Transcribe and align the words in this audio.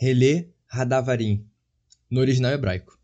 Hele 0.00 0.50
Hadavarim, 0.66 1.46
no 2.10 2.20
original 2.20 2.52
hebraico. 2.52 2.98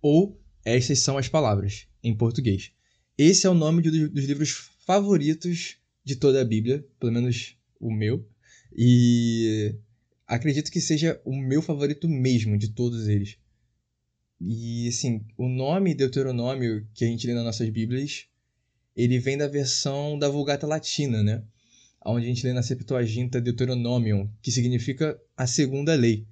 Ou 0.00 0.40
essas 0.64 1.00
são 1.00 1.18
as 1.18 1.28
palavras, 1.28 1.86
em 2.02 2.16
português. 2.16 2.72
Esse 3.18 3.46
é 3.46 3.50
o 3.50 3.54
nome 3.54 3.82
de, 3.82 4.08
dos 4.08 4.24
livros 4.24 4.70
favoritos 4.86 5.76
de 6.02 6.16
toda 6.16 6.40
a 6.40 6.44
Bíblia, 6.44 6.82
pelo 6.98 7.12
menos 7.12 7.58
o 7.78 7.92
meu. 7.92 8.26
E 8.74 9.74
acredito 10.26 10.70
que 10.70 10.80
seja 10.80 11.20
o 11.26 11.36
meu 11.36 11.60
favorito 11.60 12.08
mesmo 12.08 12.56
de 12.56 12.68
todos 12.68 13.06
eles. 13.06 13.36
E 14.40 14.88
assim, 14.88 15.22
o 15.36 15.46
nome 15.46 15.94
Deuteronômio 15.94 16.88
que 16.94 17.04
a 17.04 17.08
gente 17.08 17.26
lê 17.26 17.34
nas 17.34 17.44
nossas 17.44 17.68
Bíblias, 17.68 18.26
ele 18.96 19.18
vem 19.18 19.36
da 19.36 19.46
versão 19.46 20.18
da 20.18 20.30
Vulgata 20.30 20.66
Latina, 20.66 21.22
né? 21.22 21.44
Onde 22.04 22.26
a 22.26 22.28
gente 22.28 22.46
lê 22.46 22.52
na 22.52 22.62
Septuaginta 22.62 23.40
Deuteronomium, 23.40 24.30
que 24.40 24.50
significa 24.50 25.20
a 25.36 25.46
segunda 25.46 25.94
lei. 25.94 26.26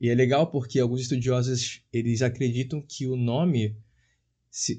E 0.00 0.08
é 0.08 0.14
legal 0.14 0.48
porque 0.48 0.78
alguns 0.78 1.02
estudiosos 1.02 1.82
eles 1.92 2.22
acreditam 2.22 2.80
que 2.80 3.06
o 3.06 3.16
nome, 3.16 3.76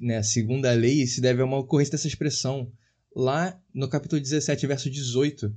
né, 0.01 0.21
segunda 0.23 0.71
lei, 0.73 1.05
se 1.07 1.21
deve 1.21 1.41
a 1.41 1.45
uma 1.45 1.59
ocorrência 1.59 1.91
dessa 1.91 2.07
expressão 2.07 2.71
lá 3.15 3.59
no 3.73 3.87
capítulo 3.87 4.21
17, 4.21 4.65
verso 4.67 4.89
18, 4.89 5.55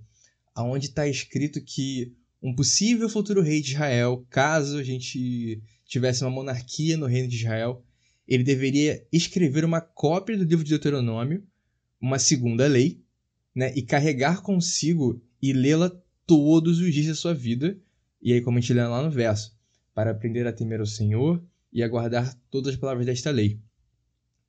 aonde 0.54 0.86
está 0.86 1.06
escrito 1.06 1.60
que 1.60 2.12
um 2.42 2.54
possível 2.54 3.08
futuro 3.08 3.42
rei 3.42 3.60
de 3.60 3.72
Israel, 3.72 4.26
caso 4.30 4.78
a 4.78 4.82
gente 4.82 5.62
tivesse 5.84 6.22
uma 6.22 6.30
monarquia 6.30 6.96
no 6.96 7.06
reino 7.06 7.28
de 7.28 7.36
Israel, 7.36 7.84
ele 8.26 8.42
deveria 8.42 9.06
escrever 9.12 9.64
uma 9.64 9.80
cópia 9.80 10.36
do 10.36 10.44
livro 10.44 10.64
de 10.64 10.70
Deuteronômio, 10.70 11.44
uma 12.00 12.18
segunda 12.18 12.66
lei, 12.66 13.00
né, 13.56 13.72
e 13.74 13.80
carregar 13.80 14.42
consigo 14.42 15.18
e 15.40 15.54
lê-la 15.54 15.90
todos 16.26 16.78
os 16.78 16.92
dias 16.92 17.06
da 17.06 17.14
sua 17.14 17.32
vida. 17.32 17.80
E 18.20 18.34
aí, 18.34 18.42
como 18.42 18.58
a 18.58 18.60
gente 18.60 18.74
lê 18.74 18.82
lá 18.82 19.02
no 19.02 19.10
verso, 19.10 19.56
para 19.94 20.10
aprender 20.10 20.46
a 20.46 20.52
temer 20.52 20.82
o 20.82 20.86
Senhor 20.86 21.42
e 21.72 21.82
a 21.82 21.88
guardar 21.88 22.38
todas 22.50 22.74
as 22.74 22.78
palavras 22.78 23.06
desta 23.06 23.30
lei. 23.30 23.58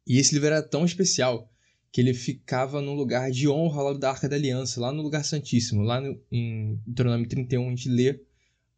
E 0.05 0.17
esse 0.17 0.33
livro 0.33 0.47
era 0.47 0.61
tão 0.61 0.83
especial 0.83 1.49
que 1.89 2.01
ele 2.01 2.13
ficava 2.13 2.81
no 2.81 2.93
lugar 2.93 3.31
de 3.31 3.47
honra 3.47 3.81
lado 3.81 3.99
da 3.99 4.09
Arca 4.09 4.27
da 4.27 4.35
Aliança, 4.35 4.81
lá 4.81 4.91
no 4.91 5.01
lugar 5.01 5.23
santíssimo, 5.23 5.83
lá 5.83 6.01
no, 6.01 6.21
em 6.29 6.77
Deuteronômio 6.85 7.29
31 7.29 7.65
a 7.65 7.69
gente 7.69 7.89
lê 7.89 8.21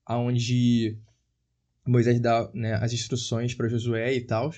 aonde 0.05 0.97
Moisés 1.87 2.19
dá 2.19 2.49
né, 2.53 2.75
as 2.75 2.93
instruções 2.93 3.55
para 3.55 3.67
Josué 3.67 4.13
e 4.13 4.21
tal. 4.21 4.53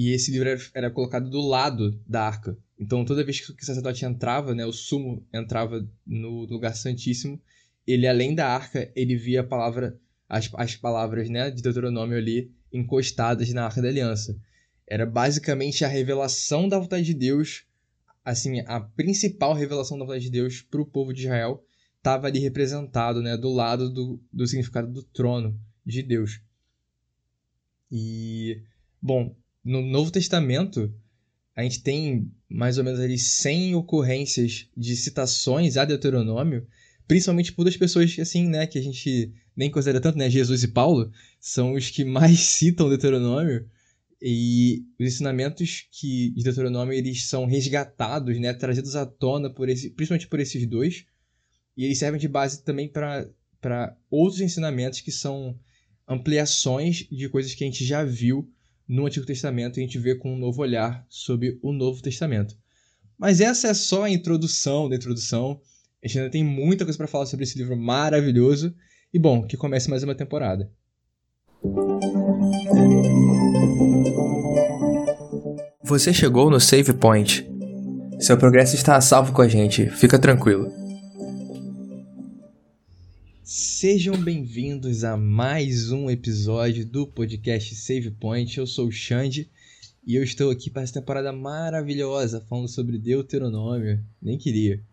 E 0.00 0.12
esse 0.12 0.30
livro 0.30 0.48
era, 0.48 0.60
era, 0.74 0.90
colocado 0.92 1.28
do 1.28 1.40
lado 1.40 2.00
da 2.06 2.22
arca. 2.22 2.56
Então, 2.78 3.04
toda 3.04 3.24
vez 3.24 3.40
que 3.40 3.50
o 3.50 3.66
sacerdote 3.66 4.04
entrava, 4.04 4.54
né, 4.54 4.64
o 4.64 4.72
sumo 4.72 5.26
entrava 5.34 5.84
no 6.06 6.44
lugar 6.44 6.76
santíssimo, 6.76 7.42
ele, 7.84 8.06
além 8.06 8.32
da 8.32 8.46
arca, 8.46 8.92
ele 8.94 9.16
via 9.16 9.40
a 9.40 9.44
palavra, 9.44 9.98
as, 10.28 10.48
as 10.54 10.76
palavras 10.76 11.28
né, 11.28 11.50
de 11.50 11.60
Deuteronômio 11.60 12.16
ali 12.16 12.54
encostadas 12.72 13.52
na 13.52 13.64
arca 13.64 13.82
da 13.82 13.88
aliança. 13.88 14.40
Era 14.86 15.04
basicamente 15.04 15.84
a 15.84 15.88
revelação 15.88 16.68
da 16.68 16.78
vontade 16.78 17.04
de 17.04 17.14
Deus, 17.14 17.64
assim, 18.24 18.60
a 18.68 18.78
principal 18.78 19.52
revelação 19.52 19.98
da 19.98 20.04
vontade 20.04 20.26
de 20.26 20.30
Deus 20.30 20.62
para 20.62 20.80
o 20.80 20.86
povo 20.86 21.12
de 21.12 21.22
Israel 21.22 21.66
estava 21.96 22.28
ali 22.28 22.38
representado, 22.38 23.20
né, 23.20 23.36
do 23.36 23.52
lado 23.52 23.92
do, 23.92 24.22
do 24.32 24.46
significado 24.46 24.92
do 24.92 25.02
trono 25.02 25.60
de 25.84 26.04
Deus. 26.04 26.40
E, 27.90 28.62
bom, 29.02 29.34
no 29.68 29.82
Novo 29.82 30.10
Testamento, 30.10 30.90
a 31.54 31.62
gente 31.62 31.82
tem 31.82 32.32
mais 32.48 32.78
ou 32.78 32.84
menos 32.84 32.98
ali 32.98 33.18
100 33.18 33.74
ocorrências 33.74 34.66
de 34.74 34.96
citações 34.96 35.76
a 35.76 35.84
Deuteronômio, 35.84 36.66
principalmente 37.06 37.52
por 37.52 37.64
duas 37.64 37.76
pessoas 37.76 38.18
assim, 38.18 38.48
né, 38.48 38.66
que 38.66 38.78
a 38.78 38.82
gente 38.82 39.30
nem 39.54 39.70
considera 39.70 40.00
tanto, 40.00 40.16
né, 40.16 40.30
Jesus 40.30 40.62
e 40.62 40.68
Paulo, 40.68 41.12
são 41.38 41.74
os 41.74 41.90
que 41.90 42.02
mais 42.02 42.40
citam 42.48 42.88
Deuteronômio. 42.88 43.68
E 44.22 44.86
os 44.98 45.06
ensinamentos 45.06 45.86
que 45.92 46.30
de 46.30 46.42
Deuteronômio 46.42 46.94
eles 46.94 47.26
são 47.26 47.44
resgatados, 47.44 48.40
né, 48.40 48.54
trazidos 48.54 48.96
à 48.96 49.04
tona 49.04 49.50
por 49.50 49.68
esse, 49.68 49.90
principalmente 49.90 50.28
por 50.28 50.40
esses 50.40 50.66
dois, 50.66 51.04
e 51.76 51.84
eles 51.84 51.98
servem 51.98 52.18
de 52.18 52.26
base 52.26 52.64
também 52.64 52.88
para 52.88 53.96
outros 54.10 54.40
ensinamentos 54.40 55.02
que 55.02 55.12
são 55.12 55.58
ampliações 56.08 57.06
de 57.10 57.28
coisas 57.28 57.54
que 57.54 57.62
a 57.62 57.66
gente 57.66 57.84
já 57.84 58.02
viu 58.02 58.50
no 58.88 59.06
Antigo 59.06 59.26
Testamento 59.26 59.78
e 59.78 59.80
a 59.80 59.84
gente 59.84 59.98
vê 59.98 60.14
com 60.14 60.32
um 60.32 60.38
novo 60.38 60.62
olhar 60.62 61.04
sobre 61.08 61.58
o 61.62 61.72
Novo 61.72 62.00
Testamento. 62.00 62.56
Mas 63.18 63.40
essa 63.40 63.68
é 63.68 63.74
só 63.74 64.04
a 64.04 64.10
introdução 64.10 64.88
da 64.88 64.96
introdução. 64.96 65.60
A 66.02 66.06
gente 66.06 66.18
ainda 66.18 66.30
tem 66.30 66.44
muita 66.44 66.84
coisa 66.84 66.96
para 66.96 67.08
falar 67.08 67.26
sobre 67.26 67.44
esse 67.44 67.58
livro 67.58 67.76
maravilhoso. 67.76 68.74
E 69.12 69.18
bom, 69.18 69.46
que 69.46 69.56
comece 69.56 69.90
mais 69.90 70.02
uma 70.02 70.14
temporada. 70.14 70.70
Você 75.84 76.14
chegou 76.14 76.50
no 76.50 76.60
Save 76.60 76.92
Point. 76.92 77.46
Seu 78.20 78.36
progresso 78.36 78.74
está 78.74 78.96
a 78.96 79.00
salvo 79.00 79.32
com 79.32 79.42
a 79.42 79.48
gente, 79.48 79.88
fica 79.90 80.18
tranquilo. 80.18 80.77
Sejam 83.50 84.14
bem-vindos 84.14 85.04
a 85.04 85.16
mais 85.16 85.90
um 85.90 86.10
episódio 86.10 86.84
do 86.84 87.06
podcast 87.06 87.74
Save 87.76 88.10
Point. 88.10 88.58
Eu 88.58 88.66
sou 88.66 88.88
o 88.88 88.92
Xande 88.92 89.50
e 90.06 90.16
eu 90.16 90.22
estou 90.22 90.50
aqui 90.50 90.68
para 90.68 90.82
essa 90.82 91.00
temporada 91.00 91.32
maravilhosa 91.32 92.42
falando 92.42 92.68
sobre 92.68 92.98
Deuteronômio. 92.98 94.04
Nem 94.20 94.36
queria. 94.36 94.84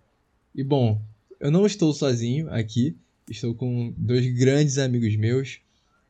E 0.55 0.63
bom, 0.63 1.01
eu 1.37 1.51
não 1.51 1.65
estou 1.65 1.93
sozinho 1.93 2.49
aqui, 2.49 2.95
estou 3.29 3.53
com 3.53 3.93
dois 3.97 4.25
grandes 4.25 4.77
amigos 4.77 5.17
meus, 5.17 5.59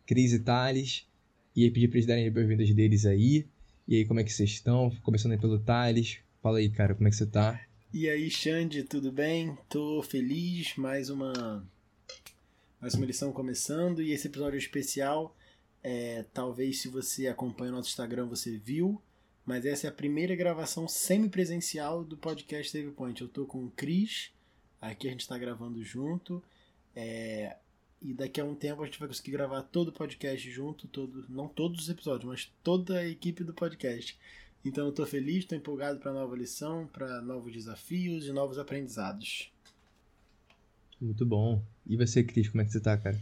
Cris 0.06 0.32
e 0.32 0.38
Thales, 0.38 1.08
e 1.56 1.68
pedi 1.72 1.88
para 1.88 1.98
eles 1.98 2.06
darem 2.06 2.28
as 2.28 2.32
boas-vindas 2.32 2.72
deles 2.76 3.08
aí. 3.08 3.48
E 3.88 3.96
aí, 3.96 4.06
como 4.06 4.20
é 4.20 4.24
que 4.24 4.32
vocês 4.32 4.52
estão? 4.52 4.92
Começando 5.02 5.32
aí 5.32 5.40
pelo 5.40 5.58
Thales. 5.58 6.20
Fala 6.44 6.60
aí, 6.60 6.70
cara, 6.70 6.94
como 6.94 7.08
é 7.08 7.10
que 7.10 7.18
você 7.18 7.26
tá? 7.26 7.60
E 7.92 8.08
aí, 8.08 8.30
Xande, 8.30 8.84
tudo 8.84 9.12
bem? 9.12 9.58
Tô 9.68 10.04
feliz, 10.04 10.76
mais 10.78 11.10
uma 11.10 11.68
mais 12.86 12.94
uma 12.94 13.08
lição 13.08 13.34
começando 13.34 14.00
e 14.00 14.12
esse 14.12 14.28
episódio 14.28 14.60
especial, 14.60 15.36
é, 15.82 16.24
talvez 16.32 16.82
se 16.82 16.88
você 16.88 17.28
acompanha 17.28 17.72
o 17.72 17.76
nosso 17.78 17.90
Instagram 17.90 18.28
você 18.28 18.60
viu, 18.60 19.02
mas 19.44 19.66
essa 19.66 19.88
é 19.88 19.90
a 19.90 19.92
primeira 19.92 20.36
gravação 20.36 20.88
semi-presencial 20.88 22.04
do 22.04 22.16
podcast 22.16 22.72
Save 22.72 22.92
Point. 22.92 23.24
Eu 23.24 23.28
tô 23.28 23.44
com 23.44 23.66
o 23.66 23.72
Cris, 23.72 24.30
aqui 24.80 25.08
a 25.08 25.10
gente 25.10 25.22
está 25.22 25.36
gravando 25.36 25.84
junto, 25.84 26.44
é, 26.96 27.58
e 28.00 28.14
daqui 28.14 28.40
a 28.40 28.46
um 28.46 28.54
tempo 28.54 28.84
a 28.84 28.86
gente 28.86 29.00
vai 29.00 29.08
conseguir 29.08 29.32
gravar 29.32 29.64
todo 29.64 29.88
o 29.88 29.92
podcast 29.92 30.52
junto, 30.52 30.88
todo, 30.88 31.26
não 31.28 31.48
todos 31.48 31.82
os 31.82 31.90
episódios, 31.90 32.30
mas 32.30 32.54
toda 32.64 33.00
a 33.00 33.08
equipe 33.08 33.44
do 33.44 33.56
podcast. 33.56 34.16
Então 34.64 34.86
eu 34.86 34.92
tô 34.92 35.08
feliz, 35.08 35.44
tô 35.44 35.56
empolgado 35.56 36.00
para 36.00 36.14
nova 36.14 36.36
lição, 36.36 36.86
para 36.94 37.20
novos 37.20 37.52
desafios 37.52 38.28
e 38.28 38.32
novos 38.32 38.60
aprendizados. 38.60 39.52
Muito 41.06 41.24
bom. 41.24 41.64
E 41.86 41.96
você, 41.96 42.24
Cris, 42.24 42.50
como 42.50 42.64
é 42.64 42.66
que 42.66 42.72
você 42.72 42.80
tá, 42.80 42.98
cara? 42.98 43.16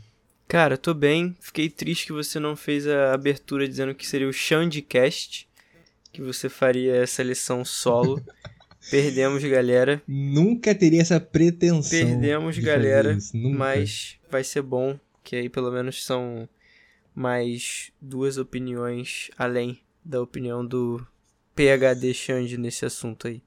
Cara, 0.48 0.78
tô 0.78 0.94
bem. 0.94 1.36
Fiquei 1.42 1.70
triste 1.70 2.06
que 2.06 2.14
você 2.14 2.40
não 2.40 2.56
fez 2.56 2.88
a 2.88 3.14
abertura 3.14 3.68
dizendo 3.68 3.94
que 3.94 4.08
seria 4.08 4.28
o 4.28 4.32
Xandcast, 4.32 5.50
que 6.12 6.22
você 6.22 6.48
faria 6.48 6.96
essa 6.96 7.22
lição 7.22 7.66
solo. 7.66 8.24
Perdemos, 8.90 9.44
galera. 9.44 10.02
Nunca 10.08 10.74
teria 10.74 11.02
essa 11.02 11.20
pretensão. 11.20 12.00
Perdemos, 12.00 12.58
galera. 12.58 13.18
Mas 13.34 14.18
vai 14.30 14.44
ser 14.44 14.62
bom, 14.62 14.98
que 15.22 15.36
aí 15.36 15.50
pelo 15.50 15.72
menos 15.72 16.06
são 16.06 16.48
mais 17.14 17.92
duas 18.02 18.38
opiniões 18.38 19.30
além 19.38 19.80
da 20.04 20.22
opinião 20.22 20.66
do 20.66 21.06
PHD 21.54 22.14
Xande 22.14 22.58
nesse 22.58 22.86
assunto 22.86 23.28
aí. 23.28 23.42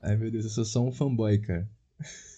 Ai 0.00 0.16
meu 0.16 0.30
Deus, 0.30 0.44
eu 0.44 0.50
sou 0.50 0.64
só 0.64 0.80
um 0.82 0.92
fanboy, 0.92 1.38
cara. 1.38 1.68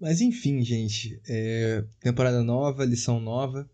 Mas 0.00 0.20
enfim, 0.20 0.62
gente, 0.64 1.20
é, 1.28 1.84
temporada 2.00 2.42
nova, 2.42 2.84
lição 2.84 3.20
nova. 3.20 3.68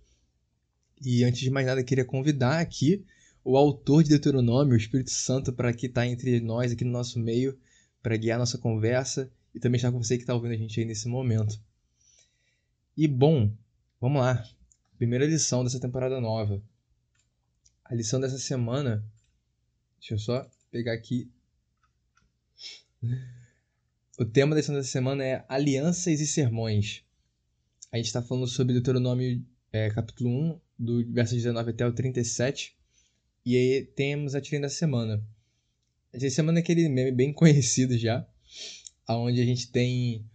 E 1.01 1.25
antes 1.25 1.41
de 1.41 1.51
mais 1.51 1.67
nada, 1.67 1.83
queria 1.83 2.05
convidar 2.05 2.61
aqui 2.61 3.05
o 3.45 3.57
autor 3.57 4.03
de 4.03 4.11
Deuteronômio, 4.11 4.75
o 4.75 4.77
Espírito 4.77 5.11
Santo, 5.11 5.53
para 5.53 5.73
que 5.73 5.87
está 5.87 6.07
entre 6.07 6.41
nós, 6.41 6.73
aqui 6.73 6.85
no 6.85 6.91
nosso 6.91 7.19
meio, 7.19 7.59
para 8.03 8.17
guiar 8.17 8.39
nossa 8.39 8.59
conversa 8.59 9.31
e 9.55 9.61
também 9.61 9.77
estar 9.77 9.91
com 9.91 10.03
você 10.03 10.17
que 10.17 10.23
está 10.23 10.35
ouvindo 10.35 10.53
a 10.53 10.57
gente 10.57 10.79
aí 10.79 10.85
nesse 10.85 11.09
momento. 11.09 11.59
E 12.97 13.09
bom, 13.09 13.51
vamos 14.01 14.21
lá. 14.21 14.45
Primeira 14.99 15.25
lição 15.25 15.65
dessa 15.65 15.81
temporada 15.81 16.21
nova. 16.21 16.63
A 17.85 17.95
lição 17.95 18.21
dessa 18.21 18.39
semana. 18.39 19.05
Deixa 19.99 20.15
eu 20.15 20.19
só 20.19 20.51
pegar 20.71 20.93
aqui. 20.93 21.31
O 24.21 24.25
tema 24.25 24.51
da 24.53 24.61
dessa 24.61 24.83
semana 24.83 25.25
é 25.25 25.45
Alianças 25.49 26.21
e 26.21 26.27
Sermões. 26.27 27.05
A 27.93 27.99
gente 27.99 28.07
está 28.07 28.21
falando 28.21 28.49
sobre 28.49 28.73
Deuteronômio 28.73 29.47
é, 29.73 29.89
capítulo 29.91 30.29
1, 30.29 30.61
do 30.77 31.13
verso 31.13 31.37
19 31.37 31.71
até 31.71 31.87
o 31.87 31.93
37. 31.93 32.77
E 33.47 33.57
aí 33.57 33.85
temos 33.85 34.35
a 34.35 34.41
tirinha 34.41 34.63
da 34.63 34.69
semana. 34.69 35.25
Essa 36.13 36.29
semana 36.31 36.59
é 36.59 36.63
aquele 36.63 36.89
meme 36.89 37.13
bem 37.13 37.31
conhecido 37.33 37.97
já, 37.97 38.29
onde 39.09 39.41
a 39.41 39.45
gente 39.45 39.71
tem 39.71 40.27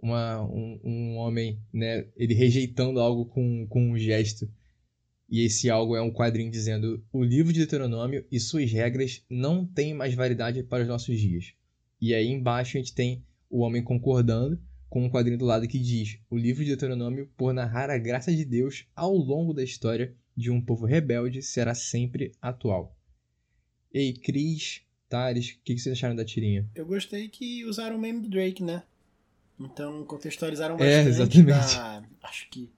uma, 0.00 0.40
um, 0.44 0.80
um 0.84 1.16
homem, 1.16 1.60
né, 1.72 2.06
ele 2.16 2.34
rejeitando 2.34 3.00
algo 3.00 3.26
com, 3.26 3.66
com 3.66 3.90
um 3.90 3.98
gesto. 3.98 4.48
E 5.28 5.44
esse 5.44 5.68
algo 5.68 5.96
é 5.96 6.00
um 6.00 6.12
quadrinho 6.12 6.52
dizendo: 6.52 7.04
o 7.12 7.24
livro 7.24 7.52
de 7.52 7.58
Deuteronômio 7.58 8.24
e 8.30 8.38
suas 8.38 8.70
regras 8.70 9.24
não 9.28 9.66
têm 9.66 9.92
mais 9.92 10.14
validade 10.14 10.62
para 10.62 10.84
os 10.84 10.88
nossos 10.88 11.18
dias. 11.18 11.52
E 12.04 12.12
aí 12.14 12.28
embaixo 12.28 12.76
a 12.76 12.80
gente 12.80 12.94
tem 12.94 13.24
o 13.48 13.60
homem 13.60 13.82
concordando 13.82 14.60
com 14.90 15.06
um 15.06 15.08
quadrinho 15.08 15.38
do 15.38 15.46
lado 15.46 15.66
que 15.66 15.78
diz: 15.78 16.18
o 16.28 16.36
livro 16.36 16.62
de 16.62 16.68
Deuteronômio, 16.68 17.30
por 17.34 17.54
narrar 17.54 17.88
a 17.88 17.96
graça 17.96 18.30
de 18.30 18.44
Deus 18.44 18.86
ao 18.94 19.16
longo 19.16 19.54
da 19.54 19.64
história 19.64 20.14
de 20.36 20.50
um 20.50 20.60
povo 20.60 20.84
rebelde, 20.84 21.40
será 21.40 21.74
sempre 21.74 22.32
atual. 22.42 22.94
Ei, 23.90 24.12
Cris, 24.12 24.82
Tares, 25.08 25.52
o 25.52 25.60
que, 25.64 25.74
que 25.74 25.80
vocês 25.80 25.96
acharam 25.96 26.14
da 26.14 26.26
tirinha? 26.26 26.68
Eu 26.74 26.84
gostei 26.84 27.26
que 27.26 27.64
usaram 27.64 27.96
o 27.96 27.98
meme 27.98 28.20
do 28.20 28.28
Drake, 28.28 28.62
né? 28.62 28.82
Então 29.58 30.04
contextualizaram 30.04 30.74
é, 30.74 30.78
bastante. 30.78 31.06
É, 31.06 31.08
exatamente. 31.08 31.76
Da... 31.76 32.04
Acho 32.22 32.50
que 32.50 32.68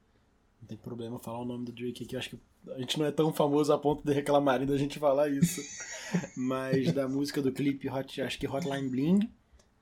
não 0.60 0.68
tem 0.68 0.78
problema 0.78 1.18
falar 1.18 1.40
o 1.40 1.44
nome 1.44 1.64
do 1.64 1.72
Drake 1.72 2.04
aqui. 2.04 2.16
Acho 2.16 2.30
que 2.30 2.38
a 2.74 2.78
gente 2.78 2.98
não 2.98 3.06
é 3.06 3.12
tão 3.12 3.32
famoso 3.32 3.72
a 3.72 3.78
ponto 3.78 4.04
de 4.04 4.12
reclamarem 4.12 4.66
da 4.66 4.76
gente 4.76 4.98
falar 4.98 5.28
isso. 5.28 5.60
Mas 6.36 6.92
da 6.92 7.08
música 7.08 7.42
do 7.42 7.52
clipe, 7.52 7.88
Hot, 7.88 8.22
acho 8.22 8.38
que 8.38 8.48
Hotline 8.48 8.88
Bling. 8.88 9.30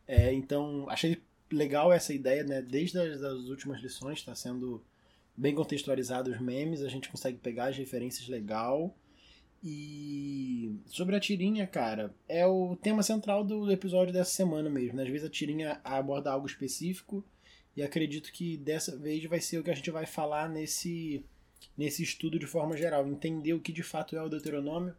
É, 0.07 0.33
então, 0.33 0.87
achei 0.89 1.23
legal 1.51 1.93
essa 1.93 2.13
ideia, 2.13 2.45
né? 2.45 2.63
Desde 2.63 2.99
as, 2.99 3.23
as 3.23 3.49
últimas 3.49 3.81
lições, 3.81 4.19
está 4.19 4.35
sendo 4.35 4.83
bem 5.37 5.55
contextualizado 5.55 6.31
os 6.31 6.41
memes, 6.41 6.83
a 6.83 6.89
gente 6.89 7.09
consegue 7.09 7.39
pegar 7.39 7.67
as 7.67 7.77
referências 7.77 8.29
legal. 8.29 8.95
E 9.63 10.79
sobre 10.87 11.17
a 11.17 11.21
tirinha, 11.21 11.67
cara, 11.67 12.15
é 12.29 12.47
o 12.47 12.77
tema 12.77 13.03
central 13.03 13.43
do 13.43 13.71
episódio 13.73 14.13
dessa 14.13 14.31
semana 14.31 14.69
mesmo. 14.69 14.97
Né? 14.97 15.05
Às 15.05 15.09
vezes 15.09 15.27
a 15.27 15.31
tirinha 15.31 15.81
aborda 15.83 16.31
algo 16.31 16.47
específico 16.47 17.25
e 17.75 17.83
acredito 17.83 18.31
que 18.31 18.59
dessa 18.59 18.95
vez 18.97 19.25
vai 19.25 19.41
ser 19.41 19.59
o 19.59 19.65
que 19.65 19.71
a 19.71 19.75
gente 19.75 19.91
vai 19.91 20.05
falar 20.05 20.51
nesse, 20.51 21.25
nesse 21.77 22.03
estudo 22.03 22.39
de 22.39 22.47
forma 22.47 22.77
geral. 22.77 23.07
Entender 23.07 23.53
o 23.53 23.61
que 23.61 23.73
de 23.73 23.83
fato 23.83 24.17
é 24.17 24.23
o 24.23 24.29
Deuteronômio, 24.29 24.95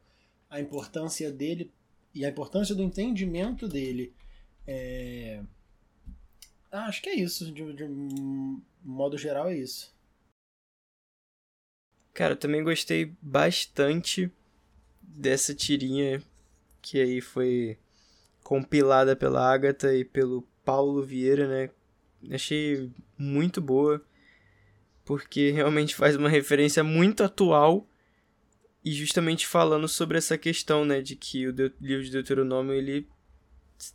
a 0.49 0.59
importância 0.59 1.31
dele 1.31 1.71
e 2.13 2.25
a 2.25 2.29
importância 2.29 2.73
do 2.73 2.83
entendimento 2.83 3.67
dele. 3.67 4.13
É... 4.67 5.41
Ah, 6.71 6.85
acho 6.85 7.01
que 7.01 7.09
é 7.09 7.15
isso. 7.15 7.51
De, 7.51 7.73
de 7.73 7.87
modo 8.83 9.17
geral, 9.17 9.49
é 9.49 9.57
isso. 9.57 9.93
Cara, 12.13 12.33
eu 12.33 12.37
também 12.37 12.63
gostei 12.63 13.13
bastante 13.21 14.31
dessa 15.01 15.53
tirinha 15.53 16.23
que 16.81 17.01
aí 17.01 17.19
foi 17.19 17.77
compilada 18.43 19.15
pela 19.15 19.51
Agatha 19.51 19.93
e 19.93 20.05
pelo 20.05 20.43
Paulo 20.63 21.03
Vieira, 21.03 21.47
né? 21.47 21.69
Achei 22.31 22.91
muito 23.17 23.59
boa, 23.59 24.01
porque 25.05 25.51
realmente 25.51 25.95
faz 25.95 26.15
uma 26.15 26.27
referência 26.27 26.83
muito 26.83 27.23
atual 27.23 27.87
e 28.83 28.91
justamente 28.91 29.47
falando 29.47 29.87
sobre 29.87 30.17
essa 30.17 30.37
questão, 30.37 30.83
né, 30.83 31.01
de 31.01 31.15
que 31.15 31.47
o 31.47 31.51
livro 31.79 32.03
de 32.03 32.11
Deuteronômio 32.11 32.73
ele 32.73 33.07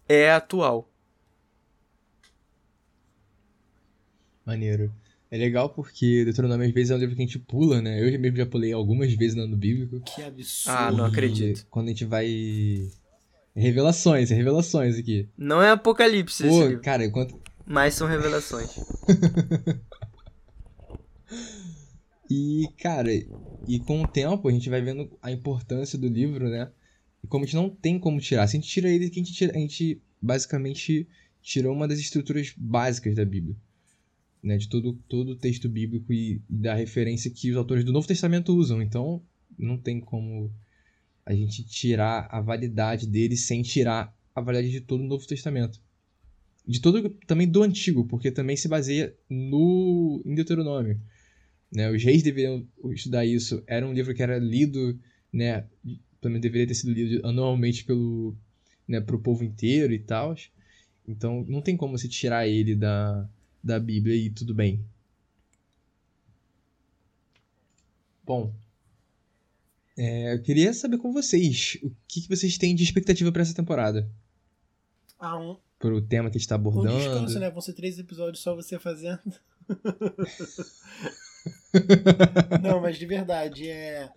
é 0.08 0.30
atual. 0.30 0.88
Maneiro. 4.46 4.92
É 5.30 5.38
legal 5.38 5.68
porque 5.70 6.24
Deuteronômio 6.24 6.66
às 6.66 6.72
vezes 6.72 6.90
é 6.90 6.96
um 6.96 6.98
livro 6.98 7.14
que 7.14 7.22
a 7.22 7.24
gente 7.24 7.38
pula, 7.38 7.80
né? 7.80 8.00
Eu 8.00 8.18
mesmo 8.18 8.36
já 8.36 8.46
pulei 8.46 8.72
algumas 8.72 9.12
vezes 9.14 9.36
no 9.36 9.44
ano 9.44 9.56
bíblico. 9.56 10.00
Que 10.00 10.22
absurdo. 10.22 10.76
Ah, 10.76 10.90
não 10.90 11.04
acredito. 11.04 11.66
quando 11.70 11.86
a 11.86 11.90
gente 11.90 12.04
vai. 12.04 12.90
Revelações, 13.54 14.30
revelações 14.30 14.98
aqui. 14.98 15.28
Não 15.38 15.62
é 15.62 15.70
Apocalipse 15.70 16.48
Pô, 16.48 16.64
esse 16.64 16.78
cara, 16.78 17.04
enquanto. 17.04 17.40
Mas 17.64 17.94
são 17.94 18.08
revelações. 18.08 18.70
e, 22.30 22.68
cara, 22.78 23.10
e 23.12 23.80
com 23.80 24.02
o 24.02 24.08
tempo 24.08 24.48
a 24.48 24.52
gente 24.52 24.70
vai 24.70 24.80
vendo 24.80 25.10
a 25.20 25.30
importância 25.32 25.98
do 25.98 26.08
livro, 26.08 26.48
né? 26.48 26.70
E 27.22 27.26
como 27.26 27.44
a 27.44 27.46
gente 27.46 27.56
não 27.56 27.68
tem 27.68 27.98
como 27.98 28.20
tirar. 28.20 28.46
Se 28.46 28.56
a 28.56 28.60
gente 28.60 28.70
tira 28.70 28.88
ele, 28.88 29.06
a 29.06 29.08
gente, 29.08 29.32
tira, 29.32 29.54
a 29.54 29.58
gente 29.58 30.00
basicamente 30.22 31.06
tirou 31.42 31.74
uma 31.74 31.88
das 31.88 31.98
estruturas 31.98 32.54
básicas 32.56 33.14
da 33.14 33.24
Bíblia 33.24 33.56
né, 34.42 34.56
de 34.56 34.68
todo, 34.68 34.94
todo 35.08 35.32
o 35.32 35.36
texto 35.36 35.68
bíblico 35.68 36.12
e, 36.12 36.40
e 36.48 36.56
da 36.56 36.74
referência 36.74 37.30
que 37.30 37.50
os 37.50 37.56
autores 37.56 37.84
do 37.84 37.92
Novo 37.92 38.06
Testamento 38.06 38.54
usam. 38.56 38.82
Então, 38.82 39.22
não 39.58 39.76
tem 39.76 40.00
como 40.00 40.50
a 41.24 41.34
gente 41.34 41.62
tirar 41.64 42.26
a 42.30 42.40
validade 42.40 43.06
dele 43.06 43.36
sem 43.36 43.62
tirar 43.62 44.14
a 44.34 44.40
validade 44.40 44.70
de 44.70 44.80
todo 44.80 45.02
o 45.02 45.06
Novo 45.06 45.26
Testamento. 45.26 45.80
De 46.66 46.80
todo 46.80 47.10
também 47.26 47.48
do 47.48 47.62
Antigo, 47.62 48.04
porque 48.06 48.30
também 48.30 48.56
se 48.56 48.68
baseia 48.68 49.14
no 49.28 50.22
em 50.24 50.34
Deuteronômio. 50.34 51.00
Né? 51.72 51.90
Os 51.90 52.02
reis 52.02 52.22
deveriam 52.22 52.67
estudar 52.93 53.25
isso. 53.25 53.62
Era 53.67 53.87
um 53.87 53.93
livro 53.93 54.14
que 54.14 54.22
era 54.22 54.38
lido, 54.38 54.99
né? 55.32 55.67
Também 56.20 56.40
deveria 56.40 56.67
ter 56.67 56.75
sido 56.75 56.93
lido 56.93 57.26
anualmente 57.26 57.84
pelo, 57.84 58.37
né, 58.87 59.00
pro 59.00 59.20
povo 59.20 59.44
inteiro 59.44 59.93
e 59.93 59.99
tal. 59.99 60.34
Então, 61.06 61.44
não 61.49 61.62
tem 61.62 61.76
como 61.76 61.96
se 61.96 62.08
tirar 62.08 62.46
ele 62.46 62.75
da, 62.75 63.28
da 63.62 63.78
Bíblia 63.78 64.17
e 64.17 64.31
tudo 64.31 64.55
bem. 64.55 64.84
Bom, 68.25 68.52
é, 69.96 70.34
eu 70.34 70.43
queria 70.43 70.73
saber 70.73 70.99
com 70.99 71.12
vocês 71.12 71.78
o 71.82 71.90
que, 72.06 72.23
que 72.23 72.28
vocês 72.28 72.56
têm 72.56 72.75
de 72.75 72.82
expectativa 72.84 73.31
para 73.32 73.43
essa 73.43 73.55
temporada. 73.55 74.11
Ah, 75.19 75.38
um. 75.38 75.56
Pro 75.78 76.00
tema 76.00 76.31
que 76.31 76.37
a 76.37 76.40
gente 76.40 76.49
tá 76.49 76.55
abordando. 76.55 76.94
Um 76.94 76.99
descanso, 76.99 77.38
né? 77.38 77.50
Vão 77.50 77.61
ser 77.61 77.73
três 77.73 77.99
episódios 77.99 78.43
só 78.43 78.55
você 78.55 78.78
fazendo. 78.78 79.20
Não, 82.62 82.81
mas 82.81 82.99
de 82.99 83.06
verdade, 83.06 83.69
é. 83.69 84.11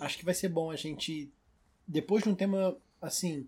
Acho 0.00 0.18
que 0.18 0.24
vai 0.24 0.34
ser 0.34 0.48
bom 0.48 0.70
a 0.70 0.76
gente. 0.76 1.30
Depois 1.86 2.22
de 2.22 2.28
um 2.28 2.34
tema 2.34 2.76
assim. 3.00 3.46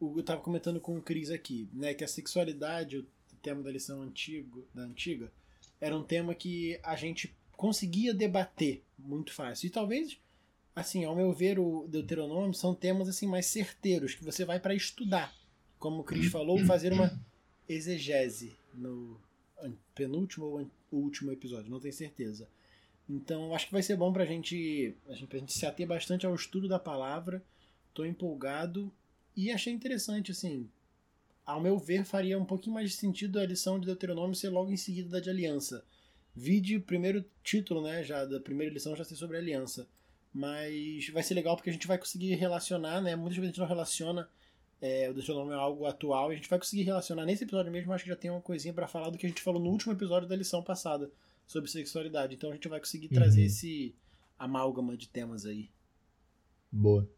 Eu 0.00 0.22
tava 0.24 0.40
comentando 0.40 0.80
com 0.80 0.96
o 0.96 1.02
Cris 1.02 1.30
aqui, 1.30 1.68
né? 1.72 1.94
Que 1.94 2.02
a 2.02 2.08
sexualidade, 2.08 3.06
tema 3.42 3.62
da 3.62 3.70
lição 3.70 4.02
antigo, 4.02 4.66
da 4.72 4.82
antiga, 4.82 5.30
era 5.80 5.96
um 5.96 6.02
tema 6.02 6.34
que 6.34 6.78
a 6.82 6.96
gente 6.96 7.34
conseguia 7.56 8.14
debater 8.14 8.82
muito 8.98 9.32
fácil. 9.32 9.66
E 9.66 9.70
talvez, 9.70 10.18
assim, 10.74 11.04
ao 11.04 11.14
meu 11.14 11.32
ver, 11.32 11.58
o 11.58 11.86
Deuteronômio 11.88 12.54
são 12.54 12.74
temas 12.74 13.08
assim 13.08 13.26
mais 13.26 13.46
certeiros, 13.46 14.14
que 14.14 14.24
você 14.24 14.44
vai 14.44 14.58
para 14.58 14.74
estudar. 14.74 15.34
Como 15.78 16.00
o 16.00 16.04
Cris 16.04 16.30
falou, 16.30 16.58
fazer 16.64 16.92
uma 16.92 17.20
exegese 17.68 18.52
no 18.72 19.20
penúltimo 19.94 20.46
ou 20.46 20.70
último 20.90 21.32
episódio, 21.32 21.70
não 21.70 21.80
tenho 21.80 21.94
certeza. 21.94 22.48
Então, 23.08 23.54
acho 23.54 23.66
que 23.66 23.72
vai 23.72 23.82
ser 23.82 23.96
bom 23.96 24.12
pra 24.12 24.24
gente, 24.24 24.94
a 25.08 25.14
gente, 25.14 25.38
gente 25.38 25.52
se 25.52 25.66
ater 25.66 25.86
bastante 25.86 26.24
ao 26.24 26.34
estudo 26.34 26.68
da 26.68 26.78
palavra. 26.78 27.42
Tô 27.92 28.04
empolgado 28.04 28.92
e 29.36 29.50
achei 29.50 29.72
interessante, 29.72 30.30
assim, 30.30 30.68
ao 31.44 31.60
meu 31.60 31.78
ver, 31.78 32.04
faria 32.04 32.38
um 32.38 32.44
pouquinho 32.44 32.74
mais 32.74 32.90
de 32.90 32.96
sentido 32.96 33.38
a 33.38 33.46
lição 33.46 33.78
de 33.78 33.86
Deuteronômio 33.86 34.34
ser 34.34 34.48
logo 34.48 34.70
em 34.70 34.76
seguida 34.76 35.08
da 35.08 35.20
de 35.20 35.28
aliança. 35.28 35.84
Vide 36.34 36.76
o 36.76 36.82
primeiro 36.82 37.24
título, 37.42 37.82
né, 37.82 38.02
já 38.02 38.24
da 38.24 38.40
primeira 38.40 38.72
lição 38.72 38.96
já 38.96 39.04
ser 39.04 39.16
sobre 39.16 39.36
aliança. 39.36 39.86
Mas 40.32 41.08
vai 41.10 41.22
ser 41.22 41.34
legal 41.34 41.56
porque 41.56 41.68
a 41.68 41.72
gente 41.72 41.86
vai 41.86 41.98
conseguir 41.98 42.34
relacionar, 42.36 43.02
né? 43.02 43.14
Muitas 43.14 43.36
vezes 43.36 43.48
a 43.48 43.52
gente 43.52 43.60
não 43.60 43.66
relaciona 43.66 44.26
é, 44.80 45.08
o 45.10 45.14
Deuteronômio 45.14 45.52
é 45.52 45.56
algo 45.56 45.86
atual 45.86 46.30
e 46.30 46.34
a 46.34 46.36
gente 46.36 46.48
vai 46.48 46.58
conseguir 46.58 46.82
relacionar 46.82 47.26
nesse 47.26 47.44
episódio 47.44 47.70
mesmo. 47.70 47.92
Acho 47.92 48.04
que 48.04 48.10
já 48.10 48.16
tem 48.16 48.30
uma 48.30 48.40
coisinha 48.40 48.72
para 48.72 48.88
falar 48.88 49.10
do 49.10 49.18
que 49.18 49.26
a 49.26 49.28
gente 49.28 49.42
falou 49.42 49.60
no 49.62 49.70
último 49.70 49.92
episódio 49.92 50.28
da 50.28 50.34
lição 50.34 50.62
passada 50.62 51.10
sobre 51.46 51.70
sexualidade. 51.70 52.34
Então 52.34 52.50
a 52.50 52.54
gente 52.54 52.68
vai 52.68 52.78
conseguir 52.78 53.08
uhum. 53.08 53.14
trazer 53.14 53.44
esse 53.44 53.94
amálgama 54.38 54.96
de 54.96 55.08
temas 55.08 55.46
aí. 55.46 55.70
Boa. 56.70 57.08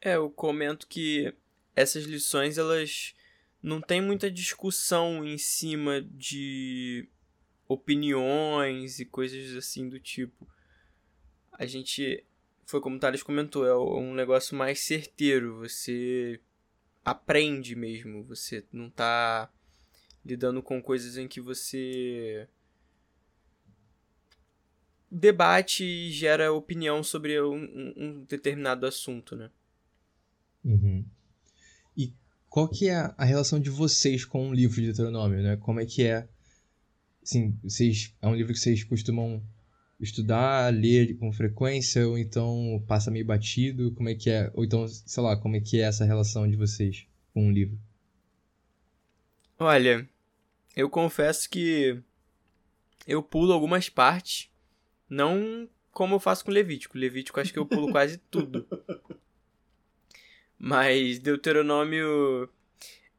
É, 0.00 0.14
eu 0.14 0.30
comento 0.30 0.86
que 0.86 1.34
essas 1.74 2.04
lições 2.04 2.56
elas 2.56 3.14
não 3.62 3.80
tem 3.80 4.00
muita 4.00 4.30
discussão 4.30 5.24
em 5.24 5.36
cima 5.36 6.00
de 6.02 7.08
opiniões 7.66 8.98
e 9.00 9.04
coisas 9.04 9.56
assim 9.56 9.88
do 9.88 9.98
tipo. 9.98 10.48
A 11.52 11.66
gente 11.66 12.24
foi 12.64 12.80
como 12.80 12.96
o 12.96 12.98
Thales 13.00 13.22
comentou, 13.22 13.66
é 13.66 13.76
um 13.76 14.14
negócio 14.14 14.56
mais 14.56 14.80
certeiro, 14.80 15.58
você 15.58 16.40
aprende 17.04 17.74
mesmo, 17.74 18.22
você 18.24 18.64
não 18.72 18.90
tá 18.90 19.50
lidando 20.24 20.62
com 20.62 20.82
coisas 20.82 21.16
em 21.16 21.26
que 21.26 21.40
você 21.40 22.46
debate 25.10 25.84
e 25.84 26.10
gera 26.10 26.52
opinião 26.52 27.02
sobre 27.02 27.40
um, 27.40 27.92
um 27.96 28.24
determinado 28.24 28.86
assunto, 28.86 29.36
né? 29.36 29.50
Uhum 30.64 31.04
qual 32.48 32.68
que 32.68 32.88
é 32.88 33.14
a 33.16 33.24
relação 33.24 33.60
de 33.60 33.70
vocês 33.70 34.24
com 34.24 34.48
o 34.48 34.54
livro 34.54 34.76
de 34.76 34.86
Deuteronômio, 34.86 35.42
né? 35.42 35.56
Como 35.56 35.80
é 35.80 35.86
que 35.86 36.02
é, 36.02 36.26
assim, 37.22 37.56
vocês, 37.62 38.14
é 38.20 38.26
um 38.26 38.34
livro 38.34 38.52
que 38.52 38.58
vocês 38.58 38.82
costumam 38.84 39.42
estudar, 40.00 40.72
ler 40.72 41.16
com 41.18 41.32
frequência, 41.32 42.08
ou 42.08 42.16
então 42.16 42.82
passa 42.86 43.10
meio 43.10 43.24
batido, 43.24 43.92
como 43.92 44.08
é 44.08 44.14
que 44.14 44.30
é, 44.30 44.50
ou 44.54 44.64
então, 44.64 44.88
sei 44.88 45.22
lá, 45.22 45.36
como 45.36 45.56
é 45.56 45.60
que 45.60 45.80
é 45.80 45.82
essa 45.84 46.04
relação 46.04 46.48
de 46.48 46.56
vocês 46.56 47.06
com 47.34 47.48
o 47.48 47.52
livro? 47.52 47.78
Olha, 49.58 50.08
Eu 50.74 50.88
confesso 50.88 51.50
que 51.50 52.00
eu 53.06 53.22
pulo 53.22 53.52
algumas 53.52 53.88
partes, 53.88 54.48
não 55.08 55.68
como 55.90 56.14
eu 56.14 56.20
faço 56.20 56.44
com 56.44 56.50
Levítico. 56.50 56.98
Levítico 56.98 57.40
acho 57.40 57.52
que 57.52 57.58
eu 57.58 57.66
pulo 57.66 57.90
quase 57.92 58.18
tudo. 58.30 58.66
Mas 60.58 61.18
Deuteronômio 61.18 62.48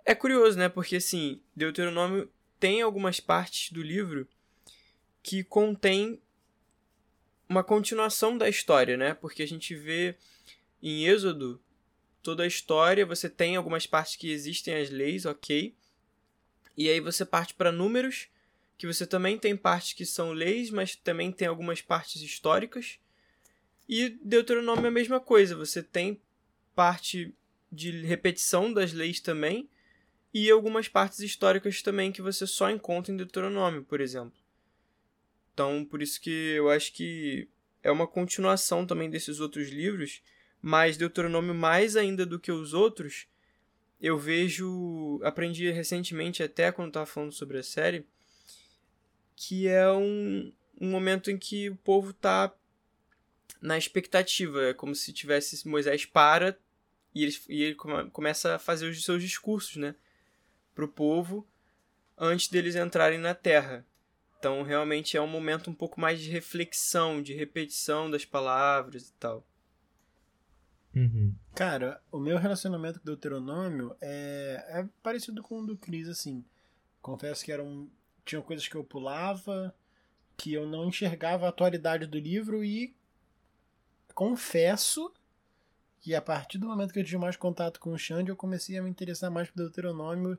é 0.06 0.16
curioso, 0.16 0.58
né? 0.58 0.70
Porque 0.70 0.98
assim, 0.98 1.42
Deuteronômio 1.56 2.30
tem 2.60 2.82
algumas 2.82 3.20
partes 3.20 3.72
do 3.72 3.82
livro 3.82 4.28
que 5.22 5.44
contém 5.44 6.22
uma 7.48 7.64
continuação 7.64 8.38
da 8.38 8.48
história, 8.48 8.96
né? 8.96 9.14
Porque 9.14 9.42
a 9.42 9.48
gente 9.48 9.76
vê 9.76 10.16
em 10.82 11.06
Êxodo 11.06 11.62
toda 12.22 12.44
a 12.44 12.48
história, 12.48 13.06
você 13.06 13.30
tem 13.30 13.56
algumas 13.56 13.88
partes 13.88 14.16
que 14.16 14.30
existem 14.30 14.76
as 14.76 14.90
leis, 14.90 15.26
ok? 15.26 15.76
E 16.78 16.90
aí 16.90 17.00
você 17.00 17.26
parte 17.26 17.54
para 17.54 17.72
números, 17.72 18.28
que 18.80 18.88
você 18.88 19.06
também 19.06 19.38
tem 19.38 19.58
partes 19.58 19.92
que 19.92 20.06
são 20.06 20.32
leis, 20.32 20.72
mas 20.72 20.96
também 20.96 21.34
tem 21.34 21.50
algumas 21.50 21.82
partes 21.82 22.22
históricas. 22.22 22.98
E 23.90 24.18
Deuteronômio 24.24 24.86
é 24.86 24.88
a 24.88 24.92
mesma 24.92 25.20
coisa, 25.20 25.54
você 25.54 25.84
tem 25.84 26.22
parte 26.74 27.36
de 27.70 27.92
repetição 28.06 28.72
das 28.72 28.94
leis 28.94 29.20
também, 29.20 29.70
e 30.34 30.50
algumas 30.50 30.88
partes 30.88 31.20
históricas 31.20 31.82
também 31.82 32.10
que 32.10 32.22
você 32.22 32.48
só 32.48 32.70
encontra 32.70 33.14
em 33.14 33.18
Deuteronômio, 33.18 33.84
por 33.84 34.00
exemplo. 34.00 34.40
Então, 35.54 35.84
por 35.84 36.02
isso 36.02 36.22
que 36.22 36.30
eu 36.30 36.70
acho 36.70 36.94
que 36.94 37.50
é 37.84 37.92
uma 37.92 38.08
continuação 38.08 38.86
também 38.86 39.10
desses 39.10 39.42
outros 39.42 39.68
livros, 39.68 40.22
mas 40.62 40.96
Deuteronômio 40.96 41.54
mais 41.54 41.98
ainda 41.98 42.26
do 42.26 42.40
que 42.40 42.52
os 42.52 42.74
outros, 42.74 43.28
eu 44.00 44.18
vejo, 44.18 45.20
aprendi 45.22 45.70
recentemente 45.70 46.42
até 46.42 46.72
quando 46.72 46.90
estava 46.90 47.06
falando 47.06 47.34
sobre 47.34 47.58
a 47.58 47.64
série, 47.64 48.08
que 49.42 49.70
é 49.70 49.90
um, 49.90 50.52
um 50.82 50.92
momento 50.92 51.32
em 51.32 51.38
que 51.38 51.70
o 51.70 51.76
povo 51.78 52.10
está 52.10 52.54
na 53.62 53.78
expectativa, 53.78 54.66
é 54.66 54.74
como 54.74 54.94
se 54.94 55.14
tivesse 55.14 55.66
Moisés 55.66 56.06
para 56.06 56.60
e 57.16 57.24
ele, 57.24 57.38
e 57.48 57.64
ele 57.64 57.76
come, 57.76 58.10
começa 58.12 58.56
a 58.56 58.60
fazer 58.60 58.90
os 58.90 59.02
seus 59.02 59.24
discursos, 59.24 59.78
né, 59.78 59.96
para 60.76 60.84
o 60.84 60.90
povo 60.90 61.48
antes 62.18 62.50
deles 62.50 62.76
entrarem 62.76 63.18
na 63.18 63.34
terra. 63.34 63.86
Então, 64.38 64.62
realmente 64.62 65.16
é 65.16 65.22
um 65.22 65.28
momento 65.28 65.70
um 65.70 65.74
pouco 65.74 66.02
mais 66.02 66.20
de 66.20 66.30
reflexão, 66.30 67.22
de 67.22 67.34
repetição 67.34 68.12
das 68.12 68.26
palavras 68.26 69.08
e 69.08 69.14
tal. 69.14 69.48
Uhum. 70.94 71.34
Cara, 71.56 72.02
o 72.12 72.20
meu 72.20 72.38
relacionamento 72.38 73.00
com 73.00 73.04
o 73.04 73.06
Deuteronômio 73.06 73.96
é, 74.02 74.66
é 74.68 74.90
parecido 75.02 75.42
com 75.42 75.62
o 75.62 75.66
do 75.66 75.78
Cris, 75.78 76.10
assim. 76.10 76.44
Confesso 77.02 77.46
que 77.46 77.52
eram, 77.52 77.90
tinham 78.30 78.44
coisas 78.44 78.68
que 78.68 78.76
eu 78.76 78.84
pulava, 78.84 79.74
que 80.38 80.54
eu 80.54 80.68
não 80.68 80.88
enxergava 80.88 81.46
a 81.46 81.50
atualidade 81.50 82.06
do 82.06 82.20
livro 82.20 82.64
e 82.64 82.96
confesso 84.14 85.12
que 86.00 86.14
a 86.14 86.22
partir 86.22 86.58
do 86.60 86.68
momento 86.68 86.94
que 86.94 87.00
eu 87.00 87.04
tive 87.04 87.18
mais 87.18 87.36
contato 87.36 87.80
com 87.80 87.92
o 87.92 87.98
Xande, 87.98 88.30
eu 88.30 88.36
comecei 88.36 88.78
a 88.78 88.84
me 88.84 88.90
interessar 88.90 89.32
mais 89.32 89.50
pelo 89.50 89.68
Deuteronômio 89.68 90.38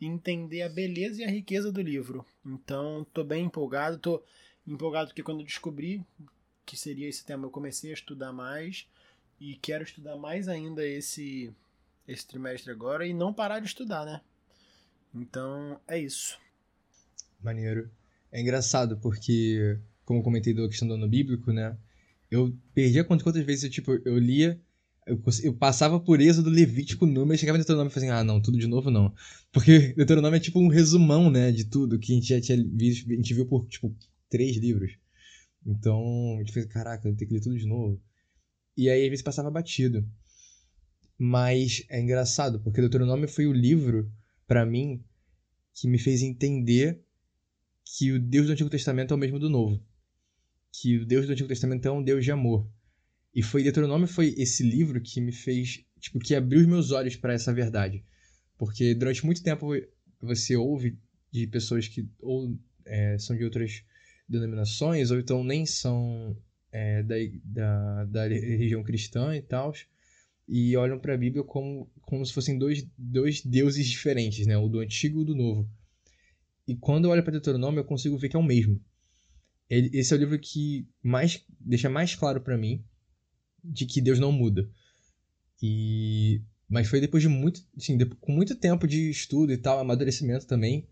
e 0.00 0.06
entender 0.06 0.62
a 0.62 0.68
beleza 0.68 1.20
e 1.20 1.24
a 1.24 1.30
riqueza 1.30 1.70
do 1.70 1.82
livro. 1.82 2.24
Então, 2.46 3.04
tô 3.12 3.24
bem 3.24 3.44
empolgado, 3.44 3.98
tô 3.98 4.22
empolgado 4.66 5.08
porque 5.08 5.22
quando 5.22 5.40
eu 5.40 5.46
descobri 5.46 6.04
que 6.64 6.76
seria 6.76 7.08
esse 7.08 7.24
tema, 7.24 7.46
eu 7.46 7.50
comecei 7.50 7.90
a 7.90 7.94
estudar 7.94 8.32
mais 8.32 8.86
e 9.40 9.56
quero 9.56 9.82
estudar 9.82 10.16
mais 10.16 10.48
ainda 10.48 10.86
esse 10.86 11.52
esse 12.06 12.26
trimestre 12.26 12.70
agora 12.70 13.06
e 13.06 13.14
não 13.14 13.32
parar 13.32 13.60
de 13.60 13.66
estudar, 13.66 14.04
né? 14.04 14.20
Então, 15.14 15.80
é 15.86 15.98
isso. 15.98 16.38
Maneiro. 17.42 17.90
É 18.30 18.40
engraçado 18.40 18.96
porque, 18.98 19.78
como 20.04 20.22
comentei 20.22 20.54
da 20.54 20.68
questão 20.68 20.88
do 20.88 20.94
ano 20.94 21.08
bíblico, 21.08 21.52
né? 21.52 21.76
Eu 22.30 22.56
perdi 22.74 22.98
a 22.98 23.04
conta 23.04 23.24
quantas 23.24 23.44
vezes 23.44 23.64
eu, 23.64 23.70
tipo, 23.70 23.92
eu 24.04 24.18
lia 24.18 24.60
eu, 25.06 25.20
eu, 25.42 25.54
passava 25.54 25.98
por 25.98 26.20
Êxodo, 26.20 26.48
Levítico, 26.48 27.06
Número, 27.06 27.38
chegava 27.38 27.56
em 27.56 27.60
Deuteronômio 27.60 27.90
e 27.90 27.92
falava 27.92 28.12
assim, 28.12 28.20
ah, 28.20 28.24
não, 28.24 28.40
tudo 28.40 28.58
de 28.58 28.66
novo 28.66 28.90
não. 28.90 29.12
Porque 29.50 29.92
Deuteronômio 29.96 30.36
é 30.36 30.40
tipo 30.40 30.60
um 30.60 30.68
resumão, 30.68 31.30
né, 31.30 31.50
de 31.50 31.64
tudo 31.64 31.98
que 31.98 32.12
a 32.12 32.14
gente 32.14 32.28
já 32.28 32.40
tinha 32.40 32.64
visto, 32.72 33.10
a 33.10 33.14
gente 33.14 33.34
viu 33.34 33.46
por, 33.46 33.66
tipo, 33.66 33.94
três 34.28 34.56
livros. 34.56 34.92
Então, 35.66 36.36
a 36.36 36.38
gente 36.38 36.52
fez, 36.52 36.66
caraca, 36.66 37.08
eu 37.08 37.16
tenho 37.16 37.28
que 37.28 37.34
ler 37.34 37.40
tudo 37.40 37.58
de 37.58 37.66
novo. 37.66 38.00
E 38.76 38.88
aí, 38.88 39.02
às 39.02 39.08
vezes, 39.08 39.24
passava 39.24 39.50
batido. 39.50 40.08
Mas 41.18 41.84
é 41.88 42.00
engraçado, 42.00 42.60
porque 42.60 42.80
Deuteronômio 42.80 43.28
foi 43.28 43.46
o 43.46 43.52
livro, 43.52 44.10
para 44.46 44.64
mim, 44.64 45.02
que 45.74 45.88
me 45.88 45.98
fez 45.98 46.22
entender 46.22 47.02
que 47.84 48.12
o 48.12 48.20
Deus 48.20 48.46
do 48.46 48.52
Antigo 48.52 48.70
Testamento 48.70 49.12
é 49.12 49.16
o 49.16 49.18
mesmo 49.20 49.38
do 49.38 49.50
Novo. 49.50 49.82
Que 50.72 50.98
o 50.98 51.06
Deus 51.06 51.26
do 51.26 51.32
Antigo 51.32 51.48
Testamento 51.48 51.86
é 51.86 51.90
um 51.90 52.02
Deus 52.02 52.24
de 52.24 52.30
amor 52.30 52.68
e 53.34 53.42
foi 53.42 53.62
Deuteronômio 53.62 54.06
foi 54.06 54.34
esse 54.36 54.62
livro 54.62 55.00
que 55.00 55.20
me 55.20 55.32
fez, 55.32 55.84
tipo, 55.98 56.18
que 56.18 56.34
abriu 56.34 56.60
os 56.60 56.66
meus 56.66 56.90
olhos 56.90 57.16
para 57.16 57.32
essa 57.32 57.52
verdade. 57.52 58.04
Porque 58.58 58.94
durante 58.94 59.24
muito 59.24 59.42
tempo 59.42 59.68
você 60.20 60.54
ouve 60.54 60.98
de 61.30 61.46
pessoas 61.46 61.88
que 61.88 62.06
ou 62.20 62.54
é, 62.84 63.16
são 63.18 63.36
de 63.36 63.44
outras 63.44 63.82
denominações, 64.28 65.10
ou 65.10 65.18
então 65.18 65.42
nem 65.42 65.64
são 65.64 66.36
é, 66.70 67.02
da, 67.02 67.14
da, 67.42 68.04
da 68.04 68.28
religião 68.28 68.82
cristã 68.82 69.34
e 69.34 69.40
tal, 69.40 69.72
e 70.46 70.76
olham 70.76 70.98
para 70.98 71.14
a 71.14 71.18
Bíblia 71.18 71.42
como, 71.42 71.90
como 72.02 72.24
se 72.24 72.32
fossem 72.32 72.58
dois, 72.58 72.86
dois 72.98 73.40
deuses 73.40 73.88
diferentes, 73.88 74.46
né? 74.46 74.58
o 74.58 74.68
do 74.68 74.80
antigo 74.80 75.20
e 75.20 75.22
o 75.22 75.26
do 75.26 75.34
novo. 75.34 75.68
E 76.66 76.76
quando 76.76 77.04
eu 77.04 77.10
olho 77.10 77.22
para 77.22 77.32
Deuteronômio, 77.32 77.80
eu 77.80 77.84
consigo 77.84 78.16
ver 78.16 78.28
que 78.28 78.36
é 78.36 78.38
o 78.38 78.42
mesmo. 78.42 78.80
Ele, 79.68 79.90
esse 79.92 80.12
é 80.12 80.16
o 80.16 80.20
livro 80.20 80.38
que 80.38 80.86
mais 81.02 81.44
deixa 81.58 81.88
mais 81.88 82.14
claro 82.14 82.40
para 82.40 82.58
mim 82.58 82.84
de 83.64 83.86
que 83.86 84.00
Deus 84.00 84.18
não 84.18 84.32
muda. 84.32 84.68
E 85.62 86.42
mas 86.68 86.88
foi 86.88 87.00
depois 87.00 87.22
de 87.22 87.28
muito, 87.28 87.62
depois, 87.74 88.18
com 88.18 88.32
muito 88.32 88.54
tempo 88.54 88.86
de 88.86 89.10
estudo 89.10 89.52
e 89.52 89.58
tal, 89.58 89.78
amadurecimento 89.78 90.46
também, 90.46 90.88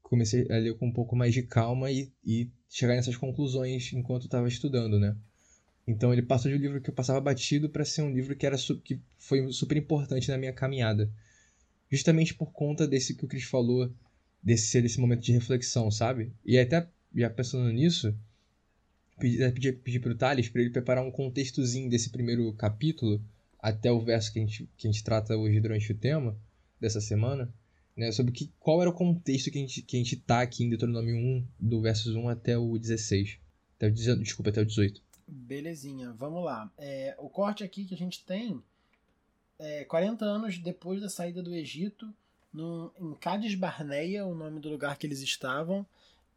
comecei 0.00 0.46
a 0.50 0.56
ler 0.56 0.74
com 0.78 0.86
um 0.86 0.92
pouco 0.92 1.14
mais 1.14 1.34
de 1.34 1.42
calma 1.42 1.90
e, 1.90 2.10
e 2.24 2.50
chegar 2.68 2.96
nessas 2.96 3.16
conclusões 3.16 3.92
enquanto 3.92 4.24
estava 4.24 4.48
estudando, 4.48 4.98
né? 4.98 5.14
Então 5.86 6.12
ele 6.12 6.22
passou 6.22 6.50
de 6.50 6.56
um 6.56 6.60
livro 6.60 6.80
que 6.80 6.88
eu 6.88 6.94
passava 6.94 7.20
batido 7.20 7.68
para 7.68 7.84
ser 7.84 8.00
um 8.02 8.12
livro 8.12 8.34
que 8.34 8.46
era 8.46 8.56
que 8.82 9.02
foi 9.18 9.52
super 9.52 9.76
importante 9.76 10.30
na 10.30 10.38
minha 10.38 10.52
caminhada. 10.52 11.12
Justamente 11.90 12.32
por 12.32 12.52
conta 12.52 12.86
desse 12.86 13.14
que 13.14 13.24
o 13.24 13.28
Cris 13.28 13.44
falou, 13.44 13.92
desse 14.42 14.80
desse 14.80 15.00
momento 15.00 15.20
de 15.20 15.32
reflexão, 15.32 15.90
sabe? 15.90 16.32
E 16.44 16.58
até 16.58 16.88
já 17.14 17.30
pensando 17.30 17.70
nisso, 17.70 18.14
pedir, 19.18 19.52
pedir, 19.52 19.72
pedir 19.78 20.00
pro 20.00 20.14
Thales 20.14 20.48
para 20.48 20.60
ele 20.60 20.70
preparar 20.70 21.04
um 21.04 21.10
contextozinho 21.10 21.88
desse 21.88 22.10
primeiro 22.10 22.52
capítulo 22.54 23.22
até 23.58 23.92
o 23.92 24.00
verso 24.00 24.32
que 24.32 24.40
a 24.40 24.42
gente, 24.42 24.68
que 24.76 24.88
a 24.88 24.90
gente 24.90 25.04
trata 25.04 25.36
hoje 25.36 25.60
durante 25.60 25.92
o 25.92 25.96
tema 25.96 26.36
dessa 26.80 27.00
semana, 27.00 27.52
né, 27.96 28.10
sobre 28.10 28.32
que, 28.32 28.50
qual 28.58 28.80
era 28.80 28.90
o 28.90 28.94
contexto 28.94 29.50
que 29.50 29.58
a, 29.58 29.60
gente, 29.60 29.82
que 29.82 29.96
a 29.96 30.00
gente 30.00 30.16
tá 30.16 30.40
aqui 30.40 30.64
em 30.64 30.68
Deuteronômio 30.68 31.14
1, 31.14 31.46
do 31.60 31.80
versos 31.80 32.16
1 32.16 32.28
até 32.28 32.58
o 32.58 32.76
16. 32.76 33.38
Até 33.76 33.86
o, 33.86 33.92
desculpa, 33.92 34.50
até 34.50 34.60
o 34.62 34.66
18. 34.66 35.00
Belezinha, 35.28 36.12
vamos 36.12 36.44
lá. 36.44 36.70
É, 36.76 37.14
o 37.18 37.28
corte 37.28 37.62
aqui 37.62 37.84
que 37.84 37.94
a 37.94 37.98
gente 37.98 38.24
tem 38.24 38.60
é 39.58 39.84
40 39.84 40.24
anos 40.24 40.58
depois 40.58 41.00
da 41.00 41.08
saída 41.08 41.40
do 41.40 41.54
Egito, 41.54 42.12
no, 42.52 42.92
em 42.98 43.14
Cades 43.14 43.54
Barneia, 43.54 44.26
o 44.26 44.34
nome 44.34 44.60
do 44.60 44.68
lugar 44.68 44.96
que 44.96 45.06
eles 45.06 45.20
estavam, 45.20 45.86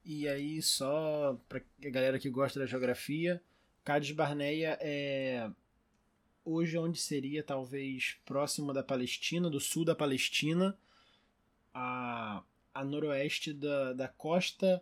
e 0.03 0.27
aí, 0.27 0.61
só 0.61 1.37
para 1.49 1.61
a 1.83 1.89
galera 1.89 2.19
que 2.19 2.29
gosta 2.29 2.59
da 2.59 2.65
geografia, 2.65 3.41
Cades 3.83 4.11
Barneia 4.11 4.77
é 4.79 5.49
hoje 6.45 6.77
onde 6.77 6.99
seria 6.99 7.41
talvez 7.43 8.17
próximo 8.23 8.71
da 8.71 8.83
Palestina, 8.83 9.49
do 9.49 9.59
sul 9.59 9.83
da 9.83 9.95
Palestina, 9.95 10.77
a, 11.73 12.43
a 12.71 12.83
noroeste 12.85 13.51
da, 13.51 13.93
da 13.93 14.07
costa 14.07 14.81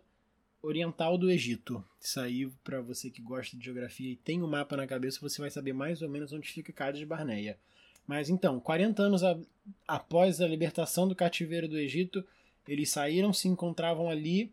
oriental 0.62 1.16
do 1.16 1.30
Egito. 1.30 1.82
Isso 2.00 2.20
aí, 2.20 2.46
para 2.62 2.82
você 2.82 3.10
que 3.10 3.22
gosta 3.22 3.56
de 3.56 3.64
geografia 3.64 4.12
e 4.12 4.16
tem 4.16 4.42
o 4.42 4.44
um 4.44 4.48
mapa 4.48 4.76
na 4.76 4.86
cabeça, 4.86 5.20
você 5.20 5.40
vai 5.40 5.50
saber 5.50 5.72
mais 5.72 6.02
ou 6.02 6.08
menos 6.08 6.32
onde 6.32 6.52
fica 6.52 6.72
Cades 6.72 7.02
Barneia. 7.04 7.58
Mas 8.06 8.28
então, 8.28 8.60
40 8.60 9.02
anos 9.02 9.24
a, 9.24 9.38
após 9.86 10.40
a 10.40 10.46
libertação 10.46 11.08
do 11.08 11.14
cativeiro 11.14 11.68
do 11.68 11.78
Egito, 11.78 12.24
eles 12.66 12.90
saíram, 12.90 13.32
se 13.32 13.48
encontravam 13.48 14.08
ali 14.08 14.52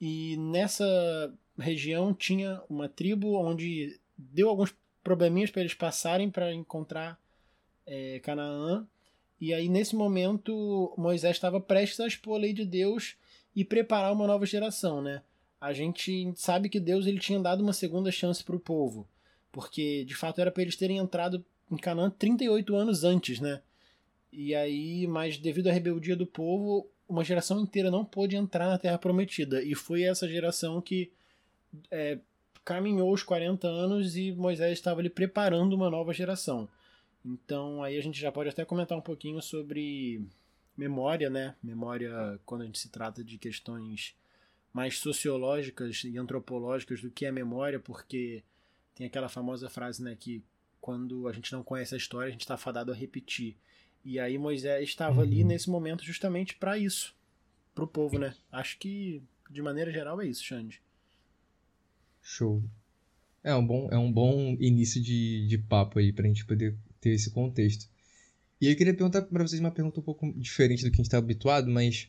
e 0.00 0.36
nessa 0.38 1.32
região 1.58 2.14
tinha 2.14 2.60
uma 2.68 2.88
tribo 2.88 3.34
onde 3.36 3.98
deu 4.16 4.48
alguns 4.48 4.74
probleminhas 5.02 5.50
para 5.50 5.60
eles 5.60 5.74
passarem 5.74 6.30
para 6.30 6.52
encontrar 6.52 7.18
é, 7.86 8.18
Canaã. 8.20 8.86
E 9.40 9.54
aí, 9.54 9.68
nesse 9.68 9.96
momento, 9.96 10.94
Moisés 10.96 11.36
estava 11.36 11.60
prestes 11.60 12.00
a 12.00 12.06
expor 12.06 12.36
a 12.36 12.40
lei 12.40 12.52
de 12.52 12.64
Deus 12.64 13.16
e 13.54 13.64
preparar 13.64 14.12
uma 14.12 14.26
nova 14.26 14.46
geração, 14.46 15.02
né? 15.02 15.22
A 15.60 15.72
gente 15.72 16.32
sabe 16.36 16.68
que 16.68 16.80
Deus 16.80 17.06
ele 17.06 17.18
tinha 17.18 17.38
dado 17.38 17.62
uma 17.62 17.72
segunda 17.72 18.10
chance 18.10 18.42
para 18.42 18.56
o 18.56 18.60
povo, 18.60 19.06
porque 19.52 20.04
de 20.04 20.14
fato 20.14 20.40
era 20.40 20.50
para 20.50 20.62
eles 20.62 20.76
terem 20.76 20.98
entrado 20.98 21.44
em 21.70 21.76
Canaã 21.76 22.10
38 22.10 22.74
anos 22.74 23.04
antes, 23.04 23.40
né? 23.40 23.60
E 24.32 24.54
aí, 24.54 25.06
mas 25.06 25.38
devido 25.38 25.68
à 25.68 25.72
rebeldia 25.72 26.16
do 26.16 26.26
povo, 26.26 26.88
uma 27.08 27.24
geração 27.24 27.60
inteira 27.60 27.90
não 27.90 28.04
pôde 28.04 28.36
entrar 28.36 28.68
na 28.68 28.78
Terra 28.78 28.98
Prometida. 28.98 29.62
E 29.62 29.74
foi 29.74 30.02
essa 30.02 30.28
geração 30.28 30.80
que 30.80 31.10
é, 31.90 32.18
caminhou 32.64 33.12
os 33.12 33.22
40 33.22 33.66
anos 33.66 34.16
e 34.16 34.32
Moisés 34.32 34.72
estava 34.72 35.00
ali 35.00 35.10
preparando 35.10 35.74
uma 35.74 35.90
nova 35.90 36.12
geração. 36.12 36.68
Então 37.24 37.82
aí 37.82 37.98
a 37.98 38.02
gente 38.02 38.20
já 38.20 38.30
pode 38.30 38.48
até 38.48 38.64
comentar 38.64 38.96
um 38.96 39.02
pouquinho 39.02 39.42
sobre 39.42 40.24
memória, 40.76 41.28
né? 41.28 41.54
Memória 41.62 42.40
quando 42.46 42.62
a 42.62 42.64
gente 42.66 42.78
se 42.78 42.88
trata 42.88 43.22
de 43.22 43.36
questões 43.38 44.14
mais 44.72 44.98
sociológicas 44.98 46.04
e 46.04 46.16
antropológicas 46.16 47.00
do 47.00 47.10
que 47.10 47.26
é 47.26 47.32
memória, 47.32 47.80
porque 47.80 48.42
tem 48.94 49.06
aquela 49.06 49.28
famosa 49.28 49.68
frase, 49.68 50.02
né, 50.02 50.16
que 50.18 50.42
quando 50.80 51.28
a 51.28 51.32
gente 51.32 51.52
não 51.52 51.62
conhece 51.62 51.94
a 51.94 51.98
história, 51.98 52.28
a 52.28 52.32
gente 52.32 52.42
está 52.42 52.56
fadado 52.56 52.92
a 52.92 52.94
repetir. 52.94 53.56
E 54.04 54.18
aí 54.18 54.38
Moisés 54.38 54.88
estava 54.88 55.16
uhum. 55.16 55.22
ali 55.22 55.44
nesse 55.44 55.68
momento 55.68 56.04
justamente 56.04 56.56
para 56.56 56.78
isso, 56.78 57.14
para 57.74 57.84
o 57.84 57.88
povo, 57.88 58.18
né? 58.18 58.34
Acho 58.50 58.78
que 58.78 59.22
de 59.50 59.60
maneira 59.60 59.92
geral 59.92 60.20
é 60.20 60.26
isso, 60.26 60.44
Xande. 60.44 60.80
Show. 62.22 62.62
É 63.42 63.54
um 63.54 63.66
bom, 63.66 63.88
é 63.90 63.98
um 63.98 64.12
bom 64.12 64.56
início 64.60 65.00
de, 65.00 65.46
de 65.46 65.58
papo 65.58 65.98
aí 65.98 66.12
pra 66.12 66.26
gente 66.26 66.44
poder 66.44 66.76
ter 67.00 67.10
esse 67.10 67.30
contexto. 67.30 67.88
E 68.60 68.68
eu 68.68 68.76
queria 68.76 68.94
perguntar 68.94 69.22
para 69.22 69.42
vocês 69.42 69.60
uma 69.60 69.70
pergunta 69.70 70.00
um 70.00 70.02
pouco 70.02 70.32
diferente 70.34 70.84
do 70.84 70.90
que 70.90 70.96
a 70.96 70.98
gente 70.98 71.06
está 71.06 71.18
habituado, 71.18 71.70
mas 71.70 72.08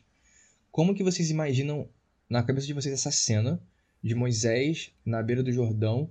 como 0.70 0.94
que 0.94 1.02
vocês 1.02 1.30
imaginam 1.30 1.88
na 2.28 2.42
cabeça 2.42 2.66
de 2.66 2.74
vocês 2.74 2.92
essa 2.92 3.10
cena 3.10 3.60
de 4.02 4.14
Moisés 4.14 4.90
na 5.04 5.22
beira 5.22 5.42
do 5.42 5.52
Jordão, 5.52 6.10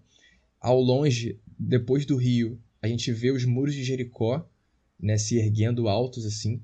ao 0.60 0.80
longe, 0.80 1.40
depois 1.64 2.06
do 2.06 2.18
rio, 2.18 2.60
a 2.82 2.88
gente 2.88 3.12
vê 3.12 3.30
os 3.30 3.46
muros 3.46 3.76
de 3.76 3.84
Jericó, 3.84 4.50
né, 5.00 5.18
se 5.18 5.38
erguendo 5.38 5.88
altos 5.88 6.26
assim, 6.26 6.64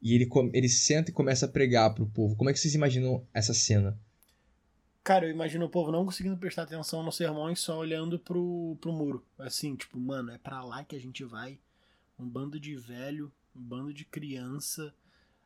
e 0.00 0.14
ele, 0.14 0.28
ele 0.52 0.68
senta 0.68 1.10
e 1.10 1.14
começa 1.14 1.46
a 1.46 1.48
pregar 1.48 1.92
para 1.92 2.04
o 2.04 2.10
povo. 2.10 2.36
Como 2.36 2.48
é 2.48 2.52
que 2.52 2.58
vocês 2.58 2.74
imaginam 2.74 3.26
essa 3.34 3.52
cena? 3.52 3.98
Cara, 5.02 5.26
eu 5.26 5.30
imagino 5.30 5.66
o 5.66 5.70
povo 5.70 5.90
não 5.90 6.04
conseguindo 6.04 6.36
prestar 6.36 6.62
atenção 6.62 7.02
no 7.02 7.10
sermão 7.10 7.50
e 7.50 7.56
só 7.56 7.78
olhando 7.78 8.18
pro, 8.18 8.76
pro 8.80 8.92
muro. 8.92 9.24
Assim, 9.38 9.74
tipo, 9.74 9.98
mano, 9.98 10.30
é 10.30 10.38
para 10.38 10.62
lá 10.62 10.84
que 10.84 10.94
a 10.94 11.00
gente 11.00 11.24
vai 11.24 11.58
um 12.18 12.28
bando 12.28 12.60
de 12.60 12.76
velho, 12.76 13.32
um 13.56 13.60
bando 13.60 13.92
de 13.92 14.04
criança, 14.04 14.94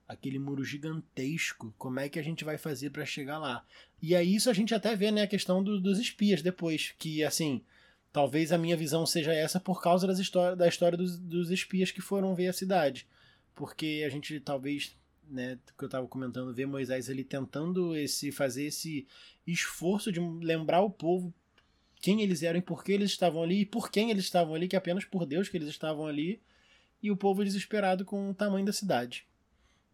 aquele 0.06 0.38
muro 0.38 0.62
gigantesco, 0.62 1.72
como 1.78 2.00
é 2.00 2.08
que 2.08 2.18
a 2.18 2.22
gente 2.22 2.44
vai 2.44 2.58
fazer 2.58 2.90
para 2.90 3.06
chegar 3.06 3.38
lá? 3.38 3.64
E 4.02 4.14
aí 4.14 4.34
isso 4.34 4.50
a 4.50 4.52
gente 4.52 4.74
até 4.74 4.94
vê, 4.94 5.10
né, 5.10 5.22
a 5.22 5.28
questão 5.28 5.62
do, 5.62 5.80
dos 5.80 5.98
espias 5.98 6.42
depois, 6.42 6.94
que 6.98 7.24
assim, 7.24 7.62
talvez 8.14 8.52
a 8.52 8.58
minha 8.58 8.76
visão 8.76 9.04
seja 9.04 9.34
essa 9.34 9.58
por 9.58 9.82
causa 9.82 10.06
das 10.06 10.20
história, 10.20 10.54
da 10.54 10.68
história 10.68 10.96
dos, 10.96 11.18
dos 11.18 11.50
espias 11.50 11.90
que 11.90 12.00
foram 12.00 12.32
ver 12.32 12.46
a 12.46 12.52
cidade. 12.52 13.08
Porque 13.56 14.04
a 14.06 14.08
gente 14.08 14.38
talvez, 14.38 14.96
né, 15.28 15.58
que 15.76 15.82
eu 15.82 15.86
estava 15.86 16.06
comentando, 16.06 16.54
ver 16.54 16.64
Moisés 16.64 17.08
ele 17.08 17.24
tentando 17.24 17.96
esse 17.96 18.30
fazer 18.30 18.66
esse 18.66 19.04
esforço 19.44 20.12
de 20.12 20.20
lembrar 20.20 20.80
o 20.82 20.90
povo 20.90 21.34
quem 22.00 22.22
eles 22.22 22.44
eram 22.44 22.60
e 22.60 22.62
por 22.62 22.84
que 22.84 22.92
eles 22.92 23.10
estavam 23.10 23.42
ali 23.42 23.62
e 23.62 23.66
por 23.66 23.90
quem 23.90 24.12
eles 24.12 24.24
estavam 24.24 24.54
ali, 24.54 24.68
que 24.68 24.76
apenas 24.76 25.04
por 25.04 25.26
Deus 25.26 25.48
que 25.48 25.56
eles 25.56 25.68
estavam 25.68 26.06
ali 26.06 26.40
e 27.02 27.10
o 27.10 27.16
povo 27.16 27.42
desesperado 27.42 28.04
com 28.04 28.30
o 28.30 28.34
tamanho 28.34 28.64
da 28.64 28.72
cidade. 28.72 29.26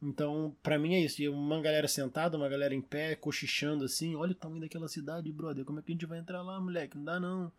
Então, 0.02 0.54
para 0.62 0.78
mim 0.78 0.94
é 0.94 1.00
isso. 1.00 1.22
E 1.22 1.28
uma 1.28 1.58
galera 1.62 1.88
sentada, 1.88 2.36
uma 2.36 2.50
galera 2.50 2.74
em 2.74 2.82
pé, 2.82 3.14
cochichando 3.14 3.84
assim: 3.84 4.14
olha 4.14 4.32
o 4.32 4.34
tamanho 4.34 4.60
daquela 4.60 4.88
cidade, 4.88 5.32
brother. 5.32 5.64
Como 5.64 5.78
é 5.78 5.82
que 5.82 5.90
a 5.90 5.94
gente 5.94 6.06
vai 6.06 6.18
entrar 6.18 6.42
lá, 6.42 6.60
moleque? 6.60 6.98
Não 6.98 7.04
dá 7.04 7.18
não. 7.18 7.50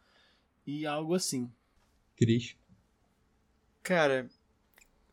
E 0.79 0.85
algo 0.85 1.13
assim. 1.13 1.51
Cris. 2.15 2.55
Cara, 3.83 4.29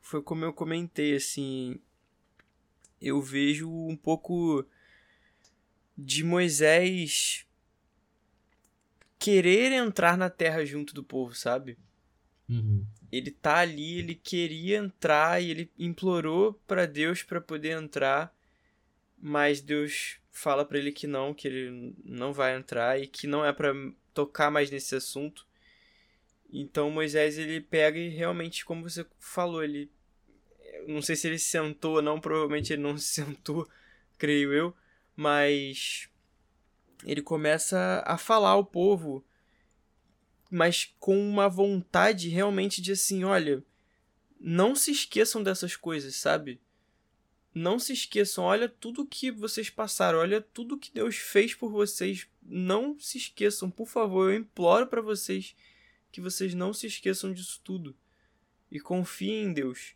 foi 0.00 0.22
como 0.22 0.44
eu 0.44 0.52
comentei, 0.52 1.16
assim. 1.16 1.80
Eu 3.00 3.20
vejo 3.22 3.70
um 3.70 3.96
pouco 3.96 4.64
de 5.96 6.22
Moisés 6.22 7.46
querer 9.18 9.72
entrar 9.72 10.16
na 10.16 10.30
terra 10.30 10.64
junto 10.64 10.94
do 10.94 11.02
povo, 11.02 11.34
sabe? 11.34 11.78
Uhum 12.48 12.86
ele 13.10 13.30
tá 13.30 13.58
ali, 13.58 13.98
ele 13.98 14.14
queria 14.14 14.76
entrar 14.78 15.42
e 15.42 15.50
ele 15.50 15.70
implorou 15.78 16.54
para 16.66 16.86
Deus 16.86 17.22
para 17.22 17.40
poder 17.40 17.70
entrar, 17.70 18.34
mas 19.16 19.60
Deus 19.60 20.18
fala 20.30 20.64
para 20.64 20.78
ele 20.78 20.92
que 20.92 21.06
não, 21.06 21.34
que 21.34 21.48
ele 21.48 21.94
não 22.04 22.32
vai 22.32 22.54
entrar 22.54 23.00
e 23.00 23.06
que 23.06 23.26
não 23.26 23.44
é 23.44 23.52
para 23.52 23.72
tocar 24.12 24.50
mais 24.50 24.70
nesse 24.70 24.94
assunto. 24.94 25.46
Então 26.50 26.90
Moisés 26.90 27.38
ele 27.38 27.60
pega 27.60 27.98
e 27.98 28.08
realmente, 28.08 28.64
como 28.64 28.88
você 28.88 29.06
falou, 29.18 29.62
ele 29.62 29.90
não 30.86 31.02
sei 31.02 31.16
se 31.16 31.26
ele 31.26 31.38
sentou 31.38 31.96
ou 31.96 32.02
não, 32.02 32.20
provavelmente 32.20 32.72
ele 32.72 32.82
não 32.82 32.96
se 32.98 33.22
sentou, 33.22 33.68
creio 34.16 34.52
eu, 34.52 34.74
mas 35.14 36.08
ele 37.04 37.22
começa 37.22 38.02
a 38.06 38.16
falar 38.16 38.50
ao 38.50 38.64
povo 38.64 39.24
mas 40.50 40.94
com 40.98 41.18
uma 41.18 41.48
vontade 41.48 42.28
realmente 42.28 42.80
de 42.80 42.92
assim, 42.92 43.24
olha, 43.24 43.62
não 44.40 44.74
se 44.74 44.90
esqueçam 44.90 45.42
dessas 45.42 45.76
coisas, 45.76 46.16
sabe? 46.16 46.60
Não 47.54 47.78
se 47.78 47.92
esqueçam, 47.92 48.44
olha 48.44 48.68
tudo 48.68 49.06
que 49.06 49.30
vocês 49.30 49.68
passaram, 49.68 50.18
olha 50.18 50.40
tudo 50.40 50.78
que 50.78 50.92
Deus 50.92 51.16
fez 51.16 51.54
por 51.54 51.70
vocês. 51.70 52.28
Não 52.42 52.98
se 52.98 53.18
esqueçam, 53.18 53.70
por 53.70 53.86
favor, 53.86 54.30
eu 54.30 54.38
imploro 54.38 54.86
para 54.86 55.02
vocês 55.02 55.54
que 56.10 56.20
vocês 56.20 56.54
não 56.54 56.72
se 56.72 56.86
esqueçam 56.86 57.32
disso 57.32 57.60
tudo. 57.62 57.96
E 58.70 58.78
confiem 58.80 59.44
em 59.44 59.52
Deus. 59.52 59.94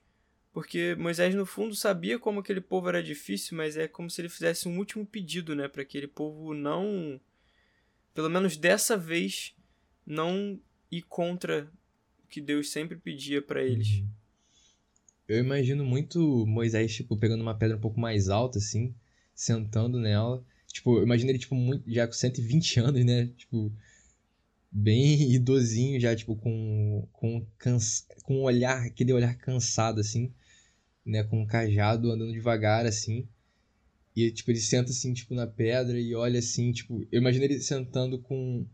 Porque 0.52 0.94
Moisés, 0.96 1.34
no 1.34 1.46
fundo, 1.46 1.74
sabia 1.74 2.18
como 2.18 2.40
aquele 2.40 2.60
povo 2.60 2.88
era 2.88 3.02
difícil, 3.02 3.56
mas 3.56 3.76
é 3.76 3.88
como 3.88 4.10
se 4.10 4.20
ele 4.20 4.28
fizesse 4.28 4.68
um 4.68 4.78
último 4.78 5.06
pedido, 5.06 5.54
né? 5.54 5.66
Para 5.66 5.82
aquele 5.82 6.06
povo 6.06 6.52
não. 6.52 7.20
Pelo 8.14 8.28
menos 8.28 8.56
dessa 8.56 8.96
vez, 8.96 9.54
não 10.06 10.60
ir 10.90 11.02
contra 11.02 11.70
o 12.22 12.28
que 12.28 12.40
Deus 12.40 12.70
sempre 12.70 12.96
pedia 12.96 13.40
para 13.40 13.62
eles. 13.62 14.00
Uhum. 14.00 14.08
Eu 15.26 15.38
imagino 15.38 15.84
muito 15.84 16.44
Moisés, 16.46 16.94
tipo, 16.94 17.16
pegando 17.16 17.40
uma 17.40 17.56
pedra 17.56 17.78
um 17.78 17.80
pouco 17.80 17.98
mais 17.98 18.28
alta, 18.28 18.58
assim, 18.58 18.94
sentando 19.34 19.98
nela. 19.98 20.44
Tipo, 20.66 20.98
eu 20.98 21.04
imagino 21.04 21.30
ele, 21.30 21.38
tipo, 21.38 21.54
muito, 21.54 21.90
já 21.90 22.06
com 22.06 22.12
120 22.12 22.80
anos, 22.80 23.04
né? 23.04 23.28
Tipo, 23.38 23.72
bem 24.72 25.20
idosinho 25.34 26.00
já, 26.00 26.16
tipo, 26.16 26.34
com, 26.36 27.06
com, 27.12 27.46
cansa, 27.58 28.04
com 28.24 28.38
um 28.38 28.42
olhar, 28.42 28.86
aquele 28.86 29.12
olhar 29.12 29.36
cansado, 29.36 30.00
assim, 30.00 30.32
né? 31.04 31.22
Com 31.24 31.42
um 31.42 31.46
cajado, 31.46 32.10
andando 32.10 32.32
devagar, 32.32 32.86
assim. 32.86 33.28
E, 34.16 34.30
tipo, 34.30 34.50
ele 34.50 34.60
senta, 34.60 34.90
assim, 34.90 35.12
tipo, 35.12 35.34
na 35.34 35.46
pedra 35.46 35.98
e 36.00 36.14
olha, 36.14 36.38
assim, 36.38 36.72
tipo... 36.72 37.06
Eu 37.12 37.20
imagino 37.20 37.44
ele 37.44 37.60
sentando 37.60 38.18
com 38.18 38.66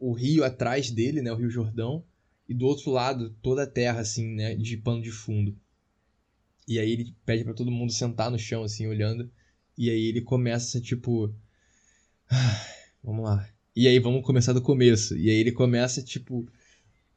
o 0.00 0.14
rio 0.14 0.42
atrás 0.42 0.90
dele, 0.90 1.20
né, 1.20 1.30
o 1.30 1.36
Rio 1.36 1.50
Jordão, 1.50 2.02
e 2.48 2.54
do 2.54 2.66
outro 2.66 2.90
lado 2.90 3.36
toda 3.42 3.64
a 3.64 3.66
terra 3.66 4.00
assim, 4.00 4.34
né, 4.34 4.56
de 4.56 4.76
pano 4.78 5.02
de 5.02 5.10
fundo. 5.10 5.56
E 6.66 6.78
aí 6.78 6.90
ele 6.90 7.14
pede 7.24 7.44
para 7.44 7.54
todo 7.54 7.70
mundo 7.70 7.92
sentar 7.92 8.30
no 8.30 8.38
chão 8.38 8.64
assim, 8.64 8.86
olhando, 8.86 9.30
e 9.76 9.90
aí 9.90 10.06
ele 10.06 10.22
começa 10.22 10.80
tipo 10.80 11.32
ah, 12.30 12.66
vamos 13.04 13.24
lá. 13.24 13.48
E 13.80 13.88
aí 13.88 13.98
vamos 13.98 14.22
começar 14.26 14.52
do 14.52 14.60
começo. 14.60 15.16
E 15.16 15.30
aí 15.30 15.36
ele 15.36 15.52
começa 15.52 16.02
tipo 16.02 16.46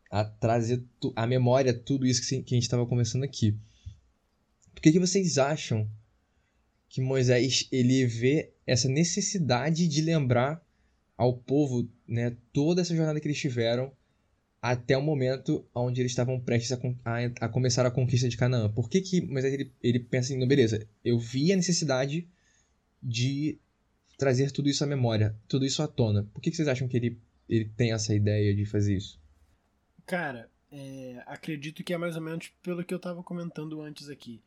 a 0.09 0.23
trazer 0.23 0.81
a 1.13 1.27
memória 1.27 1.73
tudo 1.73 2.05
isso 2.05 2.21
que 2.21 2.35
a 2.35 2.37
gente 2.37 2.61
estava 2.61 2.85
conversando 2.85 3.25
aqui. 3.25 3.53
Por 4.73 4.81
que, 4.81 4.93
que 4.93 4.99
vocês 4.99 5.37
acham 5.37 5.85
que 6.87 7.01
Moisés 7.01 7.67
ele 7.69 8.05
vê 8.05 8.53
essa 8.65 8.87
necessidade 8.87 9.89
de 9.89 10.01
lembrar 10.01 10.65
ao 11.17 11.35
povo 11.35 11.85
né, 12.07 12.33
toda 12.53 12.79
essa 12.79 12.95
jornada 12.95 13.19
que 13.19 13.27
eles 13.27 13.41
tiveram 13.41 13.91
até 14.61 14.97
o 14.97 15.01
momento 15.01 15.65
onde 15.75 15.99
eles 15.99 16.13
estavam 16.13 16.39
prestes 16.39 16.71
a, 16.71 16.79
a, 17.03 17.45
a 17.45 17.49
começar 17.49 17.85
a 17.85 17.91
conquista 17.91 18.29
de 18.29 18.37
Canaã. 18.37 18.71
Por 18.71 18.89
que 18.89 19.01
que 19.01 19.19
mas 19.19 19.43
ele, 19.43 19.69
ele 19.83 19.99
pensa 19.99 20.33
assim, 20.33 20.47
beleza, 20.47 20.87
eu 21.03 21.19
vi 21.19 21.51
a 21.51 21.57
necessidade 21.57 22.25
de 23.01 23.59
trazer 24.17 24.51
tudo 24.51 24.69
isso 24.69 24.83
à 24.83 24.87
memória, 24.87 25.35
tudo 25.47 25.65
isso 25.65 25.81
à 25.81 25.87
tona. 25.87 26.23
Por 26.33 26.41
que, 26.41 26.49
que 26.49 26.55
vocês 26.55 26.67
acham 26.67 26.87
que 26.87 26.97
ele, 26.97 27.19
ele 27.47 27.65
tem 27.65 27.91
essa 27.91 28.13
ideia 28.13 28.53
de 28.55 28.65
fazer 28.65 28.95
isso? 28.95 29.19
Cara, 30.05 30.49
é, 30.71 31.21
acredito 31.25 31.83
que 31.83 31.93
é 31.93 31.97
mais 31.97 32.15
ou 32.15 32.21
menos 32.21 32.51
pelo 32.61 32.83
que 32.83 32.93
eu 32.93 32.97
estava 32.97 33.23
comentando 33.23 33.81
antes 33.81 34.09
aqui. 34.09 34.41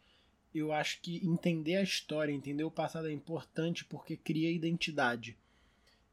Eu 0.54 0.72
acho 0.72 1.00
que 1.00 1.26
entender 1.26 1.76
a 1.76 1.82
história, 1.82 2.32
entender 2.32 2.64
o 2.64 2.70
passado 2.70 3.08
é 3.08 3.12
importante 3.12 3.84
porque 3.84 4.16
cria 4.16 4.50
identidade 4.50 5.36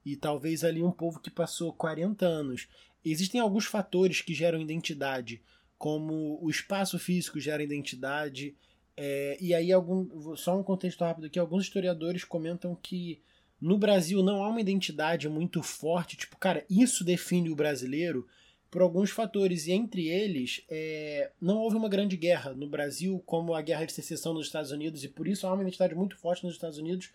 e 0.06 0.16
talvez 0.16 0.64
ali 0.64 0.84
um 0.84 0.92
povo 0.92 1.20
que 1.20 1.32
passou 1.32 1.72
40 1.74 2.26
anos. 2.26 2.68
Existem 3.04 3.40
alguns 3.40 3.66
fatores 3.66 4.22
que 4.22 4.34
geram 4.34 4.62
identidade, 4.62 5.42
como 5.78 6.40
o 6.42 6.50
espaço 6.50 7.00
físico 7.00 7.40
gera 7.40 7.64
identidade. 7.64 8.56
É, 8.96 9.38
e 9.40 9.54
aí, 9.54 9.72
algum, 9.72 10.36
só 10.36 10.58
um 10.58 10.64
contexto 10.64 11.02
rápido 11.02 11.28
aqui: 11.28 11.40
alguns 11.40 11.64
historiadores 11.64 12.24
comentam 12.24 12.76
que 12.76 13.22
no 13.64 13.78
Brasil 13.78 14.22
não 14.22 14.44
há 14.44 14.50
uma 14.50 14.60
identidade 14.60 15.30
muito 15.30 15.64
forte, 15.64 16.18
tipo, 16.18 16.38
cara, 16.38 16.66
isso 16.70 17.02
define 17.02 17.50
o 17.50 17.56
brasileiro. 17.56 18.28
por 18.70 18.82
alguns 18.82 19.12
fatores, 19.12 19.68
e 19.68 19.72
entre 19.72 20.10
eles, 20.10 20.66
é, 20.68 21.32
não 21.40 21.60
houve 21.60 21.76
uma 21.78 21.88
grande 21.88 22.18
guerra 22.18 22.56
no 22.56 22.68
Brasil, 22.68 23.22
como 23.24 23.54
a 23.54 23.62
guerra 23.62 23.86
de 23.86 23.94
secessão 23.94 24.34
nos 24.34 24.48
Estados 24.48 24.72
Unidos, 24.72 25.04
e 25.04 25.08
por 25.08 25.28
isso 25.28 25.46
há 25.46 25.54
uma 25.54 25.62
identidade 25.62 25.94
muito 25.94 26.18
forte 26.18 26.44
nos 26.44 26.56
Estados 26.56 26.80
Unidos, 26.80 27.12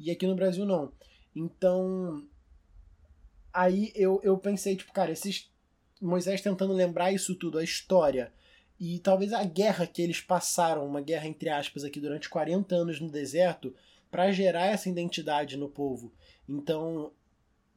e 0.00 0.10
aqui 0.10 0.26
no 0.26 0.34
Brasil 0.34 0.64
não. 0.64 0.90
Então, 1.36 2.26
aí 3.52 3.92
eu, 3.94 4.20
eu 4.24 4.38
pensei, 4.38 4.74
tipo, 4.74 4.90
cara, 4.90 5.12
esses 5.12 5.50
Moisés 6.00 6.40
tentando 6.40 6.72
lembrar 6.72 7.12
isso 7.12 7.34
tudo, 7.34 7.58
a 7.58 7.62
história, 7.62 8.32
e 8.80 8.98
talvez 8.98 9.34
a 9.34 9.44
guerra 9.44 9.86
que 9.86 10.00
eles 10.00 10.20
passaram, 10.20 10.86
uma 10.86 11.02
guerra 11.02 11.28
entre 11.28 11.50
aspas 11.50 11.84
aqui 11.84 12.00
durante 12.00 12.30
40 12.30 12.74
anos 12.74 12.98
no 12.98 13.10
deserto, 13.10 13.74
para 14.12 14.30
gerar 14.30 14.66
essa 14.66 14.90
identidade 14.90 15.56
no 15.56 15.70
povo. 15.70 16.12
Então, 16.46 17.10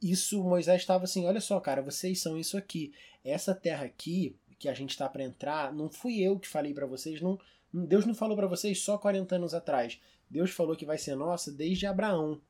isso 0.02 0.44
Moisés 0.44 0.82
estava 0.82 1.04
assim, 1.04 1.24
olha 1.24 1.40
só, 1.40 1.58
cara, 1.58 1.80
vocês 1.80 2.20
são 2.20 2.36
isso 2.36 2.58
aqui. 2.58 2.92
Essa 3.24 3.54
terra 3.54 3.86
aqui 3.86 4.36
que 4.58 4.68
a 4.68 4.74
gente 4.74 4.90
está 4.90 5.08
para 5.08 5.24
entrar, 5.24 5.72
não 5.72 5.88
fui 5.88 6.20
eu 6.20 6.38
que 6.38 6.46
falei 6.46 6.74
para 6.74 6.86
vocês, 6.86 7.22
não 7.22 7.38
Deus 7.72 8.06
não 8.06 8.14
falou 8.14 8.36
para 8.36 8.46
vocês 8.46 8.80
só 8.82 8.98
40 8.98 9.34
anos 9.34 9.54
atrás. 9.54 9.98
Deus 10.30 10.50
falou 10.50 10.76
que 10.76 10.84
vai 10.84 10.98
ser 10.98 11.16
nossa 11.16 11.50
desde 11.50 11.86
Abraão. 11.86 12.40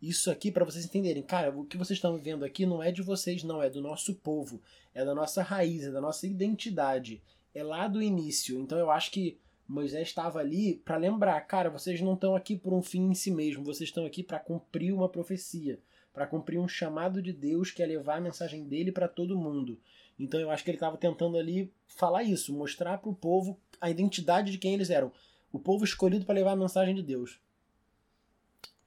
Isso 0.00 0.30
aqui 0.30 0.52
para 0.52 0.64
vocês 0.64 0.84
entenderem, 0.84 1.22
cara, 1.22 1.56
o 1.56 1.64
que 1.64 1.76
vocês 1.76 1.96
estão 1.96 2.16
vendo 2.18 2.44
aqui 2.44 2.64
não 2.64 2.82
é 2.82 2.92
de 2.92 3.02
vocês, 3.02 3.42
não, 3.42 3.62
é 3.62 3.68
do 3.68 3.80
nosso 3.80 4.14
povo, 4.14 4.62
é 4.94 5.04
da 5.04 5.14
nossa 5.14 5.42
raiz, 5.42 5.84
é 5.84 5.90
da 5.90 6.00
nossa 6.00 6.26
identidade, 6.26 7.22
é 7.54 7.62
lá 7.62 7.88
do 7.88 8.00
início. 8.00 8.58
Então 8.58 8.78
eu 8.78 8.90
acho 8.90 9.10
que 9.10 9.38
Moisés 9.68 10.08
estava 10.08 10.38
ali 10.38 10.80
para 10.84 10.96
lembrar, 10.96 11.40
cara, 11.42 11.70
vocês 11.70 12.00
não 12.00 12.14
estão 12.14 12.36
aqui 12.36 12.56
por 12.56 12.72
um 12.72 12.82
fim 12.82 13.10
em 13.10 13.14
si 13.14 13.30
mesmo, 13.30 13.64
vocês 13.64 13.88
estão 13.88 14.06
aqui 14.06 14.22
para 14.22 14.38
cumprir 14.38 14.92
uma 14.92 15.08
profecia 15.08 15.78
para 16.16 16.26
cumprir 16.26 16.58
um 16.58 16.66
chamado 16.66 17.20
de 17.20 17.30
Deus 17.30 17.70
que 17.70 17.82
é 17.82 17.86
levar 17.86 18.16
a 18.16 18.20
mensagem 18.22 18.64
dele 18.64 18.90
para 18.90 19.06
todo 19.06 19.36
mundo. 19.36 19.78
Então 20.18 20.40
eu 20.40 20.50
acho 20.50 20.64
que 20.64 20.70
ele 20.70 20.78
estava 20.78 20.96
tentando 20.96 21.36
ali 21.36 21.70
falar 21.86 22.22
isso, 22.22 22.54
mostrar 22.54 22.96
para 22.96 23.10
o 23.10 23.14
povo 23.14 23.60
a 23.78 23.90
identidade 23.90 24.50
de 24.50 24.56
quem 24.56 24.72
eles 24.72 24.88
eram. 24.88 25.12
O 25.52 25.58
povo 25.58 25.84
escolhido 25.84 26.24
para 26.24 26.36
levar 26.36 26.52
a 26.52 26.56
mensagem 26.56 26.94
de 26.94 27.02
Deus. 27.02 27.38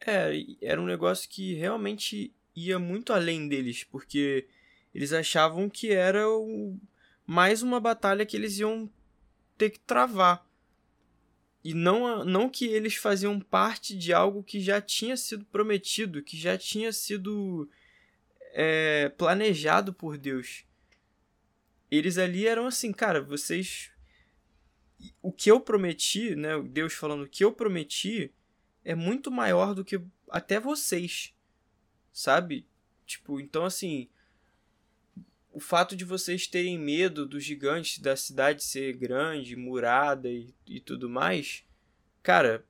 É, 0.04 0.32
era 0.60 0.82
um 0.82 0.88
negócio 0.88 1.30
que 1.30 1.54
realmente 1.54 2.34
ia 2.56 2.80
muito 2.80 3.14
além 3.14 3.48
deles, 3.48 3.84
porque 3.84 4.48
eles 4.92 5.14
achavam 5.14 5.70
que 5.70 5.92
era 5.92 6.28
o... 6.28 6.80
mais 7.28 7.62
uma 7.62 7.80
batalha 7.80 8.26
que 8.26 8.36
eles 8.36 8.58
iam 8.58 8.90
ter 9.56 9.70
que 9.70 9.80
travar. 9.82 10.49
E 11.64 11.74
não, 11.74 12.24
não 12.24 12.50
que 12.50 12.66
eles 12.66 12.96
faziam 12.96 13.40
parte 13.40 13.98
de 13.98 14.14
algo 14.14 14.44
que 14.44 14.62
já 14.62 14.82
tinha 14.82 15.18
sido 15.18 15.44
prometido, 15.46 16.24
que 16.24 16.38
já 16.38 16.58
tinha 16.58 16.94
sido 16.94 17.70
é, 18.54 19.10
planejado 19.10 19.94
por 19.94 20.18
Deus. 20.18 20.66
Eles 21.92 22.18
ali 22.18 22.48
eram 22.48 22.66
assim, 22.66 22.92
cara, 22.92 23.22
vocês. 23.22 23.92
O 25.22 25.32
que 25.32 25.50
eu 25.50 25.60
prometi, 25.60 26.36
né? 26.36 26.62
Deus 26.62 26.94
falando, 26.94 27.24
o 27.24 27.30
que 27.30 27.44
eu 27.44 27.52
prometi 27.52 28.34
é 28.84 28.96
muito 28.96 29.32
maior 29.32 29.74
do 29.74 29.84
que 29.84 30.00
até 30.30 30.60
vocês. 30.60 31.34
Sabe? 32.14 32.66
Tipo, 33.06 33.40
então 33.40 33.66
assim. 33.66 34.10
O 35.52 35.60
fato 35.60 35.96
de 35.96 36.06
vocês 36.06 36.48
terem 36.48 36.78
medo 36.78 37.26
dos 37.26 37.44
gigantes 37.44 38.00
da 38.00 38.16
cidade 38.16 38.64
ser 38.64 38.94
grande, 38.96 39.56
murada 39.56 40.30
e, 40.30 40.54
e 40.68 40.80
tudo 40.80 41.10
mais, 41.10 41.64
cara, 42.22 42.64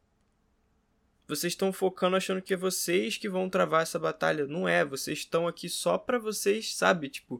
vocês 1.29 1.53
estão 1.53 1.71
focando 1.71 2.15
achando 2.15 2.41
que 2.41 2.55
é 2.55 2.57
vocês 2.57 3.15
que 3.15 3.29
vão 3.29 3.49
travar 3.49 3.83
essa 3.83 3.99
batalha. 3.99 4.47
Não 4.47 4.67
é, 4.67 4.83
vocês 4.83 5.19
estão 5.19 5.47
aqui 5.47 5.69
só 5.69 5.95
para 5.95 6.17
vocês, 6.17 6.73
sabe? 6.75 7.07
Tipo, 7.07 7.39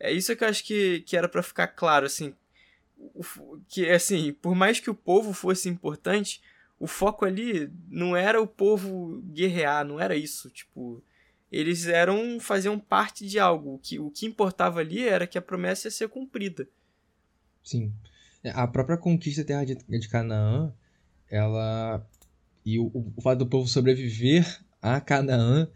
é 0.00 0.10
isso 0.10 0.34
que 0.34 0.42
eu 0.42 0.48
acho 0.48 0.64
que, 0.64 1.00
que 1.02 1.16
era 1.16 1.28
para 1.28 1.42
ficar 1.42 1.68
claro, 1.68 2.04
assim. 2.04 2.34
Que, 3.68 3.88
assim, 3.88 4.32
por 4.32 4.56
mais 4.56 4.80
que 4.80 4.90
o 4.90 4.94
povo 4.94 5.32
fosse 5.32 5.68
importante, 5.68 6.42
o 6.80 6.88
foco 6.88 7.24
ali 7.24 7.70
não 7.88 8.16
era 8.16 8.42
o 8.42 8.46
povo 8.46 9.22
guerrear, 9.26 9.84
não 9.84 10.00
era 10.00 10.16
isso. 10.16 10.50
Tipo, 10.50 11.00
eles 11.50 11.86
eram 11.86 12.38
faziam 12.38 12.78
parte 12.78 13.26
de 13.26 13.38
algo. 13.38 13.74
O 13.74 13.78
que, 13.78 13.98
o 13.98 14.10
que 14.10 14.26
importava 14.26 14.80
ali 14.80 15.06
era 15.06 15.26
que 15.26 15.38
a 15.38 15.42
promessa 15.42 15.88
ia 15.88 15.92
ser 15.92 16.08
cumprida. 16.08 16.68
Sim. 17.62 17.92
É, 18.42 18.50
a 18.50 18.66
própria 18.66 18.96
conquista 18.96 19.42
da 19.42 19.46
terra 19.46 19.64
de, 19.64 19.74
de 19.74 20.08
Canaã, 20.08 20.72
ela. 21.30 22.06
E 22.64 22.78
o, 22.78 23.12
o 23.16 23.20
fato 23.22 23.40
do 23.40 23.46
povo 23.46 23.68
sobreviver 23.68 24.60
a 24.80 25.00
Canaã 25.00 25.68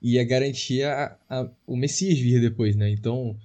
ia 0.00 0.24
garantir 0.24 0.84
a, 0.84 1.18
a, 1.28 1.50
o 1.66 1.76
Messias 1.76 2.18
vir 2.18 2.40
depois, 2.40 2.76
né? 2.76 2.90
Então, 2.90 3.36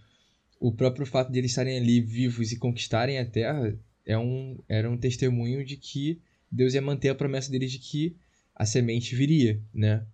o 0.59 0.71
próprio 0.71 1.05
fato 1.05 1.31
de 1.31 1.39
eles 1.39 1.51
estarem 1.51 1.77
ali 1.77 1.99
vivos 2.01 2.51
e 2.51 2.57
conquistarem 2.57 3.17
a 3.17 3.25
terra 3.25 3.75
é 4.05 4.17
um, 4.17 4.59
era 4.69 4.89
um 4.89 4.97
testemunho 4.97 5.65
de 5.65 5.75
que 5.75 6.21
Deus 6.51 6.73
ia 6.73 6.81
manter 6.81 7.09
a 7.09 7.15
promessa 7.15 7.49
deles 7.49 7.71
de 7.71 7.79
que 7.79 8.15
a 8.55 8.65
semente 8.65 9.15
viria, 9.15 9.59
né? 9.73 10.05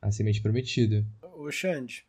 A 0.00 0.10
semente 0.10 0.40
prometida. 0.40 1.04
Ô, 1.22 1.50
Xande, 1.50 2.06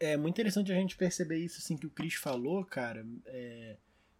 é 0.00 0.16
muito 0.16 0.34
interessante 0.34 0.72
a 0.72 0.74
gente 0.74 0.96
perceber 0.96 1.38
isso 1.38 1.58
assim 1.58 1.76
que 1.76 1.86
o 1.86 1.90
Cris 1.90 2.14
falou, 2.14 2.64
cara. 2.64 3.06
É, 3.26 3.76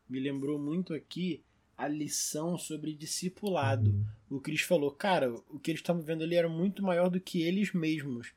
me 0.09 0.21
lembrou 0.21 0.59
muito 0.59 0.95
aqui 0.95 1.43
a 1.77 1.89
lição 1.89 2.57
sobre 2.57 2.95
discipulado. 2.95 3.91
Uhum. 3.91 4.37
O 4.37 4.41
Cris 4.41 4.61
falou, 4.61 4.91
cara, 4.91 5.33
o 5.49 5.59
que 5.59 5.71
eles 5.71 5.81
estavam 5.81 6.03
vendo 6.03 6.23
ali 6.23 6.37
era 6.37 6.49
muito 6.49 6.83
maior 6.83 7.09
do 7.11 7.21
que 7.21 7.43
eles 7.43 7.73
mesmos. 7.73 8.33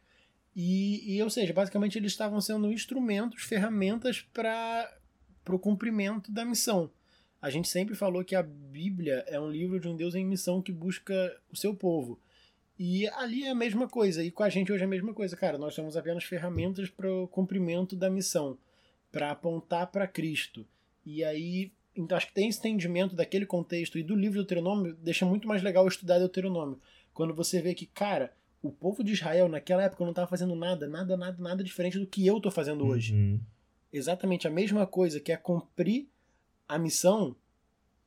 E, 0.55 1.15
e 1.15 1.21
ou 1.21 1.29
seja, 1.29 1.53
basicamente 1.53 1.97
eles 1.97 2.11
estavam 2.11 2.41
sendo 2.41 2.71
instrumentos, 2.71 3.43
ferramentas 3.43 4.25
para 4.33 4.89
o 5.49 5.59
cumprimento 5.59 6.31
da 6.31 6.43
missão. 6.43 6.89
A 7.39 7.51
gente 7.51 7.67
sempre 7.67 7.93
falou 7.93 8.25
que 8.25 8.35
a 8.35 8.41
Bíblia 8.41 9.23
é 9.27 9.39
um 9.39 9.49
livro 9.49 9.79
de 9.79 9.87
um 9.87 9.95
Deus 9.95 10.15
em 10.15 10.25
missão 10.25 10.61
que 10.61 10.71
busca 10.71 11.39
o 11.51 11.55
seu 11.55 11.75
povo. 11.75 12.19
E 12.79 13.07
ali 13.07 13.43
é 13.43 13.49
a 13.49 13.55
mesma 13.55 13.87
coisa, 13.87 14.23
e 14.23 14.29
com 14.29 14.43
a 14.43 14.49
gente 14.49 14.71
hoje 14.71 14.83
é 14.83 14.85
a 14.85 14.89
mesma 14.89 15.13
coisa, 15.13 15.35
cara. 15.35 15.57
Nós 15.57 15.73
somos 15.73 15.97
apenas 15.97 16.23
ferramentas 16.23 16.89
para 16.89 17.11
o 17.11 17.27
cumprimento 17.27 17.95
da 17.95 18.09
missão, 18.09 18.57
para 19.11 19.31
apontar 19.31 19.87
para 19.87 20.07
Cristo. 20.07 20.65
E 21.05 21.23
aí, 21.23 21.71
então 21.95 22.15
acho 22.15 22.27
que 22.27 22.33
tem 22.33 22.49
esse 22.49 22.59
entendimento 22.59 23.15
daquele 23.15 23.45
contexto 23.45 23.97
e 23.97 24.03
do 24.03 24.15
livro 24.15 24.37
do 24.37 24.43
Deuteronômio, 24.43 24.95
deixa 25.01 25.25
muito 25.25 25.47
mais 25.47 25.63
legal 25.63 25.87
estudar 25.87 26.19
Deuteronômio. 26.19 26.79
Quando 27.13 27.33
você 27.33 27.59
vê 27.61 27.73
que, 27.73 27.87
cara, 27.87 28.31
o 28.61 28.71
povo 28.71 29.03
de 29.03 29.13
Israel 29.13 29.49
naquela 29.49 29.83
época 29.83 30.03
não 30.03 30.11
estava 30.11 30.27
fazendo 30.27 30.55
nada, 30.55 30.87
nada, 30.87 31.17
nada, 31.17 31.41
nada 31.41 31.63
diferente 31.63 31.97
do 31.97 32.05
que 32.05 32.27
eu 32.27 32.37
estou 32.37 32.51
fazendo 32.51 32.85
hoje. 32.85 33.13
Uhum. 33.13 33.39
Exatamente 33.91 34.47
a 34.47 34.51
mesma 34.51 34.85
coisa, 34.85 35.19
que 35.19 35.31
é 35.31 35.37
cumprir 35.37 36.07
a 36.67 36.77
missão, 36.77 37.35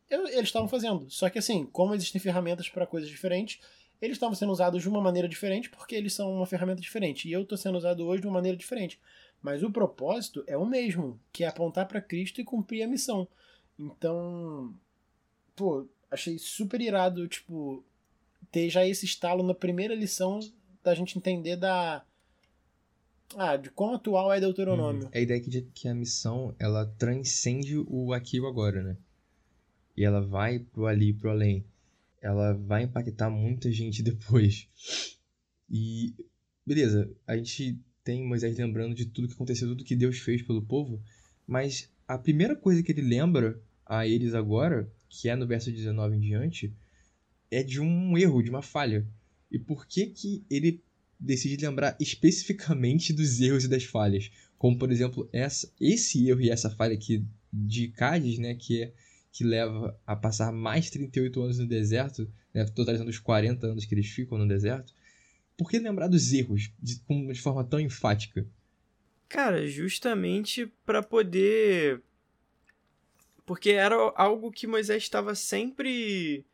eles 0.08 0.44
estavam 0.44 0.68
fazendo. 0.68 1.08
Só 1.08 1.28
que 1.28 1.38
assim, 1.38 1.66
como 1.66 1.94
existem 1.94 2.20
ferramentas 2.20 2.68
para 2.68 2.86
coisas 2.86 3.08
diferentes, 3.08 3.60
eles 4.00 4.16
estavam 4.16 4.34
sendo 4.34 4.52
usados 4.52 4.82
de 4.82 4.88
uma 4.88 5.00
maneira 5.00 5.28
diferente 5.28 5.68
porque 5.68 5.94
eles 5.94 6.14
são 6.14 6.32
uma 6.32 6.46
ferramenta 6.46 6.80
diferente. 6.80 7.28
E 7.28 7.32
eu 7.32 7.42
estou 7.42 7.58
sendo 7.58 7.76
usado 7.76 8.06
hoje 8.06 8.22
de 8.22 8.26
uma 8.26 8.34
maneira 8.34 8.56
diferente. 8.56 8.98
Mas 9.42 9.62
o 9.62 9.70
propósito 9.70 10.42
é 10.46 10.56
o 10.56 10.66
mesmo, 10.66 11.20
que 11.32 11.44
é 11.44 11.46
apontar 11.46 11.86
para 11.86 12.00
Cristo 12.00 12.40
e 12.40 12.44
cumprir 12.44 12.82
a 12.82 12.88
missão. 12.88 13.28
Então, 13.78 14.74
pô, 15.54 15.86
achei 16.10 16.38
super 16.38 16.80
irado, 16.80 17.26
tipo, 17.28 17.84
ter 18.50 18.68
já 18.68 18.86
esse 18.86 19.04
estalo 19.04 19.42
na 19.42 19.54
primeira 19.54 19.94
lição 19.94 20.40
da 20.82 20.94
gente 20.94 21.18
entender 21.18 21.56
da 21.56 22.04
ah, 23.36 23.56
de 23.56 23.70
quão 23.70 23.94
atual 23.94 24.32
é 24.32 24.40
Deuteronômio. 24.40 25.08
É 25.12 25.18
a 25.18 25.22
ideia 25.22 25.40
que, 25.40 25.62
que 25.72 25.88
a 25.88 25.94
missão, 25.94 26.54
ela 26.58 26.84
transcende 26.98 27.78
o 27.78 28.12
aqui 28.12 28.38
e 28.38 28.40
o 28.40 28.46
agora, 28.46 28.82
né? 28.82 28.96
E 29.96 30.04
ela 30.04 30.20
vai 30.20 30.58
pro 30.58 30.86
ali, 30.86 31.12
pro 31.12 31.30
além 31.30 31.64
ela 32.20 32.52
vai 32.52 32.84
impactar 32.84 33.30
muita 33.30 33.70
gente 33.72 34.02
depois. 34.04 34.68
E 35.70 36.14
beleza, 36.66 37.10
a 37.26 37.36
gente 37.36 37.78
tem 38.04 38.26
Moisés 38.26 38.56
lembrando 38.56 38.94
de 38.94 39.06
tudo 39.06 39.28
que 39.28 39.34
aconteceu, 39.34 39.68
tudo 39.68 39.84
que 39.84 39.96
Deus 39.96 40.18
fez 40.18 40.42
pelo 40.42 40.62
povo, 40.62 41.02
mas 41.46 41.90
a 42.06 42.18
primeira 42.18 42.56
coisa 42.56 42.82
que 42.82 42.92
ele 42.92 43.02
lembra 43.02 43.60
a 43.86 44.06
eles 44.06 44.34
agora, 44.34 44.90
que 45.08 45.28
é 45.28 45.36
no 45.36 45.46
verso 45.46 45.70
19 45.70 46.16
em 46.16 46.20
diante, 46.20 46.72
é 47.50 47.62
de 47.62 47.80
um 47.80 48.16
erro, 48.16 48.42
de 48.42 48.50
uma 48.50 48.62
falha. 48.62 49.06
E 49.50 49.58
por 49.58 49.86
que 49.86 50.06
que 50.06 50.44
ele 50.48 50.82
decide 51.18 51.64
lembrar 51.64 51.96
especificamente 52.00 53.12
dos 53.12 53.40
erros 53.40 53.64
e 53.64 53.68
das 53.68 53.84
falhas? 53.84 54.30
Como, 54.56 54.78
por 54.78 54.92
exemplo, 54.92 55.28
essa, 55.32 55.72
esse 55.80 56.28
erro 56.28 56.40
e 56.40 56.50
essa 56.50 56.70
falha 56.70 56.94
aqui 56.94 57.24
de 57.52 57.88
Cádiz, 57.88 58.38
né, 58.38 58.54
que 58.54 58.82
é 58.82 58.92
que 59.32 59.44
leva 59.44 59.98
a 60.06 60.16
passar 60.16 60.52
mais 60.52 60.90
38 60.90 61.42
anos 61.42 61.58
no 61.58 61.66
deserto, 61.66 62.30
né, 62.52 62.64
totalizando 62.64 63.10
os 63.10 63.18
40 63.18 63.66
anos 63.66 63.84
que 63.84 63.94
eles 63.94 64.08
ficam 64.08 64.36
no 64.36 64.48
deserto, 64.48 64.92
por 65.56 65.70
que 65.70 65.78
lembrar 65.78 66.08
dos 66.08 66.32
erros 66.32 66.72
de, 66.78 67.00
de 67.00 67.40
forma 67.40 67.62
tão 67.62 67.78
enfática? 67.78 68.46
Cara, 69.28 69.66
justamente 69.68 70.66
para 70.84 71.02
poder. 71.02 72.02
Porque 73.46 73.70
era 73.70 73.94
algo 74.16 74.50
que 74.50 74.66
Moisés 74.66 75.02
estava 75.02 75.34
sempre. 75.34 76.44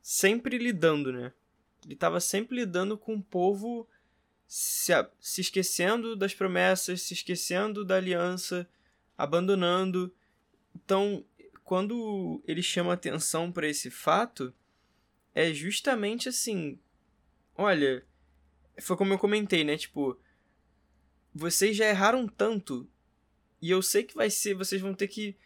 sempre 0.00 0.56
lidando, 0.56 1.12
né? 1.12 1.32
Ele 1.84 1.94
estava 1.94 2.20
sempre 2.20 2.56
lidando 2.56 2.96
com 2.96 3.14
o 3.14 3.22
povo 3.22 3.88
se, 4.46 4.92
se 5.20 5.40
esquecendo 5.40 6.16
das 6.16 6.32
promessas, 6.32 7.02
se 7.02 7.12
esquecendo 7.12 7.84
da 7.84 7.96
aliança, 7.96 8.68
abandonando. 9.16 10.14
Então, 10.74 11.24
quando 11.68 12.42
ele 12.46 12.62
chama 12.62 12.94
atenção 12.94 13.52
para 13.52 13.68
esse 13.68 13.90
fato, 13.90 14.54
é 15.34 15.52
justamente 15.52 16.26
assim, 16.26 16.78
olha, 17.54 18.06
foi 18.80 18.96
como 18.96 19.12
eu 19.12 19.18
comentei, 19.18 19.64
né? 19.64 19.76
Tipo, 19.76 20.18
vocês 21.34 21.76
já 21.76 21.86
erraram 21.86 22.26
tanto 22.26 22.88
e 23.60 23.70
eu 23.70 23.82
sei 23.82 24.02
que 24.02 24.14
vai 24.14 24.30
ser, 24.30 24.54
vocês 24.54 24.80
vão 24.80 24.94
ter 24.94 25.08
que 25.08 25.36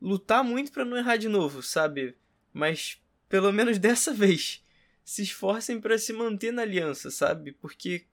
lutar 0.00 0.44
muito 0.44 0.70
para 0.70 0.84
não 0.84 0.96
errar 0.96 1.16
de 1.16 1.28
novo, 1.28 1.64
sabe? 1.64 2.16
Mas 2.52 3.02
pelo 3.28 3.50
menos 3.50 3.76
dessa 3.80 4.14
vez, 4.14 4.64
se 5.04 5.24
esforcem 5.24 5.80
para 5.80 5.98
se 5.98 6.12
manter 6.12 6.52
na 6.52 6.62
aliança, 6.62 7.10
sabe? 7.10 7.50
Porque 7.50 8.06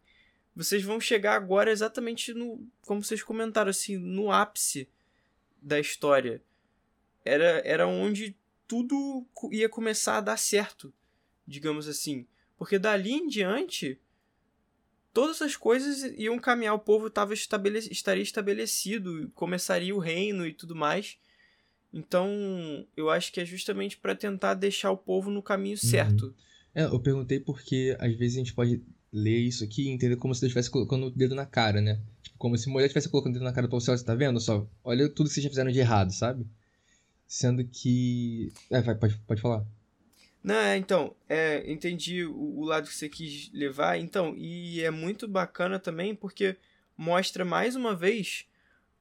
vocês 0.56 0.82
vão 0.82 1.00
chegar 1.00 1.36
agora 1.36 1.70
exatamente 1.70 2.34
no, 2.34 2.68
como 2.82 3.04
vocês 3.04 3.22
comentaram 3.22 3.70
assim, 3.70 3.96
no 3.96 4.32
ápice 4.32 4.90
da 5.62 5.80
história. 5.80 6.42
Era 7.24 7.62
era 7.66 7.88
onde 7.88 8.36
tudo 8.68 9.26
ia 9.52 9.68
começar 9.68 10.18
a 10.18 10.22
dar 10.22 10.38
certo, 10.38 10.94
digamos 11.46 11.88
assim. 11.88 12.26
Porque 12.58 12.78
dali 12.78 13.12
em 13.14 13.28
diante, 13.28 14.00
todas 15.14 15.42
as 15.42 15.56
coisas 15.56 16.04
iam 16.18 16.38
caminhar, 16.38 16.76
o 16.76 16.80
povo 16.80 17.10
tava 17.10 17.34
estabelec 17.34 17.92
estaria 17.92 18.24
estabelecido, 18.24 19.32
começaria 19.34 19.96
o 19.96 20.00
reino 20.00 20.46
e 20.46 20.54
tudo 20.54 20.76
mais. 20.76 21.18
Então, 21.92 22.86
eu 22.96 23.10
acho 23.10 23.32
que 23.32 23.40
é 23.40 23.46
justamente 23.46 23.98
para 23.98 24.16
tentar 24.16 24.54
deixar 24.54 24.92
o 24.92 24.98
povo 24.98 25.32
no 25.32 25.42
caminho 25.42 25.78
uhum. 25.82 25.90
certo. 25.90 26.36
É, 26.76 26.84
eu 26.84 27.00
perguntei 27.00 27.40
porque 27.40 27.98
às 28.00 28.16
vezes 28.16 28.36
a 28.36 28.40
gente 28.40 28.54
pode 28.54 28.84
ler 29.12 29.40
isso 29.40 29.64
aqui 29.64 29.86
e 29.86 29.90
entender 29.90 30.18
como 30.18 30.36
se 30.36 30.42
Deus 30.42 30.50
estivesse 30.50 30.70
colocando 30.70 31.08
o 31.08 31.10
dedo 31.10 31.34
na 31.34 31.46
cara, 31.46 31.82
né? 31.82 32.00
Tipo, 32.22 32.38
como 32.38 32.58
se 32.58 32.70
mulher 32.70 32.86
estivesse 32.86 33.10
colocando 33.10 33.32
o 33.32 33.40
dedo 33.40 33.46
na 33.46 33.54
cara 33.54 33.68
do 33.68 33.82
céu, 33.82 33.98
você 33.98 34.06
tá 34.06 34.14
vendo 34.14 34.40
só? 34.40 34.68
Olha 34.84 35.10
tudo 35.10 35.28
que 35.28 35.34
vocês 35.34 35.44
já 35.44 35.50
fizeram 35.50 35.72
de 35.72 35.80
errado, 35.80 36.12
sabe? 36.12 36.46
Sendo 37.30 37.64
que. 37.64 38.52
É, 38.72 38.82
vai, 38.82 38.96
pode, 38.96 39.16
pode 39.20 39.40
falar. 39.40 39.64
Não, 40.44 40.56
é, 40.56 40.78
então, 40.78 41.16
é, 41.28 41.72
entendi 41.72 42.26
o, 42.26 42.34
o 42.36 42.66
lado 42.66 42.88
que 42.88 42.96
você 42.96 43.08
quis 43.08 43.52
levar. 43.54 44.00
Então, 44.00 44.36
e 44.36 44.82
é 44.82 44.90
muito 44.90 45.28
bacana 45.28 45.78
também 45.78 46.16
porque 46.16 46.58
mostra 46.98 47.46
mais 47.46 47.76
uma 47.76 47.96
vez 47.96 48.48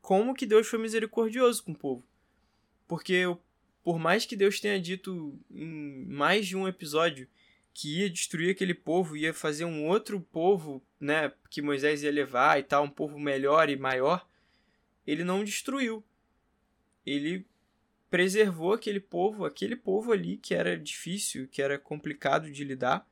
como 0.03 0.35
que 0.35 0.45
Deus 0.45 0.67
foi 0.67 0.79
misericordioso 0.79 1.65
com 1.65 1.73
o 1.73 1.79
povo. 1.79 2.05
Porque 2.87 3.25
por 3.83 3.99
mais 3.99 4.27
que 4.27 4.37
Deus 4.37 4.61
tenha 4.61 4.79
dito 4.79 5.41
em 5.51 6.05
mais 6.05 6.47
de 6.47 6.55
um 6.55 6.69
episódio 6.69 7.27
que 7.73 8.01
ia 8.01 8.11
destruir 8.11 8.51
aquele 8.51 8.75
povo, 8.75 9.17
ia 9.17 9.33
fazer 9.33 9.65
um 9.65 9.87
outro 9.87 10.21
povo, 10.21 10.85
né, 11.01 11.33
que 11.49 11.63
Moisés 11.63 12.03
ia 12.03 12.13
levar 12.13 12.61
e 12.61 12.63
tal, 12.63 12.85
um 12.85 12.91
povo 12.91 13.19
melhor 13.19 13.71
e 13.71 13.77
maior, 13.77 14.29
ele 15.07 15.25
não 15.25 15.43
destruiu. 15.43 16.05
Ele 17.07 17.47
preservou 18.11 18.73
aquele 18.73 19.01
povo, 19.01 19.45
aquele 19.45 19.77
povo 19.77 20.13
ali 20.13 20.37
que 20.37 20.55
era 20.55 20.79
difícil, 20.79 21.49
que 21.49 21.61
era 21.61 21.79
complicado 21.79 22.51
de 22.51 22.65
lidar, 22.65 23.07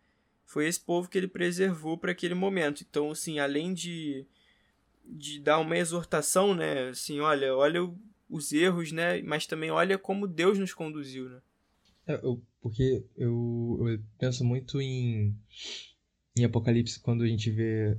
foi 0.45 0.67
esse 0.67 0.81
povo 0.81 1.09
que 1.09 1.19
ele 1.19 1.29
preservou 1.29 1.99
para 1.99 2.13
aquele 2.13 2.35
momento. 2.35 2.85
Então, 2.89 3.11
assim, 3.11 3.39
além 3.39 3.75
de, 3.75 4.25
de 5.05 5.41
dar 5.41 5.59
uma 5.59 5.77
exortação, 5.77 6.55
né, 6.55 6.89
assim, 6.89 7.21
olha, 7.21 7.55
olha 7.55 7.81
os 8.29 8.53
erros, 8.53 8.93
né, 8.93 9.21
mas 9.23 9.47
também 9.47 9.71
olha 9.71 9.99
como 9.99 10.27
Deus 10.27 10.59
nos 10.59 10.73
conduziu, 10.73 11.29
né. 11.29 11.41
É, 12.07 12.15
eu, 12.23 12.41
porque 12.61 13.05
eu, 13.17 13.79
eu 13.89 14.01
penso 14.19 14.45
muito 14.45 14.81
em, 14.81 15.35
em 16.37 16.45
Apocalipse 16.45 17.01
quando 17.01 17.25
a 17.25 17.27
gente 17.27 17.51
vê 17.51 17.99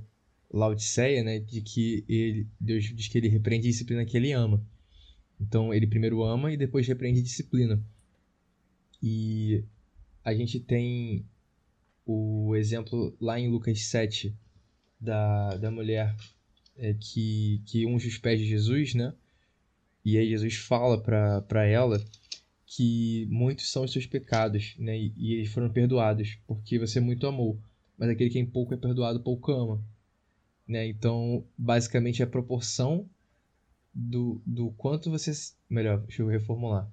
Laodiceia, 0.50 1.22
né, 1.22 1.38
de 1.38 1.60
que 1.60 2.04
ele, 2.08 2.46
Deus 2.58 2.84
diz 2.84 3.08
que 3.08 3.18
ele 3.18 3.28
repreende 3.28 3.68
a 3.68 3.70
disciplina 3.70 4.04
que 4.06 4.16
ele 4.16 4.32
ama. 4.32 4.64
Então 5.40 5.72
ele 5.72 5.86
primeiro 5.86 6.22
ama 6.22 6.52
e 6.52 6.56
depois 6.56 6.86
repreende 6.86 7.22
disciplina. 7.22 7.82
E 9.02 9.64
a 10.24 10.34
gente 10.34 10.58
tem 10.58 11.24
o 12.04 12.56
exemplo 12.56 13.16
lá 13.20 13.38
em 13.38 13.50
Lucas 13.50 13.82
7 13.84 14.34
da, 15.00 15.56
da 15.56 15.70
mulher 15.70 16.16
é, 16.76 16.94
que, 16.94 17.62
que 17.66 17.86
unge 17.86 18.08
os 18.08 18.18
pés 18.18 18.40
de 18.40 18.46
Jesus, 18.46 18.94
né? 18.94 19.14
E 20.04 20.16
aí 20.16 20.28
Jesus 20.28 20.56
fala 20.56 21.00
para 21.00 21.66
ela 21.66 22.02
que 22.66 23.26
muitos 23.30 23.70
são 23.70 23.84
os 23.84 23.92
seus 23.92 24.06
pecados, 24.06 24.74
né? 24.78 24.98
E, 24.98 25.12
e 25.16 25.34
eles 25.34 25.52
foram 25.52 25.70
perdoados 25.70 26.38
porque 26.46 26.78
você 26.78 27.00
muito 27.00 27.26
amou. 27.26 27.58
Mas 27.96 28.10
aquele 28.10 28.30
que 28.30 28.38
em 28.38 28.46
pouco 28.46 28.74
é 28.74 28.76
perdoado, 28.76 29.20
pouco 29.20 29.52
ama. 29.52 29.82
Né? 30.66 30.86
Então, 30.86 31.44
basicamente, 31.56 32.22
é 32.22 32.24
a 32.24 32.28
proporção 32.28 33.08
do, 33.94 34.40
do 34.44 34.70
quanto 34.72 35.10
você. 35.10 35.32
Melhor, 35.68 36.00
deixa 36.00 36.22
eu 36.22 36.28
reformular. 36.28 36.90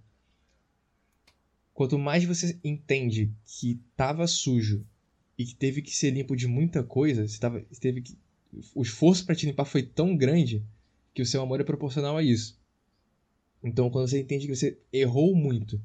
Quanto 1.74 2.00
mais 2.00 2.24
você 2.24 2.58
entende 2.64 3.34
que 3.46 3.82
estava 3.92 4.26
sujo 4.28 4.86
e 5.38 5.46
que 5.46 5.56
teve 5.56 5.82
que 5.82 5.96
ser 5.96 6.12
limpo 6.12 6.36
de 6.36 6.48
muita 6.48 6.84
coisa, 6.84 7.28
você, 7.28 7.40
tava, 7.40 7.66
você 7.70 7.82
teve 7.82 8.02
que. 8.02 8.18
O 8.74 8.82
esforço 8.82 9.26
para 9.26 9.36
te 9.36 9.46
limpar 9.46 9.66
foi 9.66 9.84
tão 9.84 10.16
grande 10.16 10.64
que 11.14 11.22
o 11.22 11.26
seu 11.26 11.42
amor 11.42 11.60
é 11.60 11.64
proporcional 11.64 12.16
a 12.16 12.24
isso. 12.24 12.58
Então, 13.62 13.90
quando 13.90 14.08
você 14.08 14.22
entende 14.22 14.48
que 14.48 14.56
você 14.56 14.78
errou 14.94 15.36
muito 15.36 15.82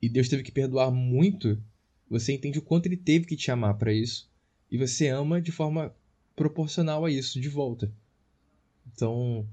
e 0.00 0.08
Deus 0.08 0.28
teve 0.28 0.42
que 0.42 0.52
perdoar 0.52 0.90
muito, 0.90 1.62
você 2.08 2.32
entende 2.32 2.58
o 2.58 2.62
quanto 2.62 2.86
ele 2.86 2.96
teve 2.96 3.26
que 3.26 3.36
te 3.36 3.50
amar 3.50 3.76
para 3.76 3.92
isso 3.92 4.30
e 4.70 4.78
você 4.78 5.08
ama 5.08 5.40
de 5.42 5.50
forma 5.50 5.94
proporcional 6.34 7.04
a 7.04 7.10
isso 7.10 7.40
de 7.40 7.48
volta. 7.48 7.92
Então, 8.86 9.46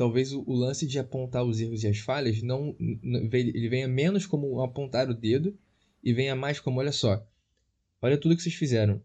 talvez 0.00 0.32
o, 0.32 0.42
o, 0.46 0.54
lance 0.54 0.86
de 0.86 0.98
apontar 0.98 1.44
os 1.44 1.60
erros 1.60 1.84
e 1.84 1.86
as 1.86 1.98
falhas 1.98 2.40
não, 2.40 2.74
não 3.02 3.20
ele 3.34 3.68
venha 3.68 3.86
menos 3.86 4.24
como 4.24 4.62
apontar 4.62 5.10
o 5.10 5.14
dedo 5.14 5.54
e 6.02 6.14
venha 6.14 6.34
mais 6.34 6.58
como 6.58 6.80
olha 6.80 6.90
só 6.90 7.22
olha 8.00 8.16
tudo 8.16 8.34
que 8.34 8.42
vocês 8.42 8.54
fizeram. 8.54 9.02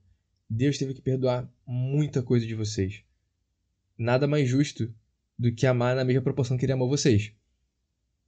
Deus 0.49 0.77
teve 0.77 0.93
que 0.93 1.01
perdoar 1.01 1.51
muita 1.67 2.23
coisa 2.23 2.47
de 2.47 2.55
vocês. 2.55 3.03
Nada 3.97 4.25
mais 4.25 4.47
justo 4.47 4.89
do 5.37 5.53
que 5.53 5.67
amar 5.67 5.97
na 5.97 6.05
mesma 6.05 6.21
proporção 6.21 6.57
que 6.57 6.63
ele 6.65 6.71
amou 6.71 6.87
vocês. 6.87 7.33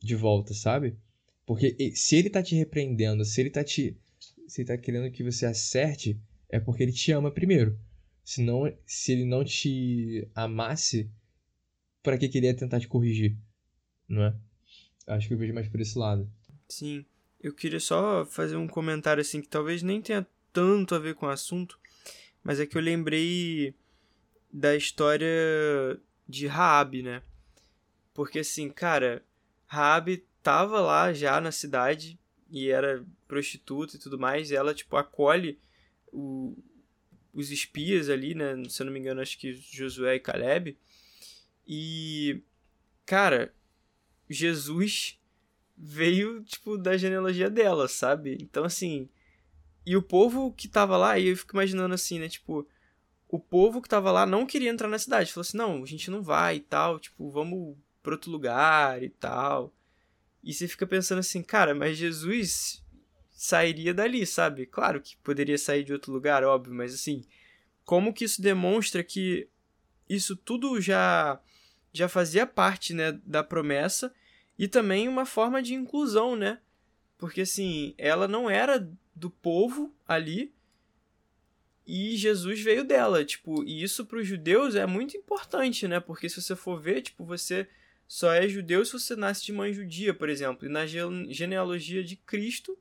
De 0.03 0.13
volta 0.13 0.53
sabe? 0.53 0.97
Porque 1.45 1.73
se 1.95 2.17
ele 2.17 2.30
tá 2.30 2.43
te 2.43 2.53
repreendendo 2.53 3.23
se 3.23 3.39
ele 3.39 3.49
tá 3.49 3.63
te 3.63 3.97
se 4.45 4.60
ele 4.60 4.67
tá 4.67 4.77
querendo 4.77 5.10
que 5.10 5.23
você 5.23 5.45
acerte 5.45 6.19
é 6.49 6.60
porque 6.60 6.84
ele 6.84 6.91
te 6.91 7.13
ama 7.13 7.32
primeiro. 7.32 7.80
Senão 8.25 8.69
se 8.86 9.13
ele 9.13 9.23
não 9.23 9.45
te 9.45 10.27
amasse 10.36 11.10
para 12.08 12.17
que 12.17 12.30
queria 12.30 12.56
tentar 12.56 12.80
te 12.80 12.88
corrigir, 12.88 13.36
não 14.08 14.24
é? 14.24 14.34
Acho 15.08 15.28
que 15.28 15.34
eu 15.34 15.38
vejo 15.38 15.54
mais 15.54 15.67
por 15.67 15.82
esse 15.82 16.00
lado. 16.00 16.32
Sim. 16.70 17.06
Eu 17.38 17.54
queria 17.54 17.82
só 17.82 18.26
fazer 18.26 18.56
um 18.56 18.65
comentário 18.65 19.20
assim 19.20 19.41
que 19.41 19.50
talvez 19.50 19.84
nem 19.84 20.02
tenha 20.02 20.26
tanto 20.54 20.96
a 20.96 21.00
ver 21.00 21.15
com 21.15 21.26
o 21.26 21.30
assunto, 21.30 21.78
mas 22.41 22.62
é 22.62 22.65
que 22.65 22.78
eu 22.78 22.82
lembrei 22.82 23.76
da 24.50 24.74
história 24.74 25.28
de 26.26 26.48
Raab, 26.48 27.04
né? 27.04 27.22
Porque 28.13 28.39
assim, 28.39 28.70
cara, 28.70 29.22
Raab 29.65 30.24
tava 30.41 30.80
lá 30.80 31.12
já 31.12 31.41
na 31.41 31.52
cidade 31.52 32.17
e 32.50 32.70
era 32.70 33.06
prostituta 33.28 33.98
e 33.98 34.00
tudo 34.00 34.17
mais, 34.17 34.50
e 34.50 34.56
ela 34.56 34.74
tipo 34.74 34.96
acolhe 34.96 35.60
o, 36.13 36.58
os 37.34 37.52
espias 37.52 38.10
ali, 38.10 38.34
né? 38.34 38.56
Se 38.70 38.82
eu 38.82 38.86
não 38.86 38.93
me 38.93 39.00
engano, 39.02 39.20
acho 39.20 39.38
que 39.38 39.52
Josué 39.52 40.15
e 40.15 40.22
Caleb. 40.22 40.78
E, 41.67 42.41
cara, 43.06 43.53
Jesus 44.30 45.19
veio, 45.77 46.43
tipo, 46.43 46.77
da 46.77 46.97
genealogia 46.97 47.49
dela, 47.49 47.88
sabe? 47.88 48.38
Então, 48.41 48.63
assim. 48.63 49.10
E 49.86 49.95
o 49.95 50.01
povo 50.01 50.51
que 50.51 50.67
tava 50.67 50.97
lá, 50.97 51.17
e 51.17 51.27
eu 51.27 51.38
fico 51.38 51.56
imaginando 51.56 51.93
assim, 51.93 52.19
né? 52.19 52.27
Tipo, 52.27 52.67
o 53.30 53.39
povo 53.39 53.82
que 53.82 53.89
tava 53.89 54.12
lá 54.12 54.25
não 54.25 54.45
queria 54.45 54.69
entrar 54.69 54.88
na 54.88 54.99
cidade. 54.99 55.32
Falou 55.32 55.41
assim: 55.41 55.58
não, 55.58 55.84
a 55.84 55.86
gente 55.86 56.10
não 56.10 56.21
vai 56.21 56.58
e 56.58 56.62
tal, 56.62 56.99
tipo, 56.99 57.30
vamos 57.30 57.77
pra 58.01 58.13
outro 58.13 58.32
lugar 58.32 59.03
e 59.03 59.10
tal. 59.10 59.73
E 60.43 60.53
você 60.53 60.67
fica 60.67 60.88
pensando 60.88 61.19
assim, 61.19 61.43
cara, 61.43 61.75
mas 61.75 61.97
Jesus 61.97 62.84
sairia 63.32 63.93
dali, 63.93 64.25
sabe? 64.25 64.65
Claro 64.65 65.01
que 65.01 65.17
poderia 65.17 65.58
sair 65.58 65.84
de 65.84 65.93
outro 65.93 66.12
lugar, 66.12 66.43
óbvio, 66.43 66.73
mas 66.73 66.93
assim, 66.93 67.23
como 67.84 68.13
que 68.13 68.23
isso 68.23 68.41
demonstra 68.41 69.03
que 69.03 69.49
isso 70.10 70.36
tudo 70.36 70.80
já 70.80 71.39
já 71.97 72.07
fazia 72.07 72.45
parte, 72.45 72.93
né, 72.93 73.19
da 73.25 73.43
promessa 73.43 74.13
e 74.57 74.67
também 74.67 75.07
uma 75.07 75.25
forma 75.25 75.62
de 75.62 75.73
inclusão, 75.73 76.36
né? 76.36 76.60
Porque 77.17 77.41
assim, 77.41 77.93
ela 77.97 78.27
não 78.27 78.49
era 78.49 78.88
do 79.15 79.29
povo 79.29 79.93
ali 80.07 80.53
e 81.86 82.17
Jesus 82.17 82.62
veio 82.62 82.83
dela, 82.83 83.23
tipo, 83.23 83.63
e 83.63 83.81
isso 83.81 84.05
para 84.05 84.19
os 84.19 84.27
judeus 84.27 84.75
é 84.75 84.86
muito 84.86 85.15
importante, 85.15 85.88
né? 85.88 86.01
Porque 86.01 86.27
se 86.27 86.41
você 86.41 86.53
for 86.53 86.81
ver, 86.81 87.01
tipo, 87.01 87.23
você 87.23 87.67
só 88.05 88.33
é 88.33 88.47
judeu 88.47 88.83
se 88.86 88.93
você 88.93 89.15
nasce 89.15 89.45
de 89.45 89.53
mãe 89.53 89.73
judia, 89.73 90.13
por 90.13 90.29
exemplo. 90.29 90.65
E 90.65 90.69
na 90.69 90.86
genealogia 90.86 92.03
de 92.03 92.17
Cristo, 92.17 92.77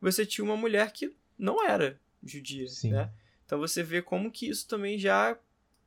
você 0.00 0.26
tinha 0.26 0.44
uma 0.44 0.56
mulher 0.56 0.92
que 0.92 1.14
não 1.38 1.64
era 1.64 2.00
judia, 2.22 2.66
Sim. 2.66 2.90
né? 2.92 3.10
Então 3.46 3.58
você 3.58 3.82
vê 3.82 4.02
como 4.02 4.30
que 4.30 4.48
isso 4.48 4.66
também 4.66 4.98
já 4.98 5.38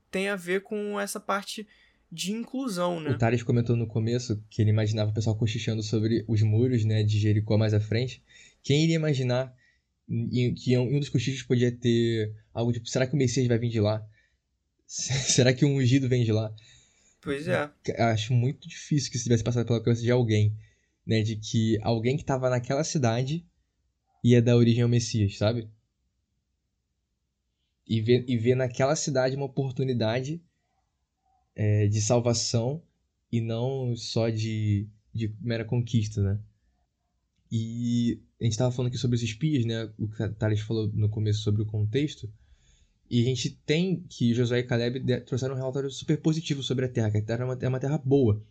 tem 0.10 0.30
a 0.30 0.36
ver 0.36 0.62
com 0.62 1.00
essa 1.00 1.20
parte 1.20 1.68
de 2.12 2.34
inclusão, 2.34 3.00
né? 3.00 3.12
O 3.12 3.18
Thales 3.18 3.42
comentou 3.42 3.76
no 3.76 3.88
começo 3.88 4.44
que 4.50 4.62
ele 4.62 4.70
imaginava 4.70 5.12
o 5.12 5.14
pessoal 5.14 5.38
cochichando 5.38 5.82
sobre 5.82 6.26
os 6.28 6.42
muros, 6.42 6.84
né, 6.84 7.04
de 7.04 7.18
Jericó 7.18 7.58
mais 7.58 7.74
à 7.74 7.80
frente. 7.80 8.22
Quem 8.62 8.84
iria 8.84 8.96
imaginar 8.96 9.56
que 10.58 10.78
um 10.78 11.00
dos 11.00 11.08
cochichos 11.08 11.44
podia 11.44 11.72
ter 11.72 12.36
algo 12.54 12.74
tipo, 12.74 12.86
será 12.88 13.08
que 13.08 13.14
o 13.14 13.18
Messias 13.18 13.48
vai 13.48 13.58
vir 13.58 13.70
de 13.70 13.80
lá? 13.80 14.06
será 14.86 15.54
que 15.54 15.64
um 15.64 15.78
ungido 15.78 16.10
vem 16.10 16.26
de 16.26 16.34
lá? 16.34 16.54
Pois 17.22 17.48
é. 17.48 17.72
Acho 17.98 18.34
muito 18.34 18.68
difícil 18.68 19.10
que 19.10 19.16
isso 19.16 19.24
tivesse 19.24 19.44
passado 19.44 19.66
pela 19.66 19.82
cabeça 19.82 20.02
de 20.02 20.12
alguém, 20.12 20.54
né, 21.08 21.22
de 21.22 21.38
que 21.38 21.80
alguém 21.82 22.18
que 22.18 22.24
estava 22.24 22.50
naquela 22.50 22.84
cidade 22.84 23.46
ia 24.22 24.42
dar 24.42 24.58
origem 24.58 24.84
ao 24.84 24.90
Messias, 24.90 25.38
sabe? 25.38 25.70
E 27.88 28.02
ver, 28.02 28.26
e 28.28 28.38
ver 28.38 28.56
naquela 28.56 28.96
cidade 28.98 29.36
uma 29.36 29.46
oportunidade 29.46 30.42
é, 31.56 31.88
de 31.88 32.02
salvação 32.02 32.84
e 33.32 33.42
não 33.42 33.96
só 33.96 34.30
de, 34.30 34.88
de 35.14 35.34
mera 35.42 35.66
conquista, 35.66 36.22
né? 36.22 36.40
E 37.52 38.22
a 38.40 38.44
gente 38.46 38.54
estava 38.54 38.72
falando 38.72 38.90
aqui 38.90 38.98
sobre 38.98 39.16
os 39.16 39.24
espias, 39.24 39.66
né? 39.66 39.92
O 39.98 40.08
que 40.08 40.28
Thales 40.36 40.62
falou 40.62 40.88
no 40.94 41.10
começo 41.10 41.42
sobre 41.42 41.62
o 41.62 41.66
contexto. 41.66 42.32
E 43.10 43.22
a 43.22 43.26
gente 43.26 43.50
tem 43.66 44.06
que 44.08 44.34
Josué 44.34 44.60
e 44.60 44.64
Caleb 44.64 45.26
trouxeram 45.26 45.54
um 45.54 45.58
relatório 45.58 45.92
super 45.92 46.22
positivo 46.22 46.64
sobre 46.64 46.86
a 46.86 46.90
Terra, 46.90 47.12
que 47.12 47.18
a 47.18 47.22
Terra 47.22 47.42
é 47.42 47.46
uma, 47.46 47.58
é 47.62 47.68
uma 47.68 47.80
terra 47.80 47.98
boa. 47.98 48.42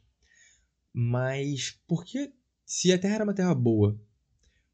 Mas 0.92 1.80
por 1.86 2.04
que, 2.04 2.30
se 2.66 2.92
a 2.92 2.98
Terra 2.98 3.14
era 3.16 3.24
uma 3.24 3.32
terra 3.32 3.54
boa, 3.54 3.98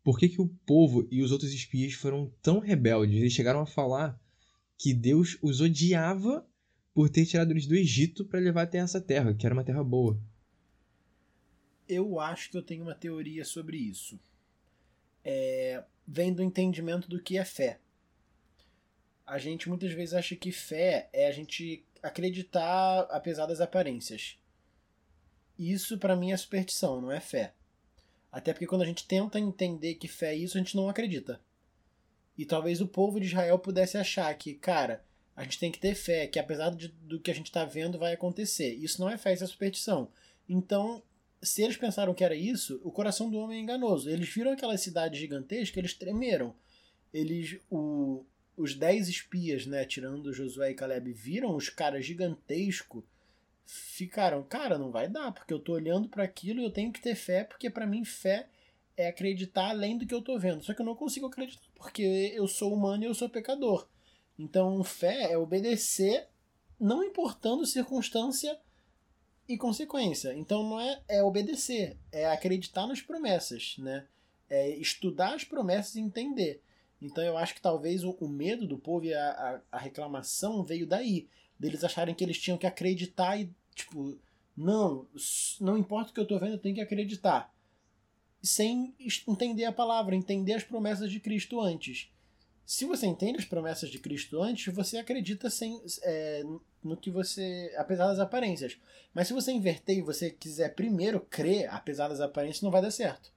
por 0.03 0.19
que, 0.19 0.29
que 0.29 0.41
o 0.41 0.49
povo 0.67 1.07
e 1.11 1.23
os 1.23 1.31
outros 1.31 1.53
espias 1.53 1.93
foram 1.93 2.33
tão 2.43 2.59
rebeldes? 2.59 3.17
Eles 3.17 3.33
chegaram 3.33 3.61
a 3.61 3.67
falar 3.67 4.21
que 4.79 4.93
Deus 4.93 5.39
os 5.41 5.61
odiava 5.61 6.45
por 6.97 7.11
ter 7.11 7.27
tirado 7.27 7.51
eles 7.51 7.67
do 7.67 7.75
Egito 7.75 8.25
para 8.25 8.41
levar 8.41 8.63
até 8.63 8.79
essa 8.79 8.99
terra, 8.99 9.35
que 9.35 9.45
era 9.45 9.55
uma 9.55 9.63
terra 9.63 9.85
boa. 9.85 10.19
Eu 11.87 12.19
acho 12.19 12.51
que 12.51 12.57
eu 12.57 12.63
tenho 12.63 12.85
uma 12.85 12.95
teoria 12.95 13.45
sobre 13.45 13.77
isso. 13.77 14.19
É, 15.23 15.85
vem 16.09 16.33
do 16.33 16.43
entendimento 16.43 17.07
do 17.07 17.23
que 17.23 17.37
é 17.37 17.45
fé. 17.45 17.81
A 19.27 19.37
gente 19.37 19.69
muitas 19.69 19.93
vezes 19.93 20.15
acha 20.15 20.35
que 20.35 20.51
fé 20.51 21.11
é 21.13 21.29
a 21.29 21.33
gente 21.33 21.85
acreditar 22.03 23.01
apesar 23.11 23.45
das 23.45 23.61
aparências. 23.61 24.39
Isso 25.59 25.99
para 25.99 26.17
mim 26.17 26.33
é 26.33 26.37
superstição, 26.39 26.99
não 26.99 27.13
é 27.13 27.21
fé. 27.21 27.53
Até 28.33 28.55
porque 28.55 28.67
quando 28.67 28.83
a 28.83 28.87
gente 28.87 29.07
tenta 29.07 29.39
entender 29.39 29.97
que 29.97 30.09
fé 30.09 30.33
é 30.33 30.37
isso, 30.37 30.57
a 30.57 30.61
gente 30.63 30.75
não 30.75 30.89
acredita. 30.89 31.43
E 32.39 32.47
talvez 32.47 32.81
o 32.81 32.89
povo 32.89 33.21
de 33.21 33.27
Israel 33.27 33.59
pudesse 33.59 33.99
achar 33.99 34.35
que, 34.35 34.55
cara, 34.55 35.05
a 35.37 35.43
gente 35.45 35.59
tem 35.59 35.71
que 35.71 35.79
ter 35.79 35.95
fé, 35.95 36.27
que 36.27 36.39
apesar 36.39 36.71
de, 36.71 36.89
do 36.89 37.21
que 37.21 37.31
a 37.31 37.35
gente 37.35 37.47
está 37.47 37.65
vendo 37.65 37.99
vai 37.99 38.15
acontecer. 38.15 38.73
Isso 38.75 39.01
não 39.01 39.11
é 39.11 39.19
fé, 39.19 39.35
isso 39.35 39.45
é 39.45 39.47
superstição. 39.47 40.09
Então, 40.49 41.03
se 41.43 41.63
eles 41.63 41.77
pensaram 41.77 42.15
que 42.15 42.25
era 42.25 42.35
isso, 42.35 42.81
o 42.83 42.91
coração 42.91 43.31
do 43.31 43.39
homem 43.39 43.59
é 43.59 43.61
enganoso. 43.61 44.09
Eles 44.09 44.29
viram 44.31 44.53
aquela 44.53 44.79
cidade 44.79 45.19
gigantesca, 45.19 45.79
eles 45.79 45.93
tremeram. 45.93 46.55
Eles, 47.13 47.59
o, 47.71 48.25
os 48.57 48.75
dez 48.75 49.09
espias, 49.09 49.67
né, 49.67 49.85
tirando 49.85 50.33
Josué 50.33 50.71
e 50.71 50.75
Caleb, 50.75 51.13
viram 51.13 51.55
os 51.55 51.69
caras 51.69 52.07
gigantescos, 52.07 53.05
ficaram, 53.67 54.43
cara, 54.43 54.79
não 54.79 54.91
vai 54.91 55.07
dar, 55.07 55.33
porque 55.33 55.53
eu 55.53 55.59
tô 55.59 55.73
olhando 55.73 56.09
para 56.09 56.25
aquilo 56.25 56.61
e 56.61 56.65
eu 56.65 56.71
tenho 56.71 56.93
que 56.93 57.01
ter 57.01 57.15
fé, 57.15 57.45
porque 57.45 57.69
para 57.69 57.87
mim 57.87 58.05
fé 58.05 58.49
é 58.97 59.09
acreditar 59.09 59.69
além 59.69 59.99
do 59.99 60.07
que 60.07 60.15
eu 60.15 60.23
tô 60.23 60.39
vendo. 60.39 60.65
Só 60.65 60.73
que 60.73 60.81
eu 60.81 60.87
não 60.87 60.97
consigo 60.97 61.27
acreditar, 61.27 61.67
porque 61.75 62.33
eu 62.35 62.49
sou 62.49 62.73
humano 62.73 63.05
e 63.05 63.07
eu 63.07 63.15
sou 63.15 63.29
pecador. 63.29 63.87
Então, 64.39 64.83
fé 64.85 65.33
é 65.33 65.39
obedecer, 65.39 66.29
não 66.79 67.03
importando 67.03 67.65
circunstância 67.65 68.59
e 69.49 69.57
consequência. 69.57 70.35
Então, 70.35 70.63
não 70.63 70.81
é, 70.81 71.01
é 71.09 71.23
obedecer, 71.23 71.97
é 72.13 72.27
acreditar 72.27 72.87
nas 72.87 73.01
promessas, 73.01 73.77
né? 73.79 74.07
É 74.49 74.71
estudar 74.77 75.35
as 75.35 75.45
promessas 75.45 75.97
e 75.97 76.01
entender. 76.01 76.63
Então, 77.01 77.23
eu 77.25 77.37
acho 77.37 77.55
que 77.55 77.61
talvez 77.61 78.05
o, 78.05 78.11
o 78.21 78.29
medo 78.29 78.67
do 78.67 78.79
povo 78.79 79.05
e 79.05 79.15
a, 79.15 79.31
a, 79.71 79.77
a 79.77 79.79
reclamação 79.79 80.63
veio 80.63 80.87
daí, 80.87 81.29
deles 81.59 81.85
acharem 81.85 82.15
que 82.15 82.25
eles 82.25 82.39
tinham 82.39 82.59
que 82.59 82.67
acreditar 82.67 83.39
e, 83.39 83.51
tipo, 83.75 84.19
não, 84.57 85.07
não 85.61 85.77
importa 85.77 86.11
o 86.11 86.15
que 86.15 86.21
eu 86.21 86.25
estou 86.25 86.39
vendo, 86.39 86.53
eu 86.53 86.59
tenho 86.59 86.75
que 86.75 86.81
acreditar. 86.81 87.55
Sem 88.43 88.95
entender 89.27 89.65
a 89.65 89.73
palavra, 89.73 90.15
entender 90.15 90.55
as 90.55 90.63
promessas 90.63 91.11
de 91.11 91.21
Cristo 91.21 91.61
antes. 91.61 92.11
Se 92.67 92.85
você 92.85 93.07
entende 93.07 93.39
as 93.39 93.45
promessas 93.45 93.89
de 93.89 94.01
Cristo 94.01 94.43
antes, 94.43 94.75
você 94.75 94.99
acredita 94.99 95.49
sem, 95.49 95.81
é, 96.03 96.43
no 96.83 96.97
que 96.97 97.13
você. 97.13 97.73
apesar 97.79 98.09
das 98.09 98.19
aparências. 98.19 98.77
Mas 99.15 99.29
se 99.29 99.33
você 99.33 99.53
inverter 99.53 99.99
e 99.99 100.03
você 100.03 100.31
quiser 100.31 100.75
primeiro 100.75 101.21
crer, 101.21 101.73
apesar 101.73 102.09
das 102.09 102.21
aparências, 102.21 102.63
não 102.63 102.71
vai 102.73 102.83
dar 102.83 102.91
certo. 102.91 103.33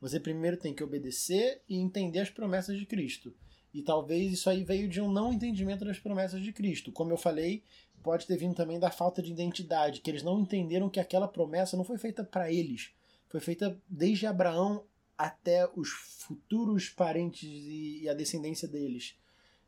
Você 0.00 0.18
primeiro 0.18 0.56
tem 0.56 0.74
que 0.74 0.82
obedecer 0.82 1.60
e 1.68 1.76
entender 1.76 2.20
as 2.20 2.30
promessas 2.30 2.78
de 2.78 2.86
Cristo. 2.86 3.34
E 3.74 3.82
talvez 3.82 4.32
isso 4.32 4.48
aí 4.48 4.64
veio 4.64 4.88
de 4.88 5.02
um 5.02 5.12
não 5.12 5.34
entendimento 5.34 5.84
das 5.84 5.98
promessas 5.98 6.42
de 6.42 6.50
Cristo. 6.50 6.90
Como 6.90 7.12
eu 7.12 7.18
falei, 7.18 7.62
pode 8.02 8.26
ter 8.26 8.38
vindo 8.38 8.54
também 8.54 8.80
da 8.80 8.90
falta 8.90 9.20
de 9.20 9.30
identidade, 9.30 10.00
que 10.00 10.10
eles 10.10 10.22
não 10.22 10.40
entenderam 10.40 10.88
que 10.88 10.98
aquela 10.98 11.28
promessa 11.28 11.76
não 11.76 11.84
foi 11.84 11.98
feita 11.98 12.24
para 12.24 12.50
eles. 12.50 12.90
Foi 13.28 13.38
feita 13.38 13.78
desde 13.86 14.26
Abraão 14.26 14.84
até 15.16 15.68
os 15.76 15.90
futuros 15.90 16.88
parentes 16.88 17.48
e, 17.48 18.02
e 18.02 18.08
a 18.08 18.14
descendência 18.14 18.66
deles. 18.66 19.16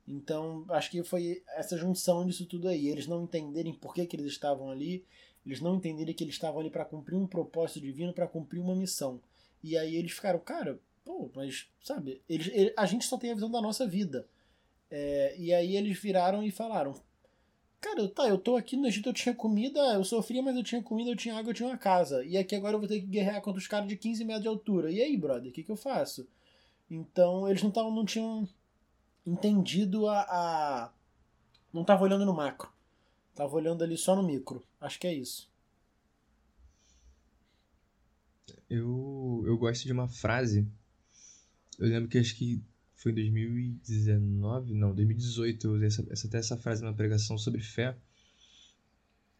Então, 0.07 0.64
acho 0.68 0.90
que 0.90 1.02
foi 1.02 1.42
essa 1.57 1.76
junção 1.76 2.26
disso 2.26 2.46
tudo 2.46 2.68
aí. 2.68 2.88
Eles 2.88 3.07
não 3.07 3.24
entenderem 3.24 3.72
por 3.72 3.94
que, 3.94 4.07
que 4.07 4.16
eles 4.16 4.33
estavam 4.33 4.70
ali, 4.70 5.04
eles 5.44 5.61
não 5.61 5.76
entenderem 5.76 6.14
que 6.14 6.24
eles 6.24 6.35
estavam 6.35 6.61
ali 6.61 6.70
para 6.70 6.85
cumprir 6.85 7.16
um 7.16 7.26
propósito 7.26 7.80
divino, 7.80 8.12
para 8.12 8.26
cumprir 8.26 8.61
uma 8.61 8.74
missão. 8.74 9.20
E 9.62 9.78
aí 9.78 9.96
eles 9.96 10.12
ficaram, 10.12 10.38
cara, 10.38 10.78
pô, 11.04 11.30
mas, 11.35 11.68
sabe, 11.83 12.20
eles, 12.28 12.48
ele, 12.48 12.72
a 12.76 12.85
gente 12.87 13.07
só 13.07 13.16
tem 13.16 13.30
a 13.30 13.35
visão 13.35 13.50
da 13.50 13.62
nossa 13.62 13.87
vida. 13.87 14.26
É, 14.90 15.35
e 15.38 15.52
aí 15.52 15.76
eles 15.76 15.98
viraram 15.98 16.42
e 16.42 16.50
falaram: 16.50 16.94
Cara, 17.85 18.09
tá, 18.09 18.27
eu 18.27 18.38
tô 18.38 18.57
aqui 18.57 18.79
no 18.79 18.87
Egito, 18.87 19.11
eu 19.11 19.12
tinha 19.12 19.35
comida, 19.35 19.79
eu 19.92 20.03
sofria, 20.03 20.42
mas 20.42 20.57
eu 20.57 20.64
tinha 20.64 20.83
comida, 20.83 21.11
eu 21.11 21.16
tinha 21.16 21.37
água, 21.37 21.51
eu 21.51 21.55
tinha 21.55 21.68
uma 21.68 21.77
casa. 21.77 22.25
E 22.25 22.35
aqui 22.35 22.57
agora 22.57 22.77
eu 22.77 22.79
vou 22.81 22.88
ter 22.88 22.99
que 22.99 23.07
guerrear 23.07 23.42
contra 23.42 23.59
os 23.61 23.66
caras 23.66 23.87
de 23.87 23.94
15 23.94 24.25
metros 24.25 24.42
de 24.42 24.49
altura. 24.49 24.90
E 24.90 25.03
aí, 25.03 25.14
brother, 25.18 25.51
o 25.51 25.53
que, 25.53 25.62
que 25.62 25.70
eu 25.70 25.77
faço? 25.77 26.27
Então, 26.90 27.47
eles 27.47 27.62
não, 27.62 27.70
tavam, 27.70 27.94
não 27.94 28.07
tinham 28.07 28.49
entendido 29.27 30.09
a, 30.09 30.20
a. 30.23 30.92
Não 31.75 31.83
estavam 31.83 32.05
olhando 32.05 32.25
no 32.25 32.33
macro. 32.33 32.73
Tava 33.35 33.55
olhando 33.55 33.85
ali 33.85 33.99
só 33.99 34.16
no 34.16 34.23
micro. 34.23 34.64
Acho 34.81 34.99
que 34.99 35.07
é 35.07 35.12
isso. 35.12 35.47
Eu, 38.70 39.44
eu 39.44 39.59
gosto 39.59 39.85
de 39.85 39.92
uma 39.92 40.09
frase. 40.09 40.66
Eu 41.79 41.87
lembro 41.87 42.09
que 42.09 42.16
acho 42.16 42.35
que 42.35 42.62
foi 43.05 43.12
em 43.12 43.17
2019, 43.17 44.73
não, 44.73 44.95
2018, 44.95 45.67
eu 45.67 45.75
usei 45.75 45.88
essa, 45.88 46.07
essa, 46.11 46.27
até 46.27 46.38
essa 46.38 46.57
frase 46.57 46.83
numa 46.83 46.95
pregação 46.95 47.37
sobre 47.37 47.61
fé, 47.61 47.95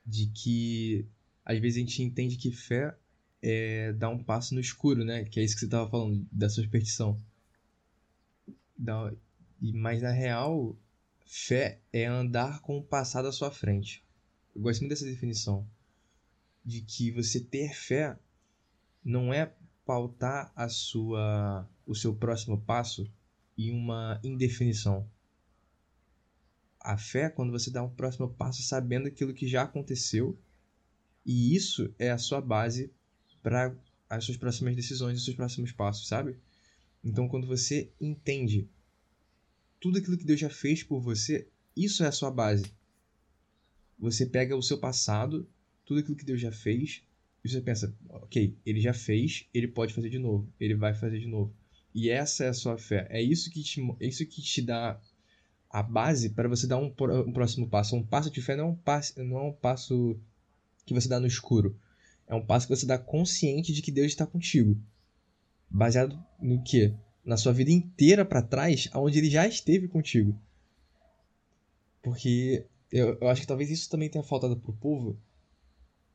de 0.05 0.27
que 0.27 1.07
às 1.43 1.59
vezes 1.59 1.79
a 1.79 1.81
gente 1.81 2.03
entende 2.03 2.37
que 2.37 2.53
fé 2.53 2.95
é 3.41 3.91
dar 3.95 4.11
um 4.11 4.23
passo 4.23 4.55
no 4.55 4.61
escuro, 4.61 5.03
né? 5.03 5.25
Que 5.25 5.41
é 5.41 5.43
isso 5.43 5.55
que 5.55 5.61
você 5.61 5.65
estava 5.65 5.89
falando, 5.91 6.27
da 6.31 6.51
superstição. 6.51 7.19
Da, 8.77 9.11
e, 9.63 9.73
mas 9.73 10.03
na 10.03 10.11
real, 10.11 10.77
fé 11.25 11.81
é 11.91 12.05
andar 12.05 12.61
com 12.61 12.77
o 12.77 12.85
passado 12.85 13.29
à 13.29 13.33
sua 13.33 13.51
frente. 13.51 14.05
Eu 14.55 14.61
gosto 14.61 14.81
muito 14.81 14.91
dessa 14.91 15.07
definição. 15.07 15.67
De 16.63 16.83
que 16.83 17.11
você 17.11 17.41
ter 17.41 17.73
fé 17.75 18.19
não 19.03 19.33
é 19.33 19.55
pautar 19.87 20.53
a 20.55 20.69
sua, 20.69 21.67
o 21.87 21.95
seu 21.95 22.15
próximo 22.15 22.61
passo 22.61 23.11
e 23.57 23.71
uma 23.71 24.21
indefinição. 24.23 25.09
A 26.81 26.99
fé 26.99 27.23
é 27.23 27.31
quando 27.31 27.53
você 27.53 27.71
dá 27.71 27.83
um 27.83 27.89
próximo 27.89 28.29
passo 28.29 28.63
sabendo 28.63 29.09
aquilo 29.09 29.33
que 29.33 29.49
já 29.49 29.63
aconteceu, 29.63 30.39
e 31.25 31.57
isso 31.57 31.95
é 31.99 32.11
a 32.11 32.19
sua 32.19 32.41
base 32.41 32.93
para 33.43 33.75
as 34.09 34.25
suas 34.25 34.37
próximas 34.37 34.77
decisões, 34.77 35.19
os 35.19 35.25
seus 35.25 35.37
próximos 35.37 35.73
passos, 35.73 36.07
sabe? 36.07 36.37
Então, 37.03 37.29
quando 37.29 37.47
você 37.47 37.91
entende 38.01 38.69
tudo 39.81 39.99
aquilo 39.99 40.17
que 40.17 40.25
Deus 40.25 40.41
já 40.41 40.51
fez 40.51 40.83
por 40.83 41.01
você, 41.01 41.49
isso 41.77 42.05
é 42.05 42.07
a 42.07 42.13
sua 42.13 42.31
base. 42.31 42.65
Você 43.99 44.27
pega 44.27 44.57
o 44.57 44.63
seu 44.63 44.79
passado, 44.79 45.49
tudo 45.85 46.01
aquilo 46.01 46.17
que 46.17 46.25
Deus 46.25 46.41
já 46.41 46.53
fez, 46.53 47.03
e 47.45 47.49
você 47.49 47.61
pensa, 47.61 47.95
ok, 48.09 48.57
ele 48.65 48.81
já 48.81 48.95
fez, 48.95 49.47
ele 49.53 49.69
pode 49.69 49.93
fazer 49.93 50.09
de 50.09 50.19
novo, 50.19 50.51
ele 50.59 50.75
vai 50.75 50.95
fazer 50.95 51.21
de 51.21 51.27
novo. 51.27 51.55
E 51.95 52.11
essa 52.11 52.45
é 52.45 52.49
a 52.49 52.55
sua 52.55 52.77
fé. 52.77 53.07
É 53.09 53.23
isso 53.23 53.51
que 53.51 53.63
te, 53.63 53.81
isso 54.01 54.27
que 54.27 54.43
te 54.43 54.61
dá 54.61 55.01
a 55.71 55.83
base 55.83 56.31
para 56.31 56.49
você 56.49 56.67
dar 56.67 56.79
um, 56.79 56.87
um, 56.87 57.33
próximo 57.33 57.69
passo. 57.69 57.95
Um 57.95 58.05
passo 58.05 58.31
de 58.31 58.43
fé 58.43 58.57
não 58.57 58.65
é 58.65 58.69
um 58.69 58.75
passo, 58.75 59.23
não 59.23 59.39
é 59.39 59.43
um 59.43 59.53
passo 59.53 60.19
que 60.85 60.93
você 60.93 61.09
dá 61.09 61.21
no 61.21 61.27
escuro. 61.27 61.79
É 62.27 62.35
um 62.35 62.45
passo 62.45 62.67
que 62.67 62.75
você 62.75 62.85
dá 62.85 62.99
consciente 62.99 63.73
de 63.73 63.81
que 63.81 63.93
Deus 63.93 64.09
está 64.09 64.27
contigo. 64.27 64.77
Baseado 65.71 66.21
no 66.41 66.63
que? 66.63 66.93
Na 67.25 67.37
sua 67.37 67.53
vida 67.53 67.71
inteira 67.71 68.25
para 68.25 68.43
trás, 68.43 68.89
aonde 68.93 69.19
ele 69.19 69.31
já 69.31 69.47
esteve 69.47 69.89
contigo. 69.89 70.39
Porque 72.03 72.67
eu, 72.91 73.19
eu 73.21 73.29
acho 73.29 73.41
que 73.41 73.47
talvez 73.47 73.71
isso 73.71 73.89
também 73.89 74.11
tenha 74.11 74.25
faltado 74.25 74.57
pro 74.57 74.73
povo 74.73 75.19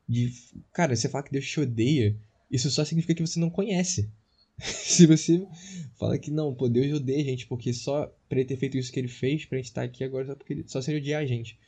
de. 0.06 0.32
Cara, 0.72 0.94
você 0.94 1.08
falar 1.08 1.24
que 1.24 1.32
Deus 1.32 1.46
te 1.46 1.60
odeia, 1.60 2.16
isso 2.50 2.70
só 2.70 2.84
significa 2.84 3.14
que 3.14 3.26
você 3.26 3.40
não 3.40 3.50
conhece. 3.50 4.10
Se 4.60 5.06
você 5.06 5.46
fala 5.96 6.18
que 6.18 6.30
não, 6.30 6.54
pô, 6.54 6.68
Deus 6.68 6.92
odeia 6.94 7.20
a 7.20 7.24
gente 7.24 7.46
porque 7.46 7.72
só 7.72 8.06
pra 8.28 8.38
ele 8.38 8.48
ter 8.48 8.56
feito 8.56 8.76
isso 8.76 8.92
que 8.92 8.98
ele 8.98 9.08
fez, 9.08 9.44
pra 9.44 9.58
gente 9.58 9.66
estar 9.66 9.82
tá 9.82 9.86
aqui 9.86 10.04
agora 10.04 10.26
só 10.26 10.34
porque 10.34 10.52
ele, 10.52 10.64
só 10.66 10.80
se 10.80 10.94
odiar 10.94 11.22
a 11.22 11.26
gente. 11.26 11.58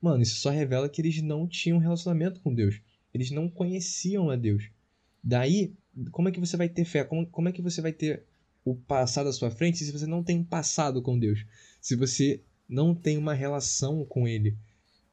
Mano, 0.00 0.22
isso 0.22 0.36
só 0.36 0.50
revela 0.50 0.88
que 0.88 1.00
eles 1.00 1.20
não 1.22 1.46
tinham 1.46 1.78
relacionamento 1.78 2.40
com 2.40 2.54
Deus. 2.54 2.80
Eles 3.12 3.30
não 3.30 3.48
conheciam 3.48 4.30
a 4.30 4.36
Deus. 4.36 4.70
Daí, 5.22 5.74
como 6.10 6.28
é 6.28 6.32
que 6.32 6.40
você 6.40 6.56
vai 6.56 6.68
ter 6.68 6.84
fé? 6.84 7.04
Como, 7.04 7.26
como 7.26 7.48
é 7.48 7.52
que 7.52 7.60
você 7.60 7.80
vai 7.80 7.92
ter 7.92 8.24
o 8.64 8.74
passado 8.74 9.28
à 9.28 9.32
sua 9.32 9.50
frente 9.50 9.78
se 9.78 9.92
você 9.92 10.06
não 10.06 10.22
tem 10.22 10.38
um 10.38 10.44
passado 10.44 11.02
com 11.02 11.18
Deus? 11.18 11.44
Se 11.80 11.96
você 11.96 12.40
não 12.68 12.94
tem 12.94 13.18
uma 13.18 13.34
relação 13.34 14.04
com 14.04 14.26
Ele? 14.26 14.56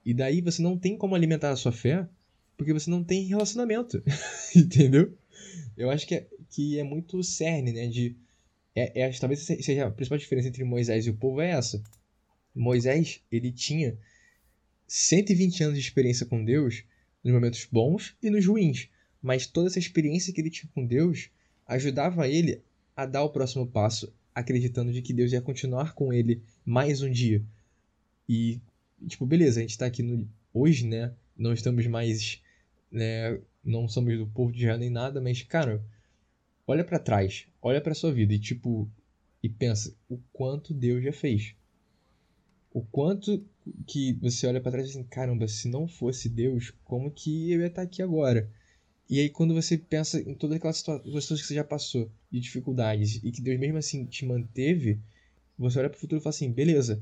E 0.05 0.13
daí 0.13 0.39
você 0.41 0.61
não 0.61 0.77
tem 0.77 0.97
como 0.97 1.15
alimentar 1.15 1.51
a 1.51 1.55
sua 1.55 1.71
fé 1.71 2.07
porque 2.55 2.73
você 2.73 2.89
não 2.89 3.03
tem 3.03 3.25
relacionamento. 3.25 4.01
Entendeu? 4.55 5.13
Eu 5.75 5.91
acho 5.91 6.07
que 6.07 6.15
é, 6.15 6.27
que 6.57 6.79
é 6.79 6.83
muito 6.83 7.23
cerne, 7.23 7.71
né? 7.71 7.85
De, 7.85 8.15
é, 8.73 9.01
é, 9.01 9.11
talvez 9.11 9.41
seja 9.41 9.85
a 9.85 9.91
principal 9.91 10.17
diferença 10.17 10.47
entre 10.47 10.63
Moisés 10.63 11.05
e 11.05 11.11
o 11.11 11.13
povo 11.13 11.39
é 11.39 11.51
essa. 11.51 11.79
Moisés, 12.55 13.21
ele 13.31 13.51
tinha 13.51 13.95
120 14.87 15.63
anos 15.65 15.75
de 15.75 15.83
experiência 15.83 16.25
com 16.25 16.43
Deus 16.43 16.83
nos 17.23 17.31
momentos 17.31 17.67
bons 17.71 18.17
e 18.23 18.31
nos 18.31 18.47
ruins. 18.47 18.89
Mas 19.21 19.45
toda 19.45 19.67
essa 19.67 19.77
experiência 19.77 20.33
que 20.33 20.41
ele 20.41 20.49
tinha 20.49 20.67
com 20.73 20.83
Deus 20.83 21.29
ajudava 21.67 22.27
ele 22.27 22.63
a 22.95 23.05
dar 23.05 23.23
o 23.23 23.29
próximo 23.29 23.67
passo, 23.67 24.11
acreditando 24.33 24.91
de 24.91 25.03
que 25.03 25.13
Deus 25.13 25.33
ia 25.33 25.41
continuar 25.41 25.93
com 25.93 26.11
ele 26.11 26.41
mais 26.65 27.03
um 27.03 27.11
dia. 27.11 27.43
E, 28.27 28.59
tipo, 29.07 29.27
beleza, 29.27 29.59
a 29.59 29.61
gente 29.61 29.77
tá 29.77 29.85
aqui 29.85 30.01
no, 30.01 30.27
hoje, 30.51 30.87
né? 30.87 31.13
Não 31.37 31.53
estamos 31.53 31.85
mais. 31.85 32.41
Né, 32.91 33.39
não 33.63 33.87
somos 33.87 34.17
do 34.17 34.25
povo 34.25 34.51
de 34.51 34.59
Israel 34.59 34.79
nem 34.79 34.89
nada, 34.89 35.21
mas, 35.21 35.43
cara, 35.43 35.85
olha 36.67 36.83
para 36.83 36.99
trás, 36.99 37.47
olha 37.61 37.79
para 37.79 37.95
sua 37.95 38.11
vida 38.11 38.33
e, 38.33 38.39
tipo, 38.39 38.89
e 39.41 39.47
pensa 39.47 39.95
o 40.09 40.19
quanto 40.33 40.73
Deus 40.73 41.01
já 41.01 41.13
fez. 41.13 41.55
O 42.73 42.81
quanto 42.81 43.43
que 43.87 44.13
você 44.21 44.45
olha 44.45 44.59
para 44.59 44.73
trás 44.73 44.87
e 44.87 44.91
assim, 44.91 45.03
caramba, 45.03 45.47
se 45.47 45.69
não 45.69 45.87
fosse 45.87 46.27
Deus, 46.27 46.73
como 46.83 47.09
que 47.09 47.51
eu 47.51 47.61
ia 47.61 47.67
estar 47.67 47.81
aqui 47.81 48.03
agora? 48.03 48.51
E 49.09 49.19
aí 49.19 49.29
quando 49.29 49.53
você 49.53 49.77
pensa 49.77 50.19
em 50.19 50.35
todas 50.35 50.57
aquelas 50.57 50.77
situações 50.77 51.41
que 51.41 51.47
você 51.47 51.55
já 51.55 51.63
passou, 51.63 52.11
de 52.29 52.41
dificuldades, 52.41 53.23
e 53.23 53.31
que 53.31 53.41
Deus 53.41 53.57
mesmo 53.57 53.77
assim 53.77 54.05
te 54.05 54.25
manteve, 54.25 54.99
você 55.57 55.79
olha 55.79 55.89
pro 55.89 55.99
futuro 55.99 56.19
e 56.19 56.23
fala 56.23 56.35
assim, 56.35 56.51
beleza. 56.51 57.01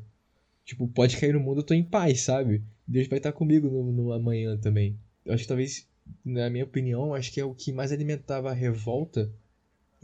Tipo, 0.63 0.87
pode 0.87 1.17
cair 1.17 1.33
no 1.33 1.39
mundo, 1.39 1.59
eu 1.59 1.65
tô 1.65 1.73
em 1.73 1.83
paz, 1.83 2.21
sabe? 2.21 2.63
Deus 2.87 3.07
vai 3.07 3.17
estar 3.17 3.31
comigo 3.31 3.67
no, 3.67 3.91
no 3.91 4.13
amanhã 4.13 4.55
também. 4.57 4.97
Eu 5.25 5.33
acho 5.33 5.43
que 5.43 5.47
talvez, 5.47 5.87
na 6.23 6.49
minha 6.49 6.63
opinião, 6.63 7.13
acho 7.15 7.31
que 7.31 7.39
é 7.39 7.45
o 7.45 7.53
que 7.53 7.73
mais 7.73 7.91
alimentava 7.91 8.51
a 8.51 8.53
revolta 8.53 9.31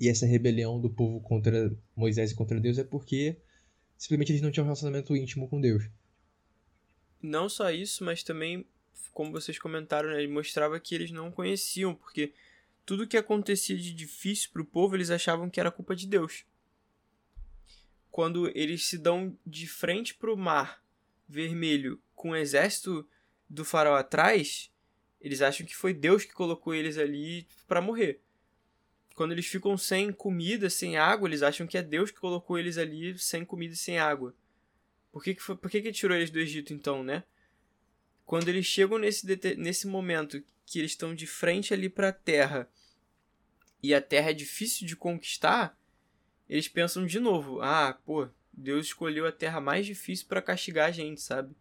e 0.01 0.09
essa 0.09 0.25
rebelião 0.25 0.81
do 0.81 0.89
povo 0.89 1.21
contra 1.21 1.71
Moisés 1.95 2.31
e 2.31 2.35
contra 2.35 2.59
Deus 2.59 2.79
é 2.79 2.83
porque 2.83 3.37
simplesmente 3.95 4.31
eles 4.31 4.41
não 4.41 4.49
tinham 4.49 4.63
um 4.63 4.65
relacionamento 4.65 5.15
íntimo 5.15 5.47
com 5.47 5.61
Deus. 5.61 5.87
Não 7.21 7.47
só 7.47 7.69
isso, 7.69 8.03
mas 8.03 8.23
também, 8.23 8.65
como 9.13 9.31
vocês 9.31 9.59
comentaram, 9.59 10.09
né, 10.09 10.25
mostrava 10.25 10.79
que 10.79 10.95
eles 10.95 11.11
não 11.11 11.31
conheciam, 11.31 11.93
porque 11.93 12.33
tudo 12.83 13.07
que 13.07 13.15
acontecia 13.15 13.77
de 13.77 13.93
difícil 13.93 14.49
para 14.51 14.63
o 14.63 14.65
povo 14.65 14.95
eles 14.95 15.11
achavam 15.11 15.51
que 15.51 15.59
era 15.59 15.69
culpa 15.69 15.95
de 15.95 16.07
Deus. 16.07 16.45
Quando 18.09 18.51
eles 18.57 18.87
se 18.87 18.97
dão 18.97 19.37
de 19.45 19.67
frente 19.67 20.15
para 20.15 20.33
o 20.33 20.37
mar 20.37 20.83
vermelho 21.29 22.01
com 22.15 22.31
o 22.31 22.35
exército 22.35 23.07
do 23.47 23.63
faraó 23.63 23.97
atrás, 23.97 24.71
eles 25.21 25.43
acham 25.43 25.63
que 25.63 25.75
foi 25.75 25.93
Deus 25.93 26.25
que 26.25 26.33
colocou 26.33 26.73
eles 26.73 26.97
ali 26.97 27.47
para 27.67 27.79
morrer. 27.79 28.19
Quando 29.15 29.33
eles 29.33 29.45
ficam 29.45 29.77
sem 29.77 30.11
comida, 30.11 30.69
sem 30.69 30.97
água, 30.97 31.27
eles 31.27 31.41
acham 31.41 31.67
que 31.67 31.77
é 31.77 31.83
Deus 31.83 32.11
que 32.11 32.19
colocou 32.19 32.57
eles 32.57 32.77
ali 32.77 33.17
sem 33.17 33.43
comida 33.43 33.73
e 33.73 33.77
sem 33.77 33.99
água. 33.99 34.33
Por 35.11 35.23
que, 35.23 35.35
que, 35.35 35.41
foi, 35.41 35.55
por 35.55 35.69
que, 35.69 35.81
que 35.81 35.91
tirou 35.91 36.15
eles 36.15 36.29
do 36.29 36.39
Egito 36.39 36.73
então, 36.73 37.03
né? 37.03 37.23
Quando 38.25 38.47
eles 38.47 38.65
chegam 38.65 38.97
nesse, 38.97 39.27
nesse 39.57 39.87
momento 39.87 40.41
que 40.65 40.79
eles 40.79 40.91
estão 40.91 41.13
de 41.13 41.27
frente 41.27 41.73
ali 41.73 41.89
para 41.89 42.09
a 42.09 42.13
terra 42.13 42.69
e 43.83 43.93
a 43.93 44.01
terra 44.01 44.29
é 44.29 44.33
difícil 44.33 44.87
de 44.87 44.95
conquistar, 44.95 45.77
eles 46.47 46.69
pensam 46.69 47.05
de 47.05 47.19
novo: 47.19 47.61
ah, 47.61 47.99
pô, 48.05 48.29
Deus 48.53 48.87
escolheu 48.87 49.27
a 49.27 49.31
terra 49.31 49.59
mais 49.59 49.85
difícil 49.85 50.27
para 50.27 50.41
castigar 50.41 50.87
a 50.87 50.91
gente, 50.91 51.21
sabe? 51.21 51.55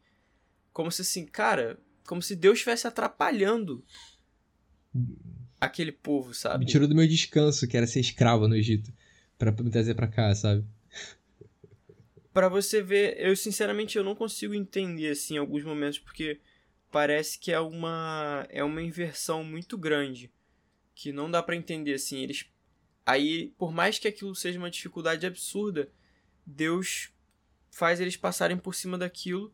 Como 0.73 0.93
se 0.93 1.03
assim, 1.03 1.27
cara, 1.27 1.81
como 2.07 2.23
se 2.23 2.37
Deus 2.37 2.55
estivesse 2.55 2.87
atrapalhando 2.87 3.85
aquele 5.61 5.93
povo, 5.93 6.33
sabe? 6.33 6.65
Me 6.65 6.71
tirou 6.71 6.89
do 6.89 6.95
meu 6.95 7.07
descanso, 7.07 7.69
que 7.69 7.77
era 7.77 7.87
ser 7.87 8.01
escravo 8.01 8.49
no 8.49 8.57
Egito, 8.57 8.93
para 9.39 9.53
me 9.53 9.71
trazer 9.71 9.95
para 9.95 10.09
cá, 10.09 10.35
sabe? 10.35 10.65
para 12.33 12.49
você 12.49 12.81
ver, 12.81 13.17
eu 13.19 13.35
sinceramente 13.35 13.99
eu 13.99 14.05
não 14.05 14.15
consigo 14.15 14.55
entender 14.55 15.11
assim 15.11 15.35
em 15.35 15.39
alguns 15.39 15.65
momentos 15.65 15.99
porque 15.99 16.41
parece 16.91 17.39
que 17.39 17.53
é 17.53 17.61
uma 17.61 18.47
é 18.51 18.63
uma 18.63 18.83
inversão 18.83 19.43
muito 19.43 19.77
grande 19.77 20.31
que 20.95 21.13
não 21.13 21.31
dá 21.31 21.43
para 21.43 21.57
entender 21.57 21.95
assim, 21.95 22.23
eles 22.23 22.47
aí 23.05 23.53
por 23.59 23.73
mais 23.73 23.99
que 23.99 24.09
aquilo 24.09 24.35
seja 24.35 24.59
uma 24.59 24.71
dificuldade 24.71 25.27
absurda, 25.27 25.91
Deus 26.47 27.11
faz 27.71 28.01
eles 28.01 28.17
passarem 28.17 28.57
por 28.57 28.75
cima 28.75 28.97
daquilo 28.97 29.53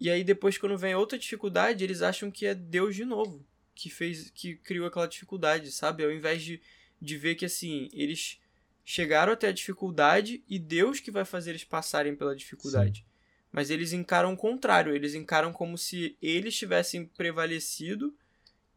e 0.00 0.08
aí 0.08 0.24
depois 0.24 0.56
quando 0.56 0.78
vem 0.78 0.94
outra 0.94 1.18
dificuldade, 1.18 1.84
eles 1.84 2.00
acham 2.00 2.30
que 2.30 2.46
é 2.46 2.54
Deus 2.54 2.96
de 2.96 3.04
novo 3.04 3.44
que 3.78 3.88
fez 3.88 4.30
que 4.30 4.56
criou 4.56 4.86
aquela 4.86 5.06
dificuldade, 5.06 5.70
sabe? 5.70 6.04
Ao 6.04 6.10
invés 6.10 6.42
de 6.42 6.60
de 7.00 7.16
ver 7.16 7.36
que 7.36 7.44
assim, 7.44 7.88
eles 7.92 8.40
chegaram 8.84 9.32
até 9.32 9.48
a 9.48 9.52
dificuldade 9.52 10.42
e 10.48 10.58
Deus 10.58 10.98
que 10.98 11.10
vai 11.10 11.24
fazer 11.24 11.50
eles 11.50 11.64
passarem 11.64 12.16
pela 12.16 12.34
dificuldade. 12.34 13.00
Sim. 13.00 13.04
Mas 13.52 13.70
eles 13.70 13.92
encaram 13.92 14.32
o 14.32 14.36
contrário, 14.36 14.94
eles 14.94 15.14
encaram 15.14 15.52
como 15.52 15.78
se 15.78 16.16
eles 16.20 16.56
tivessem 16.56 17.06
prevalecido 17.06 18.12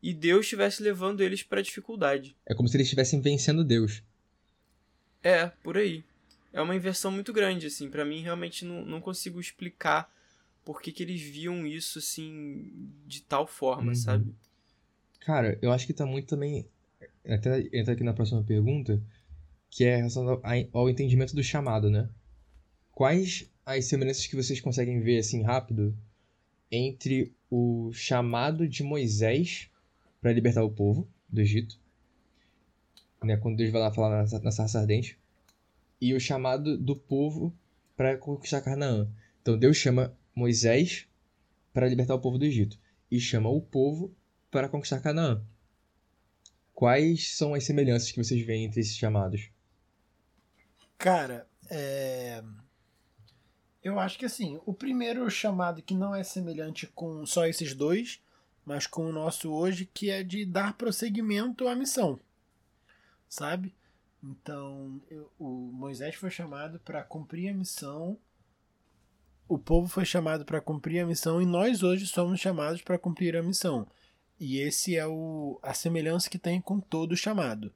e 0.02 0.14
Deus 0.14 0.46
estivesse 0.46 0.82
levando 0.82 1.22
eles 1.22 1.44
para 1.44 1.60
a 1.60 1.64
dificuldade. 1.64 2.36
É 2.46 2.54
como 2.54 2.68
se 2.70 2.78
eles 2.78 2.86
estivessem 2.86 3.20
vencendo 3.22 3.64
Deus. 3.64 4.04
É, 5.24 5.48
por 5.64 5.78
aí. 5.78 6.04
É 6.54 6.62
uma 6.62 6.76
inversão 6.76 7.12
muito 7.12 7.32
grande, 7.32 7.68
assim. 7.68 7.90
para 7.90 8.06
mim, 8.06 8.22
realmente 8.22 8.66
não, 8.66 8.86
não 8.86 9.02
consigo 9.02 9.40
explicar 9.40 10.12
por 10.64 10.82
que, 10.82 10.92
que 10.92 11.04
eles 11.04 11.22
viam 11.22 11.66
isso, 11.66 12.00
assim, 12.00 12.72
de 13.08 13.22
tal 13.22 13.48
forma, 13.48 13.90
uhum. 13.90 13.96
sabe? 13.96 14.36
Cara, 15.22 15.58
eu 15.62 15.72
acho 15.72 15.88
que 15.88 15.94
tá 15.94 16.06
muito 16.06 16.28
também. 16.28 16.68
Até 17.26 17.70
entra 17.72 17.94
aqui 17.94 18.04
na 18.04 18.14
próxima 18.14 18.44
pergunta 18.44 19.02
que 19.70 19.86
é 19.86 19.96
relacionado 19.96 20.42
ao 20.74 20.90
entendimento 20.90 21.34
do 21.34 21.44
chamado, 21.44 21.90
né? 21.90 22.10
Quais 22.92 23.50
as 23.66 23.86
semelhanças 23.86 24.28
que 24.28 24.36
vocês 24.36 24.60
conseguem 24.60 25.00
ver 25.00 25.20
assim 25.20 25.44
rápido 25.44 25.98
entre 26.70 27.34
o 27.50 27.92
chamado 27.94 28.68
de 28.68 28.84
Moisés 28.84 29.70
para 30.22 30.34
libertar 30.34 30.64
o 30.64 30.72
povo 30.72 31.08
do 31.30 31.40
Egito, 31.40 31.80
né, 33.24 33.38
quando 33.38 33.58
Deus 33.58 33.72
vai 33.72 33.82
lá 33.82 33.92
falar 33.92 34.24
na, 34.24 34.40
na 34.40 34.52
sarça 34.52 34.80
ardente, 34.80 35.18
e 36.00 36.14
o 36.14 36.20
chamado 36.20 36.78
do 36.78 36.96
povo 36.96 37.54
para 37.96 38.18
conquistar 38.18 38.62
Canaã. 38.62 39.08
Então 39.42 39.58
Deus 39.58 39.78
chama 39.78 40.18
Moisés 40.36 41.08
para 41.74 41.88
libertar 41.88 42.16
o 42.16 42.20
povo 42.20 42.38
do 42.38 42.46
Egito 42.46 42.78
e 43.10 43.20
chama 43.20 43.50
o 43.50 43.62
povo 43.62 44.14
para 44.52 44.70
conquistar 44.70 45.00
Canaã. 45.00 45.42
Quais 46.74 47.36
são 47.36 47.54
as 47.54 47.64
semelhanças 47.64 48.12
que 48.12 48.22
vocês 48.22 48.46
veem 48.46 48.66
entre 48.66 48.82
esses 48.82 48.96
chamados? 48.96 49.50
Cara, 50.98 51.48
é... 51.70 52.44
eu 53.84 54.00
acho 54.00 54.20
que 54.20 54.26
assim, 54.26 54.60
o 54.66 54.74
primeiro 54.74 55.28
chamado 55.30 55.82
que 55.82 55.96
não 55.96 56.14
é 56.14 56.24
semelhante 56.24 56.86
com 56.88 57.26
só 57.26 57.48
esses 57.48 57.74
dois, 57.74 58.22
mas 58.66 58.86
com 58.86 59.10
o 59.10 59.14
nosso 59.14 59.52
hoje, 59.52 59.90
que 59.92 60.10
é 60.10 60.22
de 60.22 60.46
dar 60.46 60.78
prosseguimento 60.78 61.68
à 61.68 61.76
missão, 61.76 62.20
sabe? 63.28 63.74
Então, 64.24 65.02
eu, 65.10 65.32
o 65.40 65.72
Moisés 65.72 66.14
foi 66.16 66.30
chamado 66.30 66.80
para 66.80 67.04
cumprir 67.04 67.50
a 67.50 67.54
missão, 67.54 68.18
o 69.48 69.58
povo 69.58 69.88
foi 69.88 70.06
chamado 70.06 70.46
para 70.46 70.62
cumprir 70.62 71.00
a 71.00 71.06
missão 71.06 71.42
e 71.42 71.46
nós 71.46 71.84
hoje 71.84 72.08
somos 72.08 72.40
chamados 72.40 72.82
para 72.82 72.98
cumprir 72.98 73.36
a 73.36 73.44
missão. 73.44 73.88
E 74.44 74.58
esse 74.58 74.98
é 74.98 75.06
o, 75.06 75.60
a 75.62 75.72
semelhança 75.72 76.28
que 76.28 76.40
tem 76.40 76.60
com 76.60 76.80
todo 76.80 77.16
chamado 77.16 77.72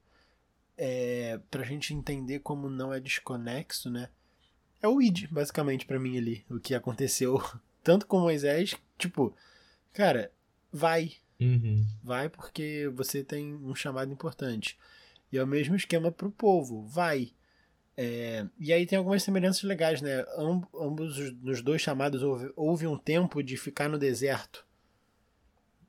é, 0.76 1.38
pra 1.48 1.62
gente 1.62 1.94
entender 1.94 2.40
como 2.40 2.68
não 2.68 2.92
é 2.92 2.98
desconexo, 2.98 3.88
né? 3.88 4.08
É 4.82 4.88
o 4.88 5.00
id, 5.00 5.28
basicamente, 5.30 5.86
para 5.86 6.00
mim 6.00 6.18
ali. 6.18 6.44
O 6.50 6.58
que 6.58 6.74
aconteceu 6.74 7.40
tanto 7.84 8.04
com 8.04 8.18
Moisés, 8.18 8.74
tipo, 8.98 9.32
cara, 9.92 10.32
vai. 10.72 11.12
Uhum. 11.40 11.86
Vai 12.02 12.28
porque 12.28 12.90
você 12.92 13.22
tem 13.22 13.54
um 13.54 13.72
chamado 13.72 14.12
importante. 14.12 14.76
E 15.30 15.38
é 15.38 15.44
o 15.44 15.46
mesmo 15.46 15.76
esquema 15.76 16.10
pro 16.10 16.32
povo, 16.32 16.82
vai. 16.82 17.30
É, 17.96 18.44
e 18.58 18.72
aí 18.72 18.84
tem 18.86 18.98
algumas 18.98 19.22
semelhanças 19.22 19.62
legais, 19.62 20.02
né? 20.02 20.24
ambos 20.74 21.32
nos 21.34 21.62
dois 21.62 21.80
chamados 21.80 22.24
houve, 22.24 22.52
houve 22.56 22.86
um 22.88 22.98
tempo 22.98 23.40
de 23.40 23.56
ficar 23.56 23.88
no 23.88 24.00
deserto. 24.00 24.65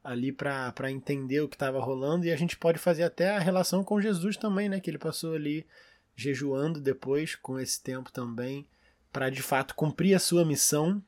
Ali 0.04 0.32
para 0.32 0.92
entender 0.92 1.42
o 1.42 1.48
que 1.48 1.56
estava 1.56 1.80
rolando 1.80 2.26
e 2.26 2.32
a 2.32 2.36
gente 2.36 2.58
pode 2.58 2.80
fazer 2.80 3.04
até 3.04 3.36
a 3.36 3.40
relação 3.40 3.84
com 3.84 4.02
Jesus 4.02 4.38
também, 4.38 4.70
né? 4.70 4.80
Que 4.80 4.90
ele 4.90 4.98
passou 4.98 5.34
ali 5.34 5.66
jejuando 6.16 6.82
depois 6.82 7.36
com 7.36 7.60
esse 7.60 7.82
tempo 7.82 8.12
também 8.12 8.66
para 9.12 9.30
de 9.30 9.42
fato 9.42 9.76
cumprir 9.76 10.16
a 10.16 10.20
sua 10.20 10.46
missão, 10.46 11.04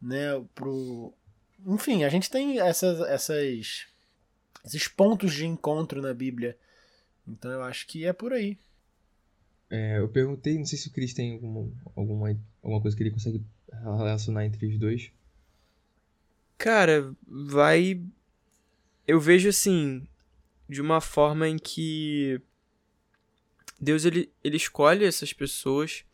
né? 0.00 0.42
Pro... 0.54 1.12
Enfim, 1.66 2.04
a 2.04 2.08
gente 2.08 2.30
tem 2.30 2.60
essas, 2.60 3.00
essas, 3.00 3.86
esses 4.64 4.88
pontos 4.88 5.32
de 5.32 5.46
encontro 5.46 6.02
na 6.02 6.12
Bíblia. 6.12 6.56
Então 7.26 7.50
eu 7.50 7.62
acho 7.62 7.86
que 7.86 8.04
é 8.04 8.12
por 8.12 8.32
aí. 8.32 8.58
É, 9.70 9.98
eu 9.98 10.08
perguntei, 10.08 10.58
não 10.58 10.66
sei 10.66 10.78
se 10.78 10.88
o 10.88 10.92
Chris 10.92 11.14
tem 11.14 11.34
alguma, 11.34 11.72
alguma, 11.96 12.40
alguma 12.62 12.80
coisa 12.80 12.96
que 12.96 13.02
ele 13.02 13.10
consegue 13.10 13.42
relacionar 13.72 14.44
entre 14.44 14.66
os 14.66 14.78
dois. 14.78 15.10
Cara, 16.56 17.14
vai. 17.26 18.00
Eu 19.06 19.20
vejo 19.20 19.48
assim, 19.48 20.06
de 20.68 20.80
uma 20.80 21.00
forma 21.00 21.48
em 21.48 21.58
que 21.58 22.40
Deus 23.80 24.04
ele, 24.04 24.32
ele 24.42 24.56
escolhe 24.56 25.04
essas 25.04 25.32
pessoas. 25.32 26.04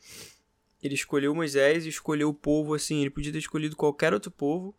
Ele 0.83 0.95
escolheu 0.95 1.35
Moisés, 1.35 1.85
escolheu 1.85 2.31
o 2.31 2.35
povo 2.35 2.75
assim, 2.75 3.01
ele 3.01 3.11
podia 3.11 3.31
ter 3.31 3.39
escolhido 3.39 3.77
qualquer 3.77 4.15
outro 4.15 4.31
povo, 4.31 4.75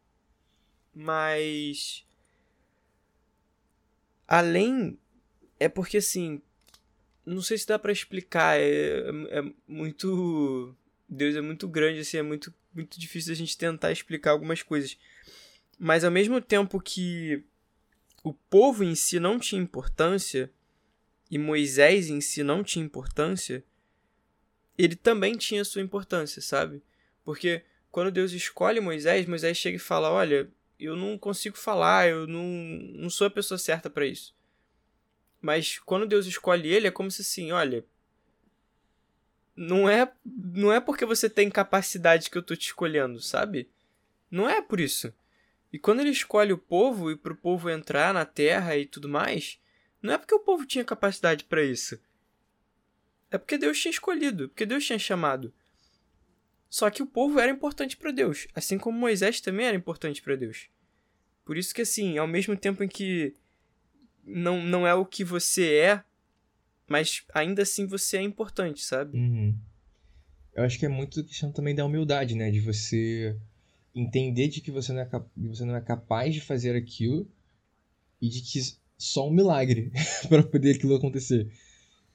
mas 0.93 2.03
além 4.27 4.97
é 5.59 5.69
porque 5.69 5.97
assim, 5.97 6.41
não 7.23 7.41
sei 7.41 7.57
se 7.59 7.67
dá 7.67 7.77
para 7.77 7.91
explicar, 7.91 8.59
é, 8.59 8.63
é, 8.63 9.39
é 9.39 9.53
muito 9.67 10.75
Deus 11.07 11.35
é 11.35 11.41
muito 11.41 11.67
grande 11.67 11.99
assim, 11.99 12.17
é 12.17 12.23
muito 12.23 12.51
muito 12.73 12.99
difícil 12.99 13.33
a 13.33 13.35
gente 13.35 13.57
tentar 13.57 13.91
explicar 13.91 14.31
algumas 14.31 14.63
coisas. 14.63 14.97
Mas 15.83 16.03
ao 16.03 16.11
mesmo 16.11 16.39
tempo 16.39 16.79
que 16.79 17.43
o 18.23 18.31
povo 18.31 18.83
em 18.83 18.93
si 18.93 19.19
não 19.19 19.39
tinha 19.39 19.59
importância 19.59 20.53
e 21.29 21.39
Moisés 21.39 22.07
em 22.07 22.21
si 22.21 22.43
não 22.43 22.63
tinha 22.63 22.85
importância, 22.85 23.65
ele 24.77 24.95
também 24.95 25.35
tinha 25.35 25.65
sua 25.65 25.81
importância, 25.81 26.39
sabe? 26.39 26.83
Porque 27.25 27.65
quando 27.89 28.11
Deus 28.11 28.31
escolhe 28.31 28.79
Moisés, 28.79 29.25
Moisés 29.25 29.57
chega 29.57 29.77
e 29.77 29.79
fala: 29.79 30.11
Olha, 30.11 30.47
eu 30.79 30.95
não 30.95 31.17
consigo 31.17 31.57
falar, 31.57 32.07
eu 32.07 32.27
não, 32.27 32.43
não 32.43 33.09
sou 33.09 33.25
a 33.25 33.31
pessoa 33.31 33.57
certa 33.57 33.89
para 33.89 34.05
isso. 34.05 34.35
Mas 35.41 35.79
quando 35.79 36.05
Deus 36.05 36.27
escolhe 36.27 36.71
ele, 36.71 36.85
é 36.85 36.91
como 36.91 37.09
se 37.09 37.23
assim: 37.23 37.51
Olha, 37.51 37.83
não 39.55 39.89
é, 39.89 40.13
não 40.23 40.71
é 40.71 40.79
porque 40.79 41.07
você 41.07 41.27
tem 41.27 41.49
capacidade 41.49 42.29
que 42.29 42.37
eu 42.37 42.43
tô 42.43 42.55
te 42.55 42.67
escolhendo, 42.67 43.19
sabe? 43.19 43.67
Não 44.29 44.47
é 44.47 44.61
por 44.61 44.79
isso. 44.79 45.11
E 45.71 45.79
quando 45.79 46.01
ele 46.01 46.09
escolhe 46.09 46.51
o 46.51 46.57
povo 46.57 47.11
e 47.11 47.15
para 47.15 47.33
o 47.33 47.37
povo 47.37 47.69
entrar 47.69 48.13
na 48.13 48.25
terra 48.25 48.77
e 48.77 48.85
tudo 48.85 49.07
mais, 49.07 49.59
não 50.01 50.13
é 50.13 50.17
porque 50.17 50.35
o 50.35 50.39
povo 50.39 50.65
tinha 50.65 50.83
capacidade 50.83 51.45
para 51.45 51.63
isso. 51.63 51.99
É 53.29 53.37
porque 53.37 53.57
Deus 53.57 53.79
tinha 53.79 53.91
escolhido, 53.91 54.49
porque 54.49 54.65
Deus 54.65 54.85
tinha 54.85 54.99
chamado. 54.99 55.53
Só 56.69 56.89
que 56.89 57.01
o 57.01 57.07
povo 57.07 57.39
era 57.39 57.51
importante 57.51 57.95
para 57.95 58.11
Deus, 58.11 58.47
assim 58.53 58.77
como 58.77 58.97
Moisés 58.97 59.39
também 59.39 59.65
era 59.65 59.77
importante 59.77 60.21
para 60.21 60.35
Deus. 60.35 60.69
Por 61.45 61.57
isso 61.57 61.73
que 61.73 61.81
assim, 61.81 62.17
ao 62.17 62.27
mesmo 62.27 62.55
tempo 62.55 62.83
em 62.83 62.87
que 62.87 63.35
não, 64.23 64.61
não 64.61 64.85
é 64.85 64.93
o 64.93 65.05
que 65.05 65.23
você 65.23 65.73
é, 65.75 66.03
mas 66.87 67.25
ainda 67.33 67.61
assim 67.61 67.85
você 67.85 68.17
é 68.17 68.21
importante, 68.21 68.83
sabe? 68.83 69.17
Uhum. 69.17 69.57
Eu 70.53 70.63
acho 70.63 70.77
que 70.77 70.85
é 70.85 70.89
muito 70.89 71.23
questão 71.23 71.51
também 71.51 71.73
da 71.73 71.85
humildade, 71.85 72.35
né? 72.35 72.51
De 72.51 72.59
você 72.59 73.37
entender 73.93 74.47
de 74.47 74.61
que 74.61 74.71
você 74.71 74.93
não 74.93 75.01
é, 75.01 75.09
você 75.37 75.65
não 75.65 75.75
é 75.75 75.81
capaz 75.81 76.33
de 76.33 76.41
fazer 76.41 76.75
aquilo 76.75 77.29
e 78.21 78.29
de 78.29 78.41
que 78.41 78.59
só 78.97 79.27
um 79.27 79.33
milagre 79.33 79.91
para 80.29 80.43
poder 80.43 80.75
aquilo 80.75 80.95
acontecer. 80.95 81.51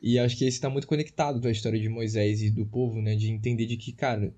E 0.00 0.18
acho 0.18 0.36
que 0.36 0.44
esse 0.44 0.56
está 0.56 0.70
muito 0.70 0.86
conectado 0.86 1.40
com 1.40 1.48
a 1.48 1.50
história 1.50 1.80
de 1.80 1.88
Moisés 1.88 2.42
e 2.42 2.50
do 2.50 2.66
povo, 2.66 3.00
né? 3.00 3.16
De 3.16 3.30
entender 3.30 3.66
de 3.66 3.76
que, 3.76 3.92
cara, 3.92 4.34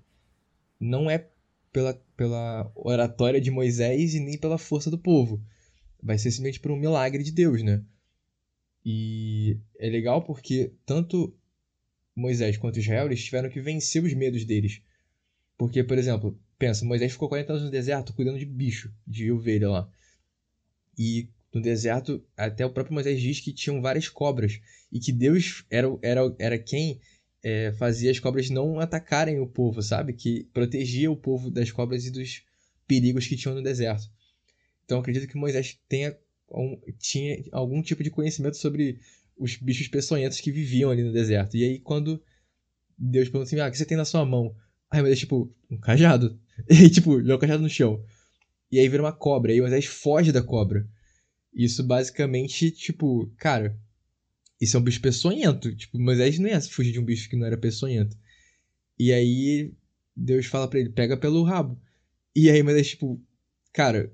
não 0.79 1.09
é 1.09 1.27
pela, 1.71 1.93
pela 2.15 2.71
oratória 2.75 3.39
de 3.39 3.51
Moisés 3.51 4.15
e 4.15 4.19
nem 4.19 4.37
pela 4.37 4.57
força 4.57 4.89
do 4.89 4.97
povo. 4.97 5.43
Vai 6.01 6.17
ser 6.17 6.31
simplesmente 6.31 6.59
por 6.59 6.71
um 6.71 6.77
milagre 6.77 7.21
de 7.23 7.31
Deus, 7.31 7.61
né? 7.61 7.83
E 8.85 9.57
é 9.77 9.89
legal 9.89 10.23
porque 10.23 10.73
tanto 10.85 11.35
Moisés 12.15 12.57
quanto 12.57 12.79
Israel 12.79 13.05
eles 13.05 13.23
tiveram 13.23 13.49
que 13.49 13.61
vencer 13.61 14.03
os 14.03 14.13
medos 14.13 14.45
deles. 14.45 14.81
Porque, 15.57 15.83
por 15.83 15.97
exemplo, 15.97 16.39
Pensa, 16.59 16.83
Moisés 16.83 17.13
ficou 17.13 17.29
40 17.29 17.53
anos 17.53 17.63
no 17.63 17.71
deserto 17.71 18.13
cuidando 18.13 18.37
de 18.37 18.45
bicho, 18.45 18.93
de 19.07 19.31
ovelha 19.31 19.69
lá. 19.69 19.89
E 20.97 21.29
no 21.53 21.61
deserto, 21.61 22.21
até 22.35 22.65
o 22.65 22.69
próprio 22.69 22.93
Moisés 22.93 23.21
diz 23.21 23.39
que 23.39 23.53
tinham 23.53 23.81
várias 23.81 24.09
cobras. 24.09 24.59
E 24.91 24.99
que 24.99 25.13
Deus 25.13 25.63
era, 25.69 25.87
era, 26.01 26.35
era 26.37 26.59
quem 26.59 26.99
é, 27.41 27.71
fazia 27.71 28.11
as 28.11 28.19
cobras 28.19 28.49
não 28.49 28.77
atacarem 28.77 29.39
o 29.39 29.47
povo, 29.47 29.81
sabe? 29.81 30.11
Que 30.11 30.43
protegia 30.53 31.09
o 31.09 31.15
povo 31.15 31.49
das 31.49 31.71
cobras 31.71 32.05
e 32.05 32.11
dos 32.11 32.43
perigos 32.85 33.25
que 33.25 33.37
tinham 33.37 33.55
no 33.55 33.63
deserto. 33.63 34.11
Então 34.83 34.99
acredito 34.99 35.27
que 35.27 35.37
Moisés 35.37 35.79
tenha 35.87 36.17
um, 36.51 36.77
tinha 36.97 37.41
algum 37.53 37.81
tipo 37.81 38.03
de 38.03 38.09
conhecimento 38.09 38.57
sobre 38.57 38.99
os 39.37 39.55
bichos 39.55 39.87
peçonhentos 39.87 40.41
que 40.41 40.51
viviam 40.51 40.91
ali 40.91 41.03
no 41.03 41.13
deserto. 41.13 41.55
E 41.55 41.63
aí 41.63 41.79
quando 41.79 42.21
Deus 42.97 43.29
pergunta 43.29 43.47
assim, 43.47 43.59
ah, 43.61 43.67
o 43.67 43.71
que 43.71 43.77
você 43.77 43.85
tem 43.85 43.97
na 43.97 44.03
sua 44.03 44.25
mão? 44.25 44.53
Aí 44.91 45.01
Moisés, 45.01 45.19
tipo, 45.19 45.53
um 45.69 45.77
cajado. 45.77 46.39
E 46.69 46.89
tipo, 46.89 47.21
joga 47.21 47.35
o 47.35 47.39
cajado 47.39 47.63
no 47.63 47.69
chão. 47.69 48.03
E 48.69 48.79
aí 48.79 48.89
vira 48.89 49.01
uma 49.01 49.13
cobra. 49.13 49.51
E 49.51 49.55
aí 49.55 49.61
Moisés 49.61 49.85
foge 49.85 50.31
da 50.31 50.43
cobra. 50.43 50.85
Isso 51.53 51.81
basicamente, 51.83 52.69
tipo, 52.71 53.31
cara, 53.37 53.79
isso 54.59 54.75
é 54.75 54.79
um 54.79 54.83
bicho 54.83 55.01
peçonhento. 55.01 55.73
Tipo, 55.75 55.97
Moisés 55.97 56.37
não 56.37 56.49
ia 56.49 56.59
fugir 56.61 56.91
de 56.91 56.99
um 56.99 57.05
bicho 57.05 57.29
que 57.29 57.37
não 57.37 57.45
era 57.45 57.57
peçonhento. 57.57 58.17
E 58.97 59.13
aí 59.13 59.73
Deus 60.15 60.45
fala 60.47 60.67
para 60.67 60.79
ele, 60.79 60.89
pega 60.89 61.15
pelo 61.15 61.43
rabo. 61.43 61.79
E 62.35 62.49
aí 62.49 62.61
Moisés, 62.61 62.89
tipo, 62.89 63.21
cara, 63.73 64.13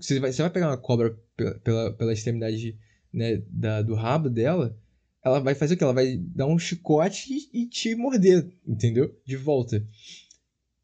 você 0.00 0.18
vai, 0.18 0.32
você 0.32 0.42
vai 0.42 0.50
pegar 0.50 0.68
uma 0.68 0.76
cobra 0.76 1.16
pela, 1.36 1.58
pela, 1.60 1.92
pela 1.92 2.12
extremidade 2.12 2.76
né, 3.12 3.42
da, 3.48 3.82
do 3.82 3.94
rabo 3.94 4.28
dela, 4.28 4.76
ela 5.24 5.40
vai 5.40 5.54
fazer 5.54 5.74
o 5.74 5.76
que? 5.78 5.82
Ela 5.82 5.94
vai 5.94 6.18
dar 6.18 6.46
um 6.46 6.58
chicote 6.58 7.48
e, 7.52 7.66
te 7.66 7.94
morder, 7.94 8.46
entendeu? 8.66 9.18
De 9.24 9.36
volta. 9.36 9.84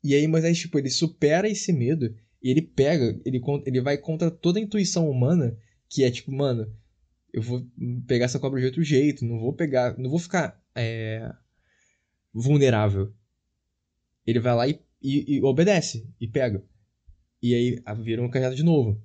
E 0.03 0.15
aí 0.15 0.27
Moisés, 0.27 0.59
tipo, 0.59 0.79
ele 0.79 0.89
supera 0.89 1.47
esse 1.47 1.71
medo 1.73 2.17
e 2.43 2.51
ele 2.51 2.63
pega, 2.63 3.21
ele, 3.27 3.43
ele 3.67 3.81
vai 3.83 3.99
contra 3.99 4.31
toda 4.31 4.59
a 4.59 4.63
intuição 4.63 5.11
humana, 5.11 5.59
que 5.91 6.03
é 6.03 6.11
tipo, 6.11 6.33
mano, 6.33 6.75
eu 7.31 7.43
vou 7.43 7.67
pegar 8.07 8.25
essa 8.25 8.39
cobra 8.39 8.59
de 8.59 8.67
outro 8.67 8.83
jeito, 8.83 9.27
não 9.27 9.39
vou 9.39 9.53
pegar, 9.53 9.99
não 9.99 10.09
vou 10.09 10.19
ficar 10.19 10.59
é, 10.75 11.31
vulnerável. 12.33 13.13
Ele 14.27 14.41
vai 14.41 14.55
lá 14.55 14.67
e, 14.67 14.81
e, 15.03 15.37
e, 15.37 15.43
obedece, 15.43 16.09
e 16.19 16.27
pega. 16.27 16.65
E 17.43 17.55
aí 17.55 17.83
vira 18.03 18.23
um 18.23 18.31
cajado 18.31 18.57
de 18.57 18.63
novo. 18.63 18.99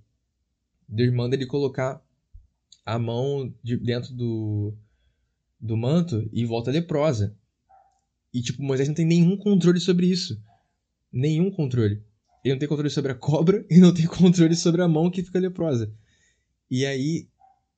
Deus 0.87 1.13
manda 1.13 1.35
ele 1.35 1.45
colocar 1.45 2.01
a 2.85 2.97
mão 2.97 3.53
de, 3.61 3.75
dentro 3.75 4.13
do, 4.13 4.77
do 5.65 5.75
manto 5.75 6.29
e 6.31 6.45
volta 6.45 6.71
leprosa. 6.71 7.35
E 8.33 8.41
tipo, 8.41 8.61
Moisés 8.61 8.87
não 8.87 8.95
tem 8.95 9.05
nenhum 9.05 9.35
controle 9.37 9.79
sobre 9.79 10.07
isso 10.07 10.39
nenhum 11.15 11.49
controle. 11.49 12.03
Ele 12.43 12.53
não 12.53 12.59
tem 12.59 12.67
controle 12.67 12.89
sobre 12.89 13.11
a 13.13 13.15
cobra 13.15 13.65
e 13.71 13.79
não 13.79 13.93
tem 13.93 14.05
controle 14.05 14.55
sobre 14.55 14.81
a 14.81 14.87
mão 14.87 15.09
que 15.09 15.23
fica 15.23 15.39
leprosa. 15.39 15.91
E 16.69 16.85
aí, 16.85 17.27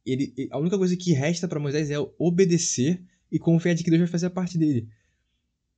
ele, 0.06 0.34
a 0.50 0.58
única 0.58 0.78
coisa 0.78 0.98
que 0.98 1.14
resta 1.14 1.48
para 1.48 1.60
Moisés 1.60 1.92
é 1.92 1.98
obedecer 2.18 3.02
e 3.32 3.38
confiar 3.38 3.76
de 3.76 3.84
que 3.84 3.90
Deus 3.90 4.02
vai 4.02 4.10
fazer 4.10 4.26
a 4.26 4.32
parte 4.32 4.58
dele. 4.58 4.90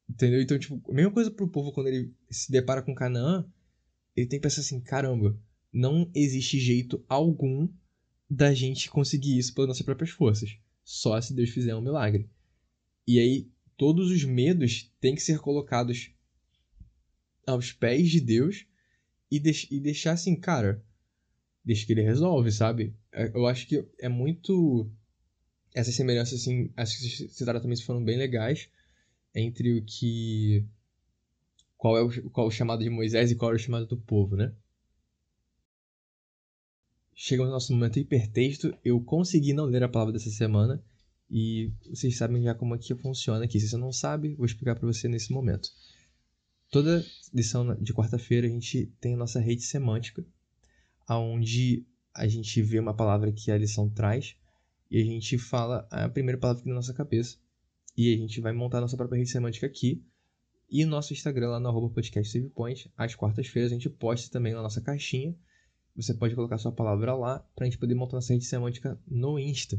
Entendeu? 0.10 0.42
Então, 0.42 0.58
tipo, 0.58 0.82
a 0.90 0.94
mesma 0.94 1.12
coisa 1.12 1.30
pro 1.30 1.48
povo 1.48 1.72
quando 1.72 1.88
ele 1.88 2.14
se 2.32 2.52
depara 2.52 2.82
com 2.82 2.96
Canaã, 2.96 3.46
ele 4.16 4.28
tem 4.28 4.40
que 4.40 4.44
pensar 4.44 4.62
assim: 4.62 4.80
caramba, 4.80 5.38
não 5.72 6.10
existe 6.16 6.60
jeito 6.60 7.04
algum 7.08 7.68
da 8.30 8.54
gente 8.54 8.90
conseguir 8.90 9.38
isso 9.38 9.54
pelas 9.54 9.70
nossas 9.70 9.86
próprias 9.86 10.12
forças. 10.12 10.58
Só 10.92 11.22
se 11.22 11.36
Deus 11.36 11.52
fizer 11.52 11.76
um 11.76 11.82
milagre. 11.82 12.28
E 13.08 13.20
aí, 13.20 13.48
todos 13.78 14.10
os 14.10 14.24
medos 14.24 14.92
têm 15.00 15.14
que 15.14 15.22
ser 15.22 15.38
colocados 15.38 16.12
aos 17.46 17.72
pés 17.72 18.10
de 18.10 18.20
Deus 18.20 18.66
e, 19.30 19.40
deix 19.40 19.68
e 19.70 19.80
deixar 19.80 20.14
assim, 20.14 20.36
cara, 20.36 20.84
deixa 21.64 21.86
que 21.86 21.94
ele 21.94 22.02
resolve, 22.02 22.52
sabe? 22.52 22.96
É, 23.12 23.30
eu 23.36 23.46
acho 23.46 23.68
que 23.68 23.88
é 24.00 24.10
muito. 24.10 24.92
Essas 25.76 25.94
semelhanças, 25.94 26.42
assim, 26.42 26.74
acho 26.76 26.98
que 26.98 27.06
esses 27.06 27.36
tratamentos 27.36 27.84
foram 27.84 28.04
bem 28.04 28.18
legais 28.18 28.68
entre 29.36 29.78
o 29.78 29.86
que. 29.86 30.66
Qual 31.78 31.96
é 31.96 32.02
o, 32.02 32.30
qual 32.32 32.48
é 32.48 32.50
o 32.50 32.52
chamado 32.52 32.84
de 32.84 32.90
Moisés 32.90 33.30
e 33.30 33.36
qual 33.36 33.52
é 33.52 33.56
o 33.56 33.60
chamado 33.60 33.86
do 33.86 33.96
povo, 33.96 34.36
né? 34.36 34.56
Chegamos 37.22 37.50
no 37.50 37.56
nosso 37.56 37.74
momento 37.74 38.00
hipertexto. 38.00 38.74
Eu 38.82 39.02
consegui 39.02 39.52
não 39.52 39.66
ler 39.66 39.84
a 39.84 39.90
palavra 39.90 40.14
dessa 40.14 40.30
semana. 40.30 40.82
E 41.30 41.70
vocês 41.90 42.16
sabem 42.16 42.42
já 42.42 42.56
como 42.56 42.74
é 42.74 42.78
que 42.78 42.96
funciona 42.96 43.44
aqui. 43.44 43.60
Se 43.60 43.68
você 43.68 43.76
não 43.76 43.92
sabe, 43.92 44.36
vou 44.36 44.46
explicar 44.46 44.74
para 44.76 44.88
você 44.88 45.10
nesse 45.10 45.34
momento. 45.34 45.68
Toda 46.72 47.06
lição 47.34 47.76
de 47.76 47.94
quarta-feira 47.94 48.48
a 48.48 48.50
gente 48.50 48.86
tem 49.02 49.16
a 49.16 49.18
nossa 49.18 49.38
rede 49.38 49.64
semântica, 49.64 50.26
onde 51.10 51.86
a 52.16 52.26
gente 52.26 52.62
vê 52.62 52.80
uma 52.80 52.94
palavra 52.94 53.34
que 53.34 53.52
a 53.52 53.58
lição 53.58 53.90
traz 53.90 54.38
e 54.90 55.02
a 55.02 55.04
gente 55.04 55.38
fala 55.38 55.86
a 55.92 56.08
primeira 56.08 56.40
palavra 56.40 56.64
que 56.64 56.70
na 56.70 56.76
nossa 56.76 56.94
cabeça. 56.94 57.36
E 57.98 58.14
a 58.14 58.18
gente 58.18 58.40
vai 58.40 58.54
montar 58.54 58.78
a 58.78 58.82
nossa 58.82 58.96
própria 58.96 59.18
rede 59.18 59.30
semântica 59.30 59.68
aqui. 59.68 60.02
E 60.70 60.86
nosso 60.86 61.12
Instagram 61.12 61.50
lá 61.50 61.60
no 61.60 61.68
arroba 61.68 61.94
podcast 61.94 62.32
SavePoint. 62.32 62.90
Às 62.96 63.14
quartas-feiras 63.14 63.74
a 63.74 63.76
gente 63.76 63.90
posta 63.90 64.32
também 64.32 64.54
na 64.54 64.62
nossa 64.62 64.80
caixinha. 64.80 65.36
Você 66.00 66.14
pode 66.14 66.34
colocar 66.34 66.58
sua 66.58 66.72
palavra 66.72 67.14
lá 67.14 67.40
para 67.54 67.66
a 67.66 67.70
gente 67.70 67.78
poder 67.78 67.94
montar 67.94 68.16
nossa 68.16 68.32
rede 68.32 68.46
semântica 68.46 68.98
no 69.06 69.38
Insta. 69.38 69.78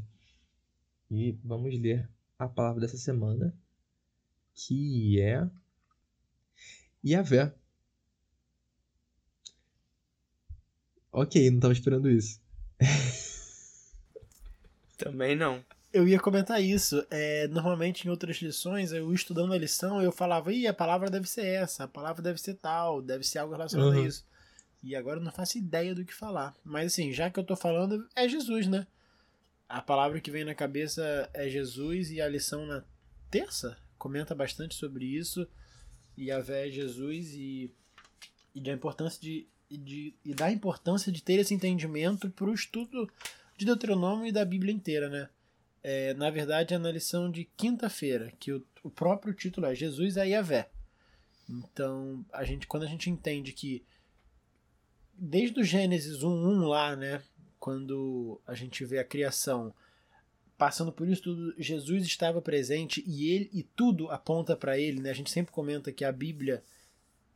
E 1.11 1.33
vamos 1.43 1.73
ler 1.81 2.11
a 2.39 2.47
palavra 2.47 2.83
dessa 2.83 2.99
semana, 2.99 3.57
que 4.55 5.19
é 5.19 5.49
Yavé. 7.03 7.55
Ok, 11.11 11.49
não 11.49 11.57
estava 11.57 11.73
esperando 11.73 12.11
isso. 12.11 12.39
Também 14.99 15.35
não. 15.35 15.65
Eu 15.91 16.07
ia 16.07 16.21
comentar 16.21 16.63
isso. 16.63 17.05
É, 17.11 17.49
normalmente 17.49 18.07
em 18.07 18.11
outras 18.11 18.37
lições, 18.37 18.93
eu 18.93 19.11
estudando 19.15 19.55
a 19.55 19.59
lição, 19.59 20.03
eu 20.03 20.13
falava, 20.13 20.53
ih, 20.53 20.67
a 20.67 20.75
palavra 20.75 21.09
deve 21.09 21.27
ser 21.27 21.47
essa, 21.47 21.85
a 21.85 21.89
palavra 21.89 22.23
deve 22.23 22.39
ser 22.39 22.55
tal, 22.55 23.01
deve 23.01 23.25
ser 23.25 23.39
algo 23.39 23.55
relacionado 23.55 23.95
uhum. 23.95 24.05
a 24.05 24.07
isso. 24.07 24.29
E 24.83 24.97
agora 24.97 25.19
eu 25.19 25.25
não 25.25 25.33
faço 25.33 25.59
ideia 25.59 25.95
do 25.95 26.05
que 26.05 26.15
falar. 26.15 26.55
Mas 26.65 26.93
assim, 26.93 27.13
já 27.13 27.31
que 27.31 27.39
eu 27.39 27.45
tô 27.45 27.55
falando, 27.55 28.09
é 28.17 28.29
Jesus, 28.29 28.67
né? 28.67 28.87
A 29.69 29.81
palavra 29.81 30.21
que 30.21 30.31
vem 30.31 30.45
na 30.45 30.55
cabeça 30.55 31.29
é 31.33 31.49
Jesus 31.49 32.11
e 32.11 32.21
a 32.21 32.29
lição 32.29 32.67
na 32.67 32.83
terça 33.31 33.77
comenta 33.99 34.35
bastante 34.35 34.75
sobre 34.75 35.05
isso. 35.05 35.47
E 36.17 36.31
a 36.31 36.41
vé 36.41 36.69
é 36.69 36.71
Jesus 36.71 37.35
e, 37.35 37.73
e 38.55 38.61
da 38.61 38.73
importância 38.73 39.21
de, 39.21 39.47
de 39.71 40.15
e 40.25 40.35
da 40.35 40.51
importância 40.51 41.13
de 41.13 41.23
ter 41.23 41.39
esse 41.39 41.55
entendimento 41.55 42.31
para 42.31 42.51
o 42.51 42.55
estudo 42.55 43.09
de 43.57 43.67
Deuteronômio 43.67 44.27
e 44.27 44.33
da 44.33 44.45
Bíblia 44.45 44.75
inteira, 44.75 45.09
né? 45.09 45.29
É, 45.83 46.15
na 46.15 46.31
verdade, 46.31 46.75
é 46.75 46.79
na 46.79 46.91
lição 46.91 47.31
de 47.31 47.45
quinta-feira, 47.57 48.33
que 48.39 48.53
o, 48.53 48.67
o 48.83 48.91
próprio 48.91 49.33
título 49.33 49.67
é 49.67 49.75
Jesus 49.75 50.17
é 50.17 50.29
Yahvé. 50.29 50.71
Então, 51.49 52.25
a 52.33 52.45
gente, 52.45 52.67
quando 52.67 52.83
a 52.83 52.87
gente 52.87 53.09
entende 53.09 53.53
que 53.53 53.85
desde 55.21 55.61
o 55.61 55.65
Gênesis 55.65 56.21
1.1 56.21 56.67
lá, 56.67 56.97
né, 56.97 57.23
quando 57.59 58.41
a 58.47 58.55
gente 58.55 58.85
vê 58.87 58.99
a 58.99 59.05
criação, 59.05 59.75
passando 60.57 60.91
por 60.91 61.07
isso 61.07 61.23
tudo, 61.23 61.55
Jesus 61.59 62.05
estava 62.05 62.41
presente 62.41 63.05
e 63.07 63.31
ele 63.31 63.51
e 63.53 63.63
tudo 63.63 64.11
aponta 64.11 64.57
para 64.57 64.79
ele, 64.79 65.01
né? 65.01 65.11
A 65.11 65.15
gente 65.15 65.31
sempre 65.31 65.53
comenta 65.53 65.93
que 65.93 66.05
a 66.05 66.11
Bíblia 66.11 66.63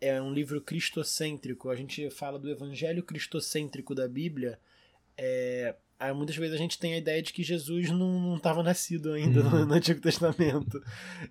é 0.01 0.21
um 0.21 0.33
livro 0.33 0.61
cristocêntrico. 0.61 1.71
A 1.71 1.77
gente 1.77 2.09
fala 2.11 2.39
do 2.39 2.51
evangelho 2.51 3.03
cristocêntrico 3.03 3.95
da 3.95 4.09
Bíblia. 4.09 4.59
É, 5.17 5.75
muitas 6.15 6.37
vezes 6.37 6.55
a 6.55 6.59
gente 6.59 6.79
tem 6.79 6.95
a 6.95 6.99
ideia 6.99 7.23
de 7.23 7.33
que 7.33 7.43
Jesus 7.43 7.91
não 7.91 8.37
estava 8.37 8.63
nascido 8.63 9.13
ainda 9.13 9.41
uhum. 9.41 9.51
no, 9.51 9.67
no, 9.67 9.75
Antigo 9.75 10.01
Testamento. 10.01 10.83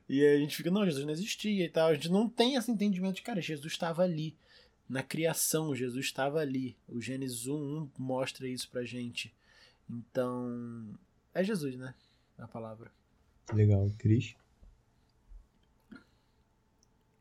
E 0.08 0.26
a 0.26 0.38
gente 0.38 0.56
fica, 0.56 0.72
não, 0.72 0.86
Jesus 0.86 1.06
não 1.06 1.14
existia 1.14 1.66
e 1.66 1.70
tal. 1.70 1.90
A 1.90 1.94
gente 1.94 2.10
não 2.10 2.28
tem 2.28 2.56
esse 2.56 2.72
entendimento 2.72 3.16
de, 3.16 3.22
cara, 3.22 3.42
Jesus 3.42 3.74
estava 3.74 4.04
ali 4.04 4.36
na 4.88 5.02
criação, 5.02 5.76
Jesus 5.76 6.06
estava 6.06 6.40
ali. 6.40 6.76
O 6.88 7.02
Gênesis 7.02 7.48
1, 7.48 7.56
1 7.56 7.90
mostra 7.98 8.48
isso 8.48 8.70
pra 8.70 8.84
gente. 8.84 9.34
Então, 9.90 10.98
é 11.34 11.44
Jesus, 11.44 11.76
né? 11.76 11.94
A 12.38 12.48
palavra. 12.48 12.92
Legal. 13.54 13.90
Cris? 13.98 14.36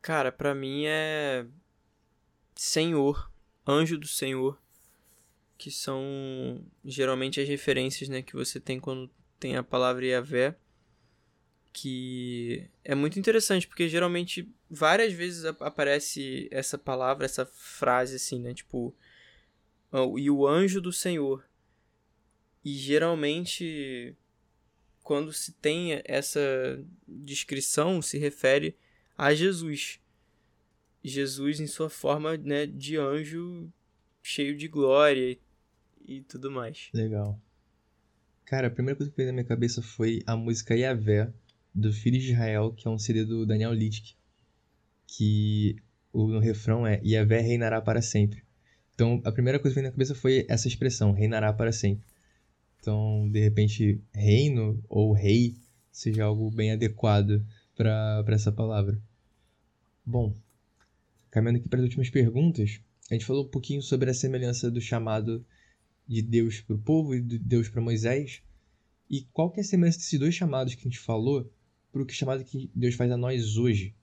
Cara, 0.01 0.31
pra 0.31 0.53
mim 0.53 0.85
é 0.85 1.45
Senhor, 2.55 3.31
anjo 3.65 3.97
do 3.97 4.07
Senhor, 4.07 4.59
que 5.57 5.71
são 5.71 6.61
geralmente 6.83 7.39
as 7.39 7.47
referências, 7.47 8.09
né, 8.09 8.21
que 8.21 8.33
você 8.33 8.59
tem 8.59 8.79
quando 8.79 9.09
tem 9.39 9.55
a 9.55 9.63
palavra 9.63 10.05
Yahvé 10.05 10.55
que 11.73 12.69
é 12.83 12.93
muito 12.93 13.17
interessante, 13.17 13.67
porque 13.67 13.89
geralmente 13.89 14.47
várias 14.69 15.11
vezes 15.11 15.43
aparece 15.43 16.47
essa 16.51 16.77
palavra, 16.77 17.25
essa 17.25 17.45
frase 17.47 18.15
assim, 18.15 18.39
né? 18.39 18.53
Tipo, 18.53 18.95
e 20.17 20.29
o 20.29 20.47
anjo 20.47 20.79
do 20.79 20.93
Senhor. 20.93 21.43
E 22.63 22.73
geralmente, 22.73 24.15
quando 25.01 25.33
se 25.33 25.51
tem 25.53 26.01
essa 26.05 26.39
descrição, 27.07 28.01
se 28.01 28.19
refere 28.19 28.77
a 29.17 29.33
Jesus. 29.33 29.99
Jesus 31.03 31.59
em 31.59 31.67
sua 31.67 31.89
forma 31.89 32.37
né, 32.37 32.65
de 32.65 32.95
anjo 32.97 33.69
cheio 34.21 34.55
de 34.55 34.67
glória 34.67 35.37
e, 36.05 36.21
tudo 36.21 36.49
mais. 36.49 36.89
Legal. 36.93 37.37
Cara, 38.45 38.67
a 38.67 38.71
primeira 38.71 38.95
coisa 38.95 39.11
que 39.11 39.17
veio 39.17 39.27
na 39.27 39.33
minha 39.33 39.45
cabeça 39.45 39.81
foi 39.81 40.21
a 40.25 40.35
música 40.35 40.75
Yahvé, 40.75 41.33
do 41.73 41.91
Filho 41.91 42.19
de 42.19 42.31
Israel, 42.31 42.71
que 42.71 42.87
é 42.87 42.91
um 42.91 42.99
CD 42.99 43.25
do 43.25 43.45
Daniel 43.45 43.73
Littke, 43.73 44.15
que 45.07 45.75
o, 46.11 46.37
refrão 46.39 46.85
é 46.85 47.01
Yahvé 47.03 47.41
reinará 47.41 47.81
para 47.81 48.01
sempre. 48.01 48.43
Então, 48.93 49.21
a 49.25 49.31
primeira 49.31 49.59
coisa 49.59 49.73
que 49.73 49.81
veio 49.81 49.87
na 49.87 49.91
cabeça 49.91 50.13
foi 50.13 50.45
essa 50.47 50.67
expressão, 50.67 51.11
reinará 51.11 51.51
para 51.51 51.71
sempre. 51.71 52.05
Então, 52.79 53.27
de 53.31 53.39
repente, 53.39 53.99
reino 54.13 54.83
ou 54.87 55.13
rei 55.13 55.55
seja 55.91 56.25
algo 56.25 56.51
bem 56.51 56.71
adequado 56.71 57.43
para 57.75 58.23
essa 58.27 58.51
palavra. 58.51 59.01
Bom, 60.05 60.35
caminhando 61.31 61.59
aqui 61.59 61.69
para 61.69 61.79
as 61.79 61.85
últimas 61.85 62.09
perguntas, 62.09 62.81
a 63.09 63.13
gente 63.15 63.25
falou 63.25 63.45
um 63.45 63.49
pouquinho 63.49 63.81
sobre 63.81 64.09
a 64.09 64.13
semelhança 64.13 64.69
do 64.69 64.81
chamado 64.81 65.43
de 66.07 66.21
Deus 66.21 66.61
para 66.61 66.75
o 66.75 66.79
povo 66.79 67.15
e 67.15 67.21
de 67.21 67.39
Deus 67.39 67.69
para 67.69 67.81
Moisés. 67.81 68.43
E 69.09 69.21
qual 69.33 69.49
que 69.49 69.59
é 69.59 69.63
a 69.63 69.65
semelhança 69.65 69.97
desses 69.97 70.19
dois 70.19 70.35
chamados 70.35 70.75
que 70.75 70.81
a 70.81 70.89
gente 70.89 70.99
falou 70.99 71.51
para 71.93 72.01
o 72.01 72.05
que 72.07 72.13
chamado 72.13 72.43
que 72.43 72.71
Deus 72.73 72.95
faz 72.95 73.11
a 73.11 73.15
nós 73.15 73.55
hoje? 73.55 73.95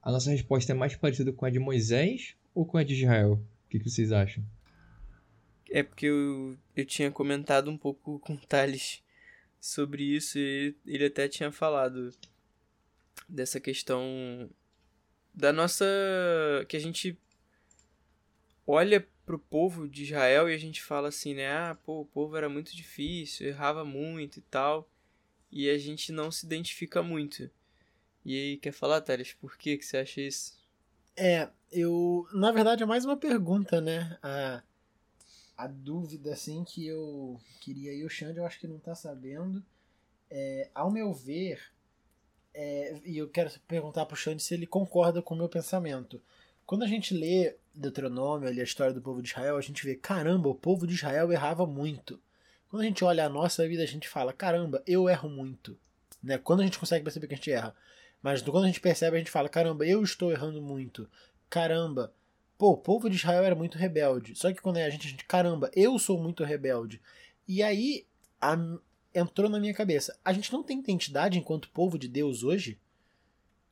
A 0.00 0.12
nossa 0.12 0.30
resposta 0.30 0.70
é 0.70 0.74
mais 0.74 0.94
parecida 0.94 1.32
com 1.32 1.44
a 1.44 1.50
de 1.50 1.58
Moisés 1.58 2.36
ou 2.54 2.64
com 2.64 2.78
a 2.78 2.84
de 2.84 2.94
Israel? 2.94 3.32
O 3.32 3.68
que, 3.68 3.80
que 3.80 3.90
vocês 3.90 4.12
acham? 4.12 4.44
É 5.68 5.82
porque 5.82 6.06
eu, 6.06 6.56
eu 6.76 6.86
tinha 6.86 7.10
comentado 7.10 7.68
um 7.68 7.76
pouco 7.76 8.20
com 8.20 8.34
o 8.34 8.40
sobre 9.60 10.04
isso 10.04 10.38
e 10.38 10.76
ele 10.86 11.06
até 11.06 11.26
tinha 11.26 11.50
falado 11.50 12.10
dessa 13.28 13.58
questão 13.58 14.48
da 15.34 15.52
nossa. 15.52 15.84
que 16.68 16.76
a 16.76 16.80
gente 16.80 17.18
olha 18.64 19.04
pro 19.26 19.38
povo 19.38 19.88
de 19.88 20.04
Israel 20.04 20.48
e 20.48 20.54
a 20.54 20.58
gente 20.58 20.80
fala 20.80 21.08
assim, 21.08 21.34
né? 21.34 21.50
Ah, 21.50 21.76
pô, 21.84 22.02
o 22.02 22.06
povo 22.06 22.36
era 22.36 22.48
muito 22.48 22.76
difícil, 22.76 23.48
errava 23.48 23.84
muito 23.84 24.38
e 24.38 24.42
tal 24.42 24.88
e 25.54 25.70
a 25.70 25.78
gente 25.78 26.10
não 26.10 26.32
se 26.32 26.44
identifica 26.44 27.00
muito. 27.00 27.48
E 28.24 28.34
aí, 28.34 28.56
quer 28.56 28.72
falar, 28.72 29.00
Thales, 29.00 29.34
por 29.34 29.56
que, 29.56 29.78
que 29.78 29.86
você 29.86 29.98
acha 29.98 30.20
isso? 30.20 30.58
É, 31.16 31.48
eu. 31.70 32.26
Na 32.32 32.50
verdade, 32.50 32.82
é 32.82 32.86
mais 32.86 33.04
uma 33.04 33.16
pergunta, 33.16 33.80
né? 33.80 34.18
A, 34.20 34.62
a 35.56 35.68
dúvida, 35.68 36.32
assim, 36.32 36.64
que 36.64 36.84
eu 36.84 37.40
queria. 37.60 37.94
E 37.94 38.04
o 38.04 38.08
Xande, 38.10 38.38
eu 38.38 38.44
acho 38.44 38.58
que 38.58 38.66
não 38.66 38.80
tá 38.80 38.96
sabendo. 38.96 39.64
É, 40.28 40.68
ao 40.74 40.90
meu 40.90 41.12
ver, 41.12 41.62
é, 42.52 43.00
e 43.04 43.16
eu 43.16 43.28
quero 43.28 43.48
perguntar 43.68 44.06
pro 44.06 44.16
Xande 44.16 44.42
se 44.42 44.54
ele 44.54 44.66
concorda 44.66 45.22
com 45.22 45.34
o 45.34 45.38
meu 45.38 45.48
pensamento. 45.48 46.20
Quando 46.66 46.82
a 46.82 46.88
gente 46.88 47.14
lê 47.14 47.56
Deuteronômio, 47.72 48.48
ali 48.48 48.60
a 48.60 48.64
história 48.64 48.92
do 48.92 49.02
povo 49.02 49.22
de 49.22 49.28
Israel, 49.28 49.56
a 49.56 49.60
gente 49.60 49.84
vê, 49.84 49.94
caramba, 49.94 50.48
o 50.48 50.54
povo 50.54 50.84
de 50.84 50.94
Israel 50.94 51.30
errava 51.30 51.64
muito. 51.64 52.20
Quando 52.68 52.82
a 52.82 52.84
gente 52.86 53.04
olha 53.04 53.26
a 53.26 53.28
nossa 53.28 53.66
vida, 53.66 53.82
a 53.82 53.86
gente 53.86 54.08
fala: 54.08 54.32
caramba, 54.32 54.82
eu 54.86 55.08
erro 55.08 55.28
muito. 55.28 55.78
Né? 56.22 56.38
Quando 56.38 56.60
a 56.60 56.64
gente 56.64 56.78
consegue 56.78 57.04
perceber 57.04 57.26
que 57.26 57.34
a 57.34 57.36
gente 57.36 57.50
erra. 57.50 57.74
Mas 58.22 58.40
quando 58.42 58.64
a 58.64 58.66
gente 58.66 58.80
percebe, 58.80 59.16
a 59.16 59.18
gente 59.18 59.30
fala: 59.30 59.48
caramba, 59.48 59.86
eu 59.86 60.02
estou 60.02 60.32
errando 60.32 60.60
muito. 60.60 61.08
Caramba, 61.50 62.12
pô, 62.56 62.70
o 62.70 62.76
povo 62.76 63.08
de 63.10 63.16
Israel 63.16 63.44
era 63.44 63.54
muito 63.54 63.78
rebelde. 63.78 64.34
Só 64.34 64.52
que 64.52 64.60
quando 64.60 64.78
é 64.78 64.84
a 64.84 64.90
gente, 64.90 65.06
a 65.06 65.10
gente 65.10 65.24
caramba, 65.24 65.70
eu 65.74 65.98
sou 65.98 66.20
muito 66.20 66.42
rebelde. 66.42 67.00
E 67.46 67.62
aí 67.62 68.06
a, 68.40 68.56
entrou 69.14 69.48
na 69.48 69.60
minha 69.60 69.74
cabeça: 69.74 70.18
a 70.24 70.32
gente 70.32 70.52
não 70.52 70.62
tem 70.62 70.78
identidade 70.78 71.38
enquanto 71.38 71.70
povo 71.70 71.98
de 71.98 72.08
Deus 72.08 72.42
hoje? 72.42 72.78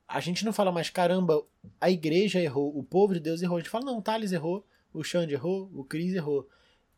A 0.07 0.19
gente 0.19 0.45
não 0.45 0.53
fala 0.53 0.71
mais, 0.71 0.89
caramba, 0.89 1.43
a 1.81 1.89
igreja 1.89 2.39
errou, 2.39 2.77
o 2.77 2.83
povo 2.83 3.13
de 3.13 3.19
Deus 3.19 3.41
errou. 3.41 3.57
A 3.57 3.59
gente 3.59 3.69
fala, 3.69 3.85
não, 3.85 3.97
o 3.97 4.01
Thales 4.01 4.31
errou, 4.31 4.63
o 4.93 5.03
Xande 5.03 5.33
errou, 5.33 5.71
o 5.73 5.83
Cris 5.83 6.13
errou 6.13 6.47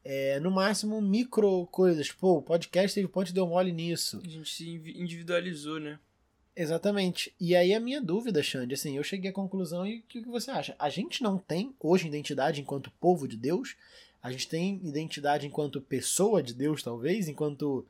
é, 0.06 0.40
no 0.40 0.52
máximo 0.52 1.02
micro 1.02 1.66
coisas. 1.72 2.12
Pô, 2.12 2.38
o 2.38 2.42
podcast 2.42 2.94
teve 2.94 3.08
ponte 3.08 3.34
deu 3.34 3.48
mole 3.48 3.72
nisso. 3.72 4.22
A 4.24 4.30
gente 4.30 4.54
se 4.54 4.70
individualizou, 4.70 5.80
né? 5.80 6.00
Exatamente. 6.56 7.34
E 7.42 7.56
aí 7.56 7.74
a 7.74 7.80
minha 7.80 8.00
dúvida, 8.00 8.44
Xande, 8.44 8.76
assim, 8.76 8.96
eu 8.96 9.04
cheguei 9.04 9.32
à 9.32 9.34
conclusão 9.34 9.86
e 9.86 9.98
o 9.98 10.04
que, 10.04 10.22
que 10.22 10.30
você 10.30 10.52
acha? 10.52 10.76
A 10.78 10.90
gente 10.90 11.24
não 11.24 11.40
tem 11.40 11.76
hoje 11.80 12.08
identidade 12.08 12.62
enquanto 12.62 12.92
povo 12.92 13.28
de 13.28 13.36
Deus, 13.36 13.76
a 14.22 14.32
gente 14.32 14.48
tem 14.48 14.80
identidade 14.84 15.48
enquanto 15.48 15.82
pessoa 15.82 16.42
de 16.42 16.54
Deus, 16.54 16.82
talvez, 16.82 17.28
enquanto 17.28 17.86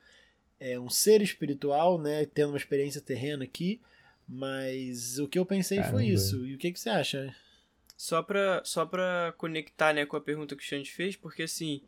é, 0.60 0.80
um 0.80 0.90
ser 0.90 1.22
espiritual, 1.22 2.02
né, 2.02 2.26
tendo 2.26 2.50
uma 2.50 2.58
experiência 2.58 3.02
terrena 3.02 3.44
aqui, 3.44 3.80
mas 4.28 5.20
o 5.20 5.28
que 5.28 5.38
eu 5.38 5.46
pensei 5.46 5.78
Caramba. 5.78 5.98
foi 5.98 6.08
isso. 6.08 6.46
E 6.46 6.56
o 6.56 6.58
que, 6.58 6.72
que 6.72 6.80
você 6.80 6.90
acha? 6.90 7.36
Só 7.96 8.24
pra, 8.24 8.62
só 8.66 8.86
pra 8.86 9.34
conectar, 9.38 9.94
né, 9.94 10.06
com 10.06 10.18
a 10.18 10.22
pergunta 10.22 10.56
que 10.56 10.64
o 10.64 10.66
Xande 10.66 10.92
fez, 10.92 11.16
porque 11.16 11.44
assim, 11.44 11.82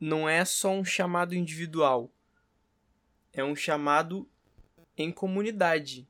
não 0.00 0.28
é 0.28 0.44
só 0.44 0.72
um 0.72 0.84
chamado 0.84 1.34
individual, 1.34 2.10
é 3.32 3.44
um 3.44 3.54
chamado 3.54 4.26
em 4.96 5.12
comunidade. 5.12 6.08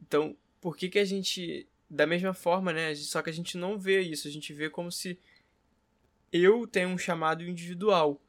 Então, 0.00 0.36
por 0.60 0.76
que, 0.76 0.88
que 0.88 0.98
a 0.98 1.04
gente, 1.04 1.68
da 1.88 2.06
mesma 2.06 2.32
forma, 2.32 2.72
né? 2.72 2.94
Só 2.94 3.20
que 3.20 3.30
a 3.30 3.32
gente 3.32 3.56
não 3.56 3.78
vê 3.78 4.00
isso, 4.00 4.26
a 4.26 4.30
gente 4.30 4.52
vê 4.52 4.70
como 4.70 4.90
se 4.90 5.18
eu 6.32 6.66
tenho 6.66 6.88
um 6.88 6.98
chamado 6.98 7.44
individual 7.44 8.20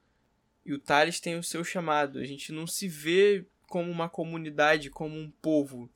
e 0.66 0.74
o 0.74 0.80
Thales 0.80 1.20
tem 1.20 1.38
o 1.38 1.44
seu 1.44 1.64
chamado. 1.64 2.20
A 2.20 2.26
gente 2.26 2.52
não 2.52 2.68
se 2.68 2.88
vê 2.88 3.46
como 3.68 3.90
uma 3.90 4.10
comunidade, 4.10 4.90
como 4.90 5.18
um 5.18 5.32
povo. 5.42 5.90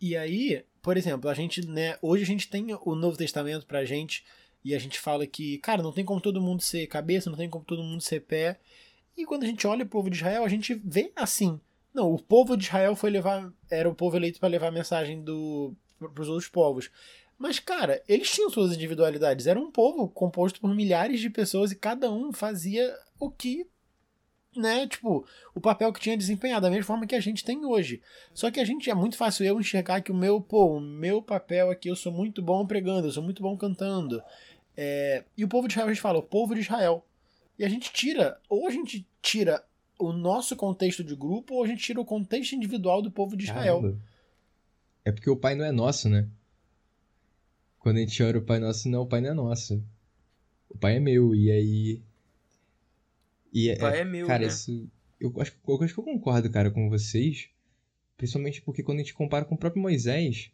E 0.00 0.16
aí, 0.16 0.64
por 0.80 0.96
exemplo, 0.96 1.28
a 1.28 1.34
gente, 1.34 1.66
né, 1.66 1.98
hoje 2.00 2.22
a 2.22 2.26
gente 2.26 2.48
tem 2.48 2.66
o 2.82 2.94
Novo 2.94 3.16
Testamento 3.16 3.66
pra 3.66 3.84
gente 3.84 4.24
e 4.64 4.74
a 4.74 4.78
gente 4.78 4.98
fala 4.98 5.26
que, 5.26 5.58
cara, 5.58 5.82
não 5.82 5.92
tem 5.92 6.04
como 6.04 6.20
todo 6.20 6.40
mundo 6.40 6.62
ser 6.62 6.86
cabeça, 6.86 7.30
não 7.30 7.36
tem 7.36 7.48
como 7.48 7.64
todo 7.64 7.82
mundo 7.82 8.02
ser 8.02 8.20
pé. 8.20 8.58
E 9.16 9.24
quando 9.24 9.44
a 9.44 9.46
gente 9.46 9.66
olha 9.66 9.84
o 9.84 9.88
povo 9.88 10.10
de 10.10 10.16
Israel, 10.16 10.44
a 10.44 10.48
gente 10.48 10.74
vê 10.74 11.12
assim. 11.16 11.60
Não, 11.92 12.12
o 12.12 12.18
povo 12.18 12.56
de 12.56 12.64
Israel 12.64 12.94
foi 12.94 13.10
levar, 13.10 13.52
era 13.70 13.88
o 13.88 13.94
povo 13.94 14.16
eleito 14.16 14.38
para 14.38 14.48
levar 14.48 14.68
a 14.68 14.72
mensagem 14.72 15.22
do 15.22 15.74
para 15.98 16.22
os 16.22 16.28
outros 16.28 16.48
povos. 16.48 16.90
Mas, 17.38 17.58
cara, 17.58 18.02
eles 18.08 18.30
tinham 18.30 18.50
suas 18.50 18.74
individualidades. 18.74 19.46
Era 19.46 19.60
um 19.60 19.70
povo 19.70 20.08
composto 20.08 20.60
por 20.60 20.74
milhares 20.74 21.20
de 21.20 21.30
pessoas 21.30 21.72
e 21.72 21.76
cada 21.76 22.10
um 22.10 22.32
fazia 22.32 22.94
o 23.18 23.30
que 23.30 23.66
né, 24.56 24.86
tipo, 24.86 25.24
o 25.54 25.60
papel 25.60 25.92
que 25.92 26.00
tinha 26.00 26.16
desempenhado, 26.16 26.62
da 26.62 26.70
mesma 26.70 26.84
forma 26.84 27.06
que 27.06 27.14
a 27.14 27.20
gente 27.20 27.44
tem 27.44 27.64
hoje. 27.64 28.02
Só 28.34 28.50
que 28.50 28.58
a 28.58 28.64
gente 28.64 28.90
é 28.90 28.94
muito 28.94 29.16
fácil 29.16 29.46
eu 29.46 29.60
enxergar 29.60 30.00
que 30.00 30.10
o 30.10 30.14
meu, 30.14 30.40
pô, 30.40 30.76
o 30.76 30.80
meu 30.80 31.22
papel 31.22 31.70
aqui, 31.70 31.88
eu 31.88 31.96
sou 31.96 32.12
muito 32.12 32.42
bom 32.42 32.66
pregando, 32.66 33.06
eu 33.06 33.12
sou 33.12 33.22
muito 33.22 33.42
bom 33.42 33.56
cantando. 33.56 34.22
É, 34.82 35.24
e 35.36 35.44
o 35.44 35.48
povo 35.48 35.68
de 35.68 35.74
Israel, 35.74 35.88
a 35.88 35.92
gente 35.92 36.00
fala, 36.00 36.18
o 36.18 36.22
povo 36.22 36.54
de 36.54 36.62
Israel. 36.62 37.04
E 37.58 37.64
a 37.66 37.68
gente 37.68 37.92
tira, 37.92 38.40
ou 38.48 38.66
a 38.66 38.70
gente 38.70 39.06
tira 39.20 39.62
o 39.98 40.10
nosso 40.10 40.56
contexto 40.56 41.04
de 41.04 41.14
grupo, 41.14 41.56
ou 41.56 41.64
a 41.64 41.66
gente 41.66 41.82
tira 41.82 42.00
o 42.00 42.04
contexto 42.04 42.54
individual 42.54 43.02
do 43.02 43.10
povo 43.10 43.36
de 43.36 43.44
Israel. 43.44 43.82
Caramba. 43.82 44.00
É 45.04 45.12
porque 45.12 45.28
o 45.28 45.36
Pai 45.36 45.54
não 45.54 45.66
é 45.66 45.70
nosso, 45.70 46.08
né? 46.08 46.26
Quando 47.78 47.98
a 47.98 48.00
gente 48.00 48.22
ora 48.22 48.38
o 48.38 48.42
Pai 48.42 48.58
Nosso, 48.58 48.88
não, 48.88 49.02
o 49.02 49.06
Pai 49.06 49.20
não 49.20 49.30
é 49.30 49.34
nosso. 49.34 49.84
O 50.70 50.78
Pai 50.78 50.96
é 50.96 51.00
meu, 51.00 51.34
e 51.34 51.50
aí 51.50 52.02
e 53.52 53.72
o 53.72 53.78
pai 53.78 53.98
é, 53.98 54.00
é 54.00 54.04
meu, 54.04 54.26
cara, 54.26 54.40
né? 54.40 54.46
isso. 54.46 54.88
Eu 55.18 55.32
acho, 55.38 55.52
eu 55.66 55.82
acho 55.82 55.92
que 55.92 56.00
eu 56.00 56.04
concordo, 56.04 56.50
cara, 56.50 56.70
com 56.70 56.88
vocês. 56.88 57.50
Principalmente 58.16 58.62
porque 58.62 58.82
quando 58.82 58.98
a 58.98 59.02
gente 59.02 59.14
compara 59.14 59.44
com 59.44 59.54
o 59.54 59.58
próprio 59.58 59.82
Moisés, 59.82 60.50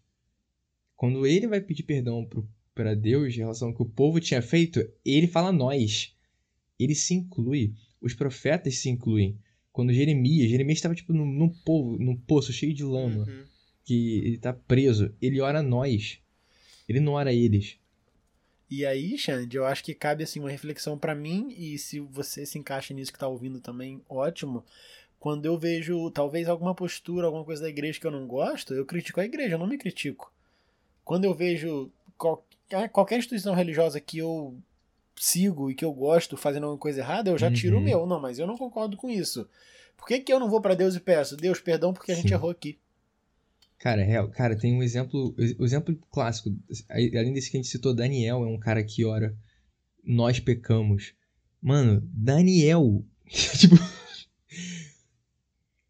quando 0.97 1.27
ele 1.27 1.47
vai 1.47 1.61
pedir 1.61 1.83
perdão 1.85 2.29
para 2.77 2.95
Deus 2.95 3.35
em 3.35 3.39
relação 3.39 3.69
ao 3.69 3.75
que 3.75 3.83
o 3.83 3.87
povo 3.87 4.21
tinha 4.21 4.43
feito, 4.43 4.87
ele 5.03 5.27
fala 5.27 5.51
nós. 5.51 6.15
Ele 6.79 6.95
se 6.95 7.15
inclui. 7.15 7.73
Os 8.03 8.13
profetas 8.13 8.77
se 8.77 8.91
incluem. 8.91 9.39
Quando 9.73 9.95
Jeremias, 9.95 10.51
Jeremias 10.51 10.79
estava 10.79 10.95
tipo 10.95 11.13
num, 11.13 11.25
num, 11.25 11.49
povo, 11.49 11.99
num 11.99 12.15
poço 12.15 12.53
cheio 12.53 12.75
de 12.75 12.85
lama, 12.85 13.25
uhum. 13.25 13.45
que 13.83 14.19
ele 14.19 14.39
tá 14.39 14.53
preso, 14.53 15.13
ele 15.21 15.41
ora 15.41 15.63
nós. 15.63 16.19
Ele 16.87 17.01
não 17.01 17.15
ora 17.15 17.33
eles. 17.33 17.79
E 18.71 18.85
aí, 18.85 19.17
Xande, 19.17 19.57
eu 19.57 19.65
acho 19.65 19.83
que 19.83 19.95
cabe 19.95 20.23
assim 20.23 20.39
uma 20.39 20.51
reflexão 20.51 20.99
para 20.99 21.15
mim 21.15 21.55
e 21.57 21.79
se 21.79 21.99
você 22.01 22.45
se 22.45 22.59
encaixa 22.59 22.93
nisso 22.93 23.13
que 23.13 23.19
tá 23.19 23.27
ouvindo 23.27 23.59
também, 23.59 24.03
ótimo. 24.09 24.65
Quando 25.19 25.47
eu 25.47 25.59
vejo 25.59 26.11
talvez 26.11 26.47
alguma 26.47 26.75
postura, 26.75 27.27
alguma 27.27 27.45
coisa 27.45 27.63
da 27.63 27.71
igreja 27.71 27.99
que 27.99 28.07
eu 28.07 28.11
não 28.11 28.27
gosto, 28.27 28.75
eu 28.75 28.85
critico 28.85 29.21
a 29.21 29.25
igreja, 29.25 29.55
eu 29.55 29.59
não 29.59 29.67
me 29.67 29.79
critico. 29.79 30.33
Quando 31.05 31.25
eu 31.25 31.35
vejo 31.35 31.91
qualquer, 32.69 32.89
qualquer 32.89 33.19
instituição 33.19 33.55
religiosa 33.55 34.01
que 34.01 34.19
eu 34.19 34.59
sigo 35.19 35.71
e 35.71 35.75
que 35.75 35.85
eu 35.85 35.93
gosto 35.93 36.37
fazendo 36.37 36.65
alguma 36.65 36.81
coisa 36.81 37.01
errada, 37.01 37.31
eu 37.31 37.39
já 37.39 37.51
tiro 37.51 37.77
uhum. 37.77 37.83
o 37.83 37.85
meu. 37.85 38.07
Não, 38.07 38.21
mas 38.21 38.39
eu 38.39 38.47
não 38.47 38.57
concordo 38.57 38.97
com 38.97 39.09
isso. 39.09 39.49
Por 39.97 40.07
que, 40.07 40.21
que 40.21 40.33
eu 40.33 40.39
não 40.39 40.51
vou 40.51 40.61
para 40.61 40.75
Deus 40.75 40.95
e 40.95 41.01
peço, 41.01 41.37
Deus, 41.37 41.61
perdão 41.61 41.93
porque 41.93 42.13
a 42.13 42.15
gente 42.15 42.29
Sim. 42.29 42.35
errou 42.35 42.51
aqui? 42.51 42.79
Cara, 43.79 44.03
real, 44.03 44.29
cara, 44.31 44.57
tem 44.57 44.75
um 44.75 44.83
exemplo, 44.83 45.35
o 45.59 45.65
exemplo 45.65 45.97
clássico, 46.11 46.55
além 46.91 47.33
desse 47.33 47.51
que 47.51 47.57
a 47.57 47.61
gente 47.61 47.71
citou, 47.71 47.95
Daniel 47.95 48.43
é 48.43 48.47
um 48.47 48.59
cara 48.59 48.83
que 48.83 49.05
ora, 49.05 49.37
nós 50.03 50.41
pecamos. 50.41 51.15
Mano, 51.61 52.03
Daniel, 52.13 53.05
tipo, 53.29 53.77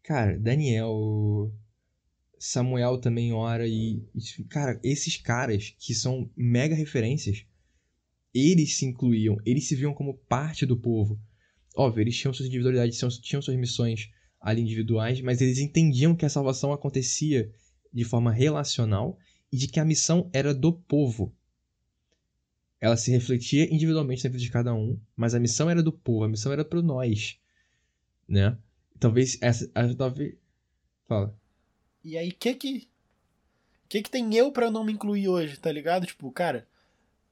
cara, 0.03 0.37
Daniel, 0.37 1.51
Samuel 2.39 2.99
também 2.99 3.33
ora 3.33 3.67
e, 3.67 4.03
e, 4.13 4.43
cara, 4.43 4.79
esses 4.83 5.17
caras 5.17 5.75
que 5.79 5.93
são 5.93 6.29
mega 6.35 6.75
referências, 6.75 7.45
eles 8.33 8.77
se 8.77 8.85
incluíam, 8.85 9.37
eles 9.45 9.67
se 9.67 9.75
viam 9.75 9.93
como 9.93 10.13
parte 10.13 10.65
do 10.65 10.77
povo. 10.77 11.19
Óbvio, 11.75 12.01
eles 12.01 12.17
tinham 12.17 12.33
suas 12.33 12.47
individualidades, 12.47 12.97
tinham, 13.21 13.41
suas 13.41 13.57
missões 13.57 14.09
ali 14.39 14.61
individuais, 14.61 15.21
mas 15.21 15.41
eles 15.41 15.59
entendiam 15.59 16.15
que 16.15 16.25
a 16.25 16.29
salvação 16.29 16.71
acontecia 16.71 17.51
de 17.91 18.03
forma 18.03 18.31
relacional 18.31 19.17
e 19.51 19.57
de 19.57 19.67
que 19.67 19.79
a 19.79 19.85
missão 19.85 20.29
era 20.33 20.53
do 20.53 20.73
povo. 20.73 21.35
Ela 22.79 22.97
se 22.97 23.11
refletia 23.11 23.73
individualmente 23.73 24.23
na 24.23 24.29
vida 24.29 24.43
de 24.43 24.51
cada 24.51 24.73
um, 24.73 24.99
mas 25.15 25.33
a 25.33 25.39
missão 25.39 25.69
era 25.69 25.81
do 25.81 25.91
povo, 25.91 26.25
a 26.25 26.29
missão 26.29 26.51
era 26.51 26.63
para 26.63 26.81
nós, 26.81 27.39
né? 28.27 28.57
Talvez 28.99 29.37
essa, 29.41 29.67
talvez 29.95 30.35
fala. 31.07 31.35
E 32.07 32.17
aí 32.17 32.31
que 32.31 32.53
que 32.53 32.87
que 33.89 34.01
que 34.01 34.09
tem 34.09 34.33
eu 34.33 34.49
para 34.49 34.71
não 34.71 34.85
me 34.85 34.93
incluir 34.93 35.27
hoje, 35.27 35.57
tá 35.57 35.69
ligado? 35.69 36.05
Tipo, 36.05 36.31
cara, 36.31 36.65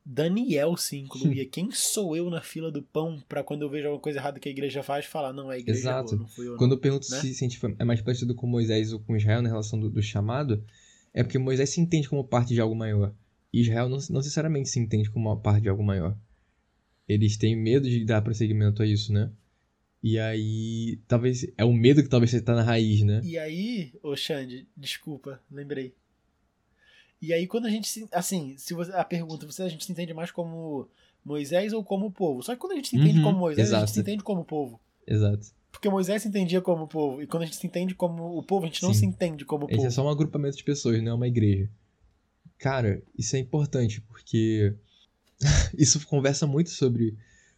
Daniel 0.05 0.75
se 0.75 0.97
incluía. 0.97 1.45
Quem 1.49 1.71
sou 1.71 2.13
eu 2.13 2.29
na 2.29 2.41
fila 2.41 2.69
do 2.69 2.83
pão 2.83 3.23
para 3.29 3.41
quando 3.41 3.61
eu 3.61 3.69
vejo 3.69 3.87
alguma 3.87 4.01
coisa 4.01 4.19
errada 4.19 4.37
que 4.37 4.49
a 4.49 4.51
igreja 4.51 4.83
faz, 4.83 5.05
falar, 5.05 5.31
não, 5.31 5.49
é 5.49 5.55
a 5.55 5.59
igreja 5.59 5.79
Exato. 5.79 6.09
Boa, 6.09 6.21
não 6.23 6.27
fui 6.27 6.47
eu. 6.47 6.57
Quando 6.57 6.71
não. 6.71 6.77
eu 6.77 6.81
pergunto 6.81 7.09
né? 7.09 7.21
se, 7.21 7.33
se, 7.33 7.59
é 7.79 7.85
mais 7.85 8.01
parecido 8.01 8.35
com 8.35 8.47
Moisés 8.47 8.91
ou 8.91 8.99
com 8.99 9.15
Israel 9.15 9.41
na 9.41 9.47
relação 9.47 9.79
do, 9.79 9.89
do, 9.89 10.03
chamado, 10.03 10.61
é 11.13 11.23
porque 11.23 11.37
Moisés 11.37 11.69
se 11.69 11.79
entende 11.79 12.09
como 12.09 12.27
parte 12.27 12.53
de 12.53 12.59
algo 12.59 12.75
maior. 12.75 13.15
E 13.53 13.61
Israel 13.61 13.87
não, 13.87 13.97
não 14.09 14.17
necessariamente 14.17 14.67
se 14.67 14.77
entende 14.77 15.09
como 15.09 15.29
uma 15.29 15.39
parte 15.39 15.61
de 15.61 15.69
algo 15.69 15.83
maior. 15.83 16.17
Eles 17.07 17.37
têm 17.37 17.55
medo 17.55 17.89
de 17.89 18.03
dar 18.03 18.21
prosseguimento 18.21 18.83
a 18.83 18.85
isso, 18.85 19.13
né? 19.13 19.31
E 20.07 20.19
aí, 20.19 20.99
talvez. 21.07 21.47
É 21.57 21.65
o 21.65 21.73
medo 21.73 22.03
que 22.03 22.07
talvez 22.07 22.29
você 22.29 22.39
tá 22.39 22.53
na 22.53 22.61
raiz, 22.61 23.01
né? 23.01 23.21
E 23.23 23.39
aí, 23.39 23.91
ô 24.03 24.15
Xande, 24.15 24.67
desculpa, 24.77 25.41
lembrei. 25.49 25.95
E 27.19 27.33
aí, 27.33 27.47
quando 27.47 27.65
a 27.65 27.71
gente 27.71 27.87
se. 27.87 28.07
Assim, 28.11 28.55
se 28.55 28.75
você, 28.75 28.91
a 28.91 29.03
pergunta, 29.03 29.47
você 29.47 29.63
a 29.63 29.67
gente 29.67 29.83
se 29.83 29.91
entende 29.91 30.13
mais 30.13 30.29
como 30.29 30.87
Moisés 31.23 31.73
ou 31.73 31.83
como 31.83 32.11
povo? 32.11 32.43
Só 32.43 32.53
que 32.53 32.61
quando 32.61 32.73
a 32.73 32.75
gente 32.75 32.89
se 32.89 32.97
entende 32.97 33.17
uhum, 33.17 33.23
como 33.23 33.39
Moisés, 33.39 33.67
exato. 33.67 33.83
a 33.83 33.85
gente 33.87 33.95
se 33.95 33.99
entende 33.99 34.23
como 34.23 34.45
povo. 34.45 34.79
Exato. 35.07 35.47
Porque 35.71 35.89
Moisés 35.89 36.21
se 36.21 36.27
entendia 36.27 36.61
como 36.61 36.87
povo. 36.87 37.23
E 37.23 37.25
quando 37.25 37.41
a 37.41 37.45
gente 37.47 37.57
se 37.57 37.65
entende 37.65 37.95
como 37.95 38.37
o 38.37 38.43
povo, 38.43 38.65
a 38.65 38.67
gente 38.67 38.81
Sim. 38.81 38.85
não 38.85 38.93
se 38.93 39.07
entende 39.07 39.43
como 39.43 39.65
Esse 39.65 39.75
povo. 39.77 39.87
é 39.87 39.89
só 39.89 40.05
um 40.05 40.09
agrupamento 40.09 40.55
de 40.55 40.63
pessoas, 40.63 41.01
não 41.01 41.13
é 41.13 41.15
uma 41.15 41.27
igreja. 41.27 41.67
Cara, 42.59 43.01
isso 43.17 43.35
é 43.35 43.39
importante, 43.39 44.01
porque 44.01 44.71
isso 45.75 46.05
conversa 46.05 46.45
muito 46.45 46.69
sobre 46.69 47.17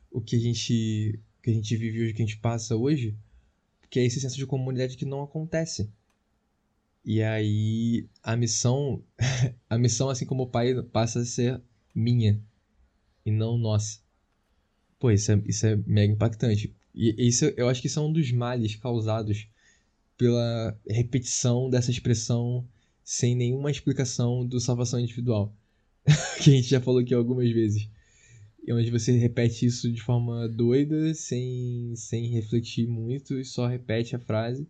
o 0.09 0.21
que 0.21 0.37
a 0.37 0.39
gente 0.39 1.19
que 1.47 1.51
a 1.51 1.53
gente 1.53 1.77
vive 1.77 2.03
hoje, 2.03 2.13
que 2.13 2.21
a 2.21 2.25
gente 2.25 2.37
passa 2.39 2.75
hoje, 2.75 3.17
que 3.89 4.01
é 4.01 4.05
esse 4.05 4.19
senso 4.19 4.35
de 4.35 4.45
comunidade 4.45 4.97
que 4.97 5.05
não 5.05 5.23
acontece. 5.23 5.89
E 7.05 7.23
aí 7.23 8.05
a 8.21 8.35
missão, 8.35 9.01
a 9.69 9.77
missão 9.77 10.09
assim 10.09 10.25
como 10.25 10.43
o 10.43 10.49
pai 10.49 10.75
passa 10.83 11.21
a 11.21 11.25
ser 11.25 11.61
minha 11.95 12.43
e 13.25 13.31
não 13.31 13.57
nossa. 13.57 14.01
Pô, 14.99 15.09
isso 15.09 15.31
é, 15.31 15.41
isso 15.45 15.65
é 15.65 15.77
mega 15.87 16.11
impactante. 16.11 16.75
E 16.93 17.15
isso 17.17 17.45
eu 17.55 17.69
acho 17.69 17.81
que 17.81 17.87
são 17.87 18.09
um 18.09 18.11
dos 18.11 18.29
males 18.29 18.75
causados 18.75 19.47
pela 20.17 20.77
repetição 20.85 21.69
dessa 21.69 21.91
expressão 21.91 22.67
sem 23.05 23.35
nenhuma 23.35 23.71
explicação 23.71 24.45
do 24.45 24.59
salvação 24.59 24.99
individual. 24.99 25.55
que 26.43 26.49
a 26.49 26.53
gente 26.53 26.67
já 26.67 26.81
falou 26.81 26.99
aqui 26.99 27.13
algumas 27.13 27.49
vezes. 27.49 27.89
Onde 28.69 28.91
você 28.91 29.17
repete 29.17 29.65
isso 29.65 29.91
de 29.91 30.01
forma 30.01 30.47
doida, 30.49 31.13
sem, 31.13 31.93
sem 31.95 32.27
refletir 32.27 32.87
muito, 32.87 33.39
e 33.39 33.45
só 33.45 33.65
repete 33.65 34.15
a 34.15 34.19
frase. 34.19 34.67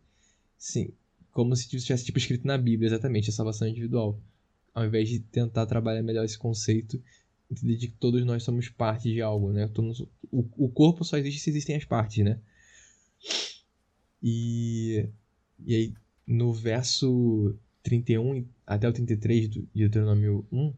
Sim, 0.58 0.94
como 1.32 1.56
se 1.56 1.68
tivesse 1.68 2.06
tipo 2.06 2.18
escrito 2.18 2.46
na 2.46 2.58
Bíblia, 2.58 2.88
exatamente, 2.88 3.30
a 3.30 3.34
salvação 3.34 3.68
individual. 3.68 4.22
Ao 4.74 4.86
invés 4.86 5.10
de 5.10 5.20
tentar 5.20 5.66
trabalhar 5.66 6.04
melhor 6.04 6.26
esse 6.26 6.38
conceito, 6.38 7.02
entender 7.50 7.76
de 7.76 7.88
que 7.88 7.98
todos 7.98 8.24
nós 8.26 8.44
somos 8.44 8.70
parte 8.70 9.12
de 9.12 9.22
algo, 9.22 9.52
né? 9.52 9.68
Todos, 9.68 10.02
o, 10.32 10.46
o 10.58 10.70
corpo 10.70 11.04
só 11.04 11.18
existe 11.18 11.42
se 11.42 11.50
existem 11.50 11.76
as 11.76 11.86
partes, 11.86 12.24
né? 12.24 12.40
E, 14.22 15.08
e 15.66 15.76
aí, 15.76 15.94
no 16.26 16.54
verso 16.54 17.56
31 17.84 18.46
até 18.66 18.88
o 18.88 18.94
33 18.94 19.48
do 19.48 19.68
Deuteronômio 19.74 20.46
1, 20.52 20.74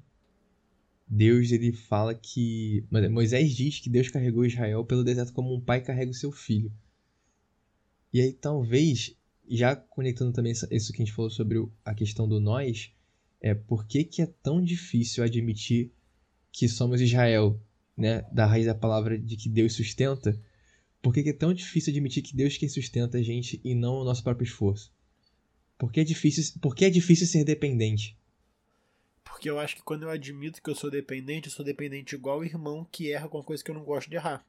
Deus 1.10 1.52
ele 1.52 1.72
fala 1.72 2.14
que. 2.14 2.86
Moisés 3.12 3.56
diz 3.56 3.80
que 3.80 3.90
Deus 3.90 4.10
carregou 4.10 4.46
Israel 4.46 4.86
pelo 4.86 5.04
deserto 5.04 5.34
como 5.34 5.56
um 5.56 5.60
pai 5.60 5.82
carrega 5.82 6.12
o 6.12 6.14
seu 6.14 6.32
filho. 6.32 6.72
E 8.14 8.22
aí, 8.22 8.32
talvez 8.32 9.16
já 9.50 9.76
conectando 9.76 10.32
também 10.32 10.52
isso 10.52 10.94
que 10.94 11.02
a 11.02 11.06
gente 11.06 11.16
falou 11.16 11.32
sobre 11.32 11.58
a 11.84 11.96
questão 11.96 12.28
do 12.28 12.40
nós, 12.40 12.92
é 13.42 13.56
por 13.56 13.88
que, 13.88 14.04
que 14.04 14.22
é 14.22 14.28
tão 14.28 14.64
difícil 14.64 15.24
admitir 15.24 15.92
que 16.52 16.70
somos 16.70 17.02
Israel, 17.02 17.60
né? 17.98 18.22
Da 18.32 18.46
raiz 18.46 18.68
da 18.68 18.76
palavra 18.76 19.18
de 19.18 19.36
que 19.36 19.50
Deus 19.50 19.74
sustenta. 19.74 20.40
Por 21.02 21.14
que, 21.14 21.24
que 21.24 21.30
é 21.30 21.34
tão 21.34 21.54
difícil 21.54 21.92
admitir 21.92 22.22
que 22.22 22.36
Deus 22.36 22.58
quem 22.58 22.70
sustenta 22.70 23.18
a 23.18 23.24
gente 23.24 23.60
e 23.64 23.74
não 23.74 23.96
o 23.96 24.04
nosso 24.04 24.24
próprio 24.24 24.46
esforço? 24.46 24.94
Por 25.76 25.92
que 25.92 26.02
é 26.02 26.04
difícil, 26.04 26.60
por 26.62 26.76
que 26.76 26.86
é 26.86 26.90
difícil 26.90 27.26
ser 27.26 27.44
dependente? 27.44 28.19
Porque 29.30 29.50
eu 29.50 29.60
acho 29.60 29.76
que 29.76 29.84
quando 29.84 30.04
eu 30.04 30.10
admito 30.10 30.62
que 30.62 30.70
eu 30.70 30.76
sou 30.76 30.90
dependente, 30.90 31.48
eu 31.48 31.54
sou 31.54 31.64
dependente 31.64 32.16
igual 32.16 32.40
o 32.40 32.44
irmão 32.44 32.88
que 32.92 33.12
erra 33.12 33.30
com 33.30 33.38
uma 33.38 33.44
coisa 33.44 33.64
que 33.64 33.72
eu 33.72 33.76
não 33.76 33.84
gosto 33.84 34.10
de 34.10 34.16
errar. 34.16 34.46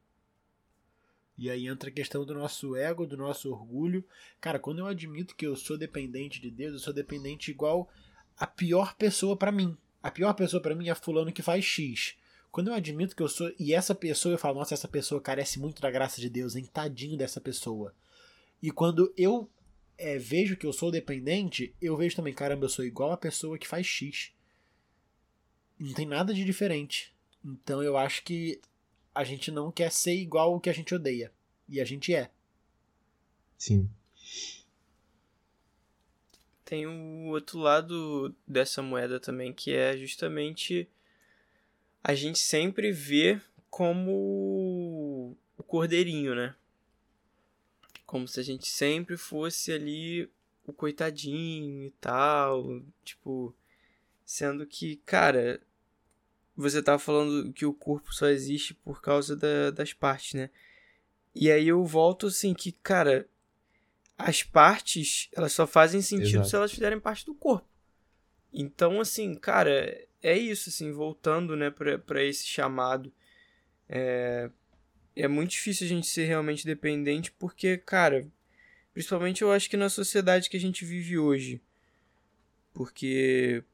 E 1.38 1.48
aí 1.48 1.66
entra 1.66 1.88
a 1.88 1.92
questão 1.92 2.24
do 2.24 2.34
nosso 2.34 2.76
ego, 2.76 3.06
do 3.06 3.16
nosso 3.16 3.50
orgulho. 3.50 4.04
Cara, 4.40 4.58
quando 4.58 4.80
eu 4.80 4.86
admito 4.86 5.34
que 5.34 5.46
eu 5.46 5.56
sou 5.56 5.78
dependente 5.78 6.40
de 6.40 6.50
Deus, 6.50 6.74
eu 6.74 6.78
sou 6.78 6.92
dependente 6.92 7.50
igual 7.50 7.88
a 8.36 8.46
pior 8.46 8.94
pessoa 8.94 9.36
para 9.36 9.50
mim. 9.50 9.76
A 10.02 10.10
pior 10.10 10.34
pessoa 10.34 10.62
para 10.62 10.74
mim 10.74 10.88
é 10.88 10.94
fulano 10.94 11.32
que 11.32 11.40
faz 11.40 11.64
X. 11.64 12.16
Quando 12.50 12.68
eu 12.68 12.74
admito 12.74 13.14
que 13.14 13.22
eu 13.22 13.28
sou. 13.28 13.50
E 13.58 13.72
essa 13.72 13.94
pessoa, 13.94 14.34
eu 14.34 14.38
falo, 14.38 14.58
nossa, 14.58 14.74
essa 14.74 14.88
pessoa 14.88 15.20
carece 15.20 15.58
muito 15.58 15.80
da 15.80 15.90
graça 15.90 16.20
de 16.20 16.28
Deus, 16.28 16.56
hein? 16.56 16.68
Tadinho 16.70 17.16
dessa 17.16 17.40
pessoa. 17.40 17.94
E 18.62 18.70
quando 18.70 19.12
eu 19.16 19.48
é, 19.96 20.18
vejo 20.18 20.56
que 20.56 20.66
eu 20.66 20.72
sou 20.72 20.90
dependente, 20.90 21.74
eu 21.80 21.96
vejo 21.96 22.16
também, 22.16 22.34
caramba, 22.34 22.64
eu 22.64 22.68
sou 22.68 22.84
igual 22.84 23.12
a 23.12 23.16
pessoa 23.16 23.58
que 23.58 23.68
faz 23.68 23.86
X. 23.86 24.32
Não 25.80 25.94
tem 25.94 26.04
nada 26.06 26.34
de 26.34 26.44
diferente. 26.44 27.10
Então 27.42 27.82
eu 27.82 27.96
acho 27.96 28.22
que 28.22 28.60
a 29.14 29.24
gente 29.24 29.50
não 29.50 29.72
quer 29.72 29.90
ser 29.90 30.14
igual 30.14 30.54
o 30.54 30.60
que 30.60 30.68
a 30.68 30.74
gente 30.74 30.94
odeia. 30.94 31.32
E 31.66 31.80
a 31.80 31.84
gente 31.86 32.14
é. 32.14 32.30
Sim. 33.56 33.88
Tem 36.64 36.86
o 36.86 37.28
outro 37.28 37.58
lado 37.58 38.34
dessa 38.46 38.82
moeda 38.82 39.18
também, 39.18 39.54
que 39.54 39.74
é 39.74 39.96
justamente 39.96 40.86
a 42.04 42.14
gente 42.14 42.38
sempre 42.38 42.92
vê 42.92 43.40
como 43.70 45.36
o 45.56 45.62
cordeirinho, 45.62 46.34
né? 46.34 46.54
Como 48.04 48.28
se 48.28 48.38
a 48.38 48.42
gente 48.42 48.68
sempre 48.68 49.16
fosse 49.16 49.72
ali 49.72 50.30
o 50.66 50.72
coitadinho 50.72 51.86
e 51.86 51.90
tal. 51.92 52.82
Tipo, 53.04 53.54
sendo 54.24 54.66
que, 54.66 54.96
cara, 55.04 55.60
você 56.60 56.82
tava 56.82 56.98
falando 56.98 57.52
que 57.52 57.66
o 57.66 57.72
corpo 57.72 58.12
só 58.12 58.28
existe 58.28 58.74
por 58.74 59.00
causa 59.00 59.36
da, 59.36 59.70
das 59.70 59.92
partes, 59.92 60.34
né? 60.34 60.50
E 61.34 61.50
aí 61.50 61.68
eu 61.68 61.84
volto 61.84 62.26
assim 62.26 62.52
que, 62.54 62.72
cara, 62.72 63.28
as 64.18 64.42
partes, 64.42 65.28
elas 65.32 65.52
só 65.52 65.66
fazem 65.66 66.02
sentido 66.02 66.36
Exato. 66.36 66.48
se 66.48 66.56
elas 66.56 66.72
fizerem 66.72 67.00
parte 67.00 67.24
do 67.24 67.34
corpo. 67.34 67.68
Então, 68.52 69.00
assim, 69.00 69.34
cara, 69.34 70.06
é 70.22 70.36
isso, 70.36 70.68
assim, 70.68 70.92
voltando, 70.92 71.56
né, 71.56 71.70
para 71.70 72.22
esse 72.24 72.46
chamado. 72.46 73.12
É, 73.88 74.50
é 75.16 75.28
muito 75.28 75.50
difícil 75.50 75.86
a 75.86 75.88
gente 75.88 76.06
ser 76.06 76.26
realmente 76.26 76.66
dependente 76.66 77.32
porque, 77.32 77.78
cara, 77.78 78.26
principalmente 78.92 79.42
eu 79.42 79.52
acho 79.52 79.70
que 79.70 79.76
na 79.76 79.88
sociedade 79.88 80.50
que 80.50 80.56
a 80.56 80.60
gente 80.60 80.84
vive 80.84 81.18
hoje. 81.18 81.60
Porque 82.72 83.64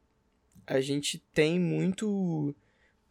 a 0.67 0.81
gente 0.81 1.19
tem 1.33 1.59
muito. 1.61 2.55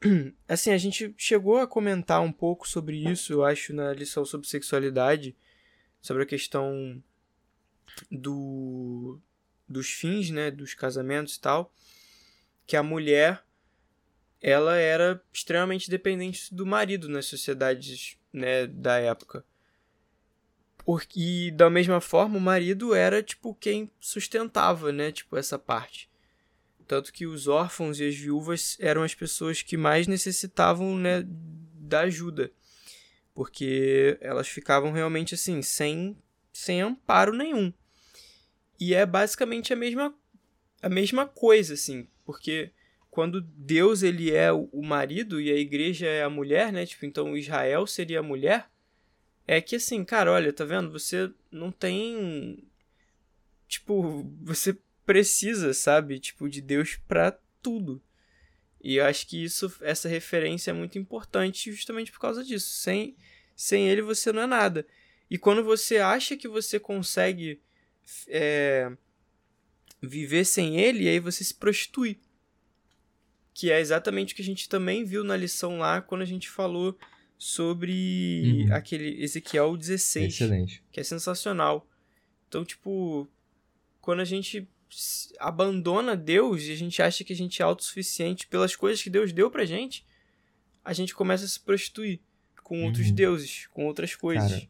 Assim, 0.47 0.71
a 0.71 0.77
gente 0.77 1.13
chegou 1.17 1.57
a 1.57 1.67
comentar 1.67 2.21
um 2.21 2.31
pouco 2.31 2.67
sobre 2.67 2.97
isso, 3.09 3.33
eu 3.33 3.43
acho, 3.43 3.73
na 3.73 3.93
lição 3.93 4.25
sobre 4.25 4.47
sexualidade, 4.47 5.35
sobre 6.01 6.23
a 6.23 6.25
questão 6.25 7.01
do 8.11 9.19
dos 9.67 9.89
fins, 9.89 10.29
né, 10.29 10.51
dos 10.51 10.75
casamentos 10.75 11.35
e 11.35 11.41
tal 11.41 11.73
que 12.65 12.75
a 12.75 12.83
mulher 12.83 13.43
ela 14.41 14.77
era 14.77 15.21
extremamente 15.31 15.89
dependente 15.89 16.53
do 16.53 16.65
marido 16.65 17.09
nas 17.09 17.25
sociedades 17.25 18.17
né, 18.31 18.67
da 18.67 18.97
época. 18.97 19.45
Porque, 20.77 21.51
da 21.51 21.69
mesma 21.69 21.99
forma, 21.99 22.37
o 22.37 22.41
marido 22.41 22.93
era, 22.93 23.23
tipo, 23.23 23.55
quem 23.55 23.89
sustentava, 23.99 24.91
né, 24.91 25.11
tipo, 25.11 25.35
essa 25.35 25.57
parte. 25.57 26.07
Tanto 26.88 27.11
que 27.11 27.25
os 27.25 27.47
órfãos 27.47 27.99
e 27.99 28.07
as 28.07 28.15
viúvas 28.15 28.77
eram 28.79 29.03
as 29.03 29.15
pessoas 29.15 29.61
que 29.61 29.75
mais 29.75 30.07
necessitavam, 30.07 30.97
né, 30.97 31.25
da 31.25 32.01
ajuda. 32.01 32.51
Porque 33.33 34.17
elas 34.21 34.47
ficavam 34.47 34.91
realmente, 34.91 35.36
assim, 35.36 35.61
sem, 35.61 36.17
sem 36.53 36.81
amparo 36.81 37.33
nenhum. 37.33 37.73
E 38.79 38.93
é 38.93 39.05
basicamente 39.05 39.73
a 39.73 39.75
mesma, 39.75 40.13
a 40.81 40.89
mesma 40.89 41.25
coisa, 41.25 41.73
assim, 41.73 42.07
porque 42.25 42.71
quando 43.09 43.39
Deus 43.39 44.03
ele 44.03 44.33
é 44.33 44.51
o 44.51 44.81
marido 44.83 45.39
e 45.39 45.49
a 45.49 45.55
igreja 45.55 46.05
é 46.05 46.23
a 46.23 46.29
mulher, 46.29 46.73
né? 46.73 46.86
Tipo, 46.86 47.05
então 47.05 47.38
Israel 47.38 47.88
seria 47.88 48.19
a 48.19 48.23
mulher. 48.23 48.69
É 49.47 49.61
que 49.61 49.77
assim, 49.77 50.03
cara, 50.03 50.33
olha, 50.33 50.51
tá 50.51 50.65
vendo? 50.65 50.91
Você 50.91 51.31
não 51.49 51.71
tem 51.71 52.67
tipo, 53.69 54.29
você 54.41 54.77
precisa, 55.06 55.74
sabe, 55.74 56.20
tipo 56.20 56.49
de 56.49 56.62
Deus 56.62 56.97
para 57.08 57.38
tudo. 57.62 58.01
E 58.82 58.97
eu 58.97 59.06
acho 59.06 59.28
que 59.28 59.43
isso 59.43 59.74
essa 59.82 60.08
referência 60.08 60.72
é 60.72 60.74
muito 60.74 60.97
importante 60.99 61.72
justamente 61.72 62.12
por 62.12 62.20
causa 62.20 62.43
disso. 62.43 62.68
Sem 62.68 63.16
sem 63.56 63.88
ele 63.89 64.01
você 64.01 64.32
não 64.32 64.43
é 64.43 64.47
nada. 64.47 64.86
E 65.30 65.38
quando 65.38 65.64
você 65.64 65.97
acha 65.97 66.38
que 66.38 66.47
você 66.47 66.80
consegue 66.80 67.60
é, 68.28 68.91
viver 70.01 70.45
sem 70.45 70.80
ele, 70.80 71.08
aí 71.08 71.20
você 71.20 71.43
se 71.43 71.53
prostitui. 71.53 72.20
Que 73.53 73.72
é 73.72 73.80
exatamente 73.80 74.34
o 74.34 74.36
que 74.36 74.41
a 74.41 74.45
gente 74.45 74.68
também 74.68 75.03
viu 75.03 75.24
na 75.24 75.36
lição 75.36 75.80
lá 75.80 76.01
quando 76.01 76.22
a 76.22 76.26
gente 76.26 76.49
falou 76.49 76.97
sobre 77.38 78.66
uhum. 78.68 78.76
aquele 78.76 79.24
Ezequiel 79.24 79.76
16. 79.76 80.34
Excelente. 80.34 80.84
Que 80.91 80.99
é 80.99 81.03
sensacional. 81.03 81.89
Então, 82.47 82.64
tipo, 82.64 83.28
quando 84.01 84.20
a 84.20 84.26
gente 84.26 84.68
abandona 85.39 86.15
Deus 86.15 86.63
e 86.63 86.71
a 86.71 86.75
gente 86.75 87.01
acha 87.01 87.23
que 87.23 87.33
a 87.33 87.36
gente 87.36 87.61
é 87.61 87.65
autossuficiente 87.65 88.47
pelas 88.47 88.75
coisas 88.75 89.01
que 89.01 89.09
Deus 89.09 89.31
deu 89.31 89.51
pra 89.51 89.65
gente, 89.65 90.05
a 90.83 90.93
gente 90.93 91.13
começa 91.13 91.45
a 91.45 91.47
se 91.47 91.59
prostituir 91.59 92.19
com 92.63 92.83
outros 92.86 93.07
uhum. 93.07 93.15
deuses, 93.15 93.67
com 93.67 93.86
outras 93.86 94.15
coisas. 94.15 94.51
Cara, 94.51 94.67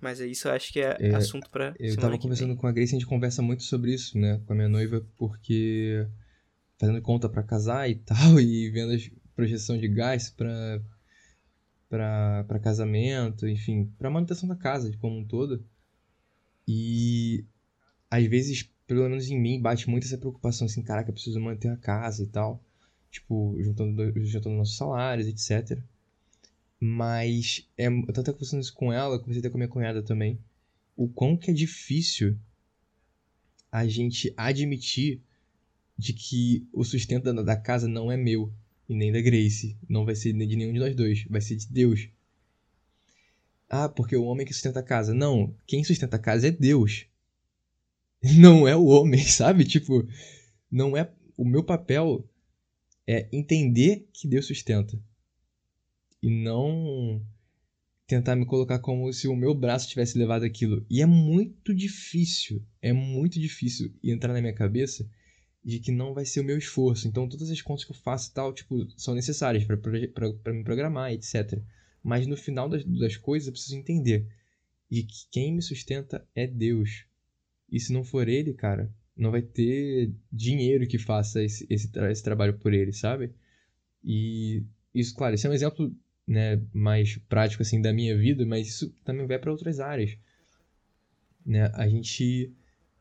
mas 0.00 0.20
é 0.20 0.26
isso, 0.26 0.48
eu 0.48 0.52
acho 0.52 0.72
que 0.72 0.80
é, 0.80 0.96
é 1.00 1.14
assunto 1.14 1.50
pra. 1.50 1.74
Eu 1.78 1.96
tava 1.96 2.18
conversando 2.18 2.56
com 2.56 2.66
a 2.66 2.72
Grace, 2.72 2.94
a 2.94 2.98
gente 2.98 3.08
conversa 3.08 3.42
muito 3.42 3.64
sobre 3.64 3.92
isso, 3.92 4.16
né? 4.16 4.40
Com 4.46 4.52
a 4.52 4.56
minha 4.56 4.68
noiva, 4.68 5.04
porque 5.16 6.06
fazendo 6.78 7.02
conta 7.02 7.28
para 7.28 7.42
casar 7.42 7.90
e 7.90 7.96
tal, 8.06 8.38
e 8.40 8.70
vendo 8.70 8.92
a 8.92 8.98
projeção 9.34 9.76
de 9.76 9.88
gás 9.88 10.30
pra, 10.30 10.80
pra, 11.88 12.44
pra 12.46 12.60
casamento, 12.60 13.48
enfim, 13.48 13.92
pra 13.98 14.10
manutenção 14.10 14.48
da 14.48 14.56
casa 14.56 14.96
como 15.00 15.18
um 15.18 15.26
todo. 15.26 15.64
E 16.66 17.44
às 18.10 18.24
vezes, 18.26 18.70
pelo 18.86 19.02
menos 19.08 19.28
em 19.30 19.38
mim, 19.38 19.60
bate 19.60 19.88
muito 19.88 20.06
essa 20.06 20.18
preocupação 20.18 20.66
assim, 20.66 20.82
caraca, 20.82 21.10
eu 21.10 21.14
preciso 21.14 21.40
manter 21.40 21.68
a 21.68 21.76
casa 21.76 22.22
e 22.22 22.26
tal. 22.26 22.62
Tipo, 23.10 23.56
juntando, 23.60 24.26
juntando 24.26 24.56
nossos 24.56 24.76
salários, 24.76 25.26
etc. 25.26 25.78
Mas 26.80 27.68
é, 27.76 27.86
eu 27.86 28.12
tava 28.12 28.32
conversando 28.32 28.60
isso 28.60 28.74
com 28.74 28.92
ela, 28.92 29.18
conversei 29.18 29.40
até 29.40 29.50
com 29.50 29.56
a 29.56 29.60
minha 29.60 29.68
cunhada 29.68 30.02
também. 30.02 30.38
O 30.96 31.08
quão 31.08 31.36
que 31.36 31.50
é 31.50 31.54
difícil 31.54 32.36
a 33.70 33.86
gente 33.86 34.32
admitir 34.36 35.20
de 35.96 36.12
que 36.12 36.66
o 36.72 36.84
sustento 36.84 37.24
da, 37.32 37.42
da 37.42 37.56
casa 37.56 37.88
não 37.88 38.10
é 38.10 38.16
meu 38.16 38.52
e 38.88 38.94
nem 38.94 39.12
da 39.12 39.20
Grace. 39.20 39.76
Não 39.88 40.04
vai 40.04 40.14
ser 40.14 40.32
de 40.32 40.56
nenhum 40.56 40.72
de 40.72 40.78
nós 40.78 40.94
dois, 40.94 41.24
vai 41.24 41.40
ser 41.40 41.56
de 41.56 41.66
Deus. 41.68 42.08
Ah, 43.68 43.88
porque 43.88 44.16
o 44.16 44.24
homem 44.24 44.46
que 44.46 44.54
sustenta 44.54 44.80
a 44.80 44.82
casa. 44.82 45.12
Não, 45.12 45.54
quem 45.66 45.84
sustenta 45.84 46.16
a 46.16 46.20
casa 46.20 46.48
é 46.48 46.50
Deus. 46.50 47.06
Não 48.38 48.66
é 48.66 48.74
o 48.74 48.86
homem, 48.86 49.20
sabe? 49.26 49.64
Tipo, 49.64 50.06
não 50.70 50.96
é. 50.96 51.10
O 51.36 51.44
meu 51.44 51.62
papel 51.62 52.28
é 53.06 53.28
entender 53.32 54.08
que 54.12 54.28
Deus 54.28 54.46
sustenta 54.46 55.00
e 56.22 56.28
não 56.28 57.24
tentar 58.06 58.34
me 58.34 58.46
colocar 58.46 58.78
como 58.78 59.12
se 59.12 59.28
o 59.28 59.36
meu 59.36 59.54
braço 59.54 59.88
tivesse 59.88 60.18
levado 60.18 60.42
aquilo. 60.42 60.84
E 60.90 61.00
é 61.00 61.06
muito 61.06 61.74
difícil, 61.74 62.64
é 62.82 62.92
muito 62.92 63.38
difícil 63.38 63.94
entrar 64.02 64.32
na 64.32 64.40
minha 64.40 64.54
cabeça 64.54 65.08
de 65.64 65.78
que 65.78 65.92
não 65.92 66.14
vai 66.14 66.24
ser 66.24 66.40
o 66.40 66.44
meu 66.44 66.58
esforço. 66.58 67.06
Então 67.06 67.28
todas 67.28 67.50
as 67.50 67.62
contas 67.62 67.84
que 67.84 67.92
eu 67.92 67.96
faço 67.96 68.30
e 68.30 68.34
tal, 68.34 68.52
tipo, 68.52 68.86
são 68.96 69.14
necessárias 69.14 69.64
para 69.64 70.52
me 70.52 70.64
programar, 70.64 71.12
etc. 71.12 71.60
Mas 72.02 72.26
no 72.26 72.36
final 72.36 72.68
das, 72.68 72.84
das 72.84 73.16
coisas 73.16 73.46
eu 73.46 73.52
preciso 73.52 73.76
entender 73.76 74.26
de 74.90 75.02
que 75.02 75.26
quem 75.30 75.54
me 75.54 75.62
sustenta 75.62 76.26
é 76.34 76.46
Deus. 76.46 77.04
E 77.70 77.78
se 77.78 77.92
não 77.92 78.04
for 78.04 78.28
ele, 78.28 78.54
cara, 78.54 78.90
não 79.16 79.30
vai 79.30 79.42
ter 79.42 80.12
dinheiro 80.32 80.86
que 80.86 80.98
faça 80.98 81.42
esse, 81.42 81.66
esse, 81.68 81.90
esse 82.10 82.22
trabalho 82.22 82.54
por 82.58 82.72
ele, 82.72 82.92
sabe? 82.92 83.32
E 84.02 84.62
isso, 84.94 85.14
claro, 85.14 85.34
esse 85.34 85.46
é 85.46 85.50
um 85.50 85.54
exemplo 85.54 85.94
né, 86.26 86.60
mais 86.72 87.18
prático 87.28 87.62
assim 87.62 87.80
da 87.80 87.92
minha 87.92 88.16
vida, 88.16 88.46
mas 88.46 88.68
isso 88.68 88.94
também 89.04 89.26
vai 89.26 89.38
para 89.38 89.50
outras 89.50 89.80
áreas. 89.80 90.16
Né? 91.44 91.70
A 91.74 91.88
gente 91.88 92.52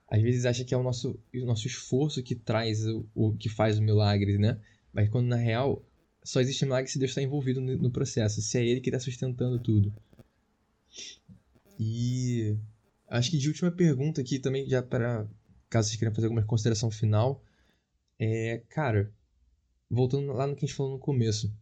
às 0.09 0.21
vezes 0.21 0.45
acha 0.45 0.63
que 0.63 0.73
é 0.73 0.77
o 0.77 0.83
nosso, 0.83 1.19
o 1.33 1.45
nosso 1.45 1.67
esforço 1.67 2.23
que 2.23 2.33
traz 2.33 2.85
o, 2.87 3.05
o 3.13 3.33
que 3.33 3.49
faz 3.49 3.77
o 3.77 3.83
milagre, 3.83 4.37
né? 4.37 4.57
Mas 4.93 5.09
quando 5.09 5.27
na 5.27 5.35
real 5.35 5.85
só 6.23 6.39
existe 6.39 6.65
milagre 6.65 6.89
se 6.89 6.97
Deus 6.97 7.11
está 7.11 7.21
envolvido 7.21 7.59
no, 7.59 7.77
no 7.77 7.91
processo, 7.91 8.41
se 8.41 8.57
é 8.57 8.65
Ele 8.65 8.81
que 8.81 8.89
está 8.89 8.99
sustentando 8.99 9.59
tudo. 9.59 9.93
E 11.79 12.55
acho 13.07 13.31
que 13.31 13.37
de 13.37 13.47
última 13.47 13.71
pergunta 13.71 14.21
aqui 14.21 14.39
também, 14.39 14.67
já 14.67 14.81
para 14.81 15.27
caso 15.69 15.89
vocês 15.89 15.99
queiram 15.99 16.15
fazer 16.15 16.27
alguma 16.27 16.45
consideração 16.45 16.89
final, 16.89 17.43
é, 18.19 18.63
cara, 18.69 19.13
voltando 19.89 20.31
lá 20.33 20.47
no 20.47 20.55
que 20.55 20.65
a 20.65 20.67
gente 20.67 20.75
falou 20.75 20.93
no 20.93 20.99
começo, 20.99 21.53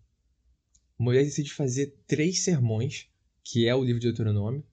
Moisés 0.98 1.28
decide 1.28 1.54
fazer 1.54 1.98
três 2.08 2.44
sermões, 2.44 3.10
que 3.44 3.68
é 3.68 3.76
o 3.76 3.84
livro 3.84 4.00
de 4.00 4.08
Deuteronômio. 4.08 4.64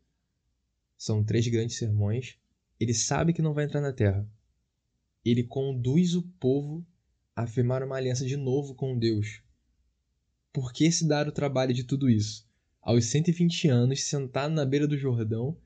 São 0.96 1.24
três 1.24 1.46
grandes 1.48 1.76
sermões. 1.76 2.38
Ele 2.78 2.94
sabe 2.94 3.32
que 3.32 3.42
não 3.42 3.52
vai 3.52 3.64
entrar 3.64 3.80
na 3.80 3.92
terra. 3.92 4.28
Ele 5.24 5.42
conduz 5.42 6.14
o 6.14 6.22
povo 6.22 6.86
a 7.34 7.42
afirmar 7.42 7.82
uma 7.82 7.96
aliança 7.96 8.24
de 8.24 8.36
novo 8.36 8.74
com 8.74 8.96
Deus. 8.96 9.42
Por 10.52 10.72
que 10.72 10.90
se 10.92 11.06
dar 11.08 11.26
o 11.26 11.32
trabalho 11.32 11.74
de 11.74 11.84
tudo 11.84 12.08
isso? 12.08 12.46
Aos 12.80 13.06
120 13.06 13.68
anos, 13.68 14.04
sentado 14.04 14.54
na 14.54 14.64
beira 14.64 14.86
do 14.86 14.98
Jordão, 14.98 15.56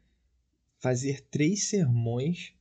fazer 0.79 1.23
três 1.31 1.69
sermões, 1.69 2.53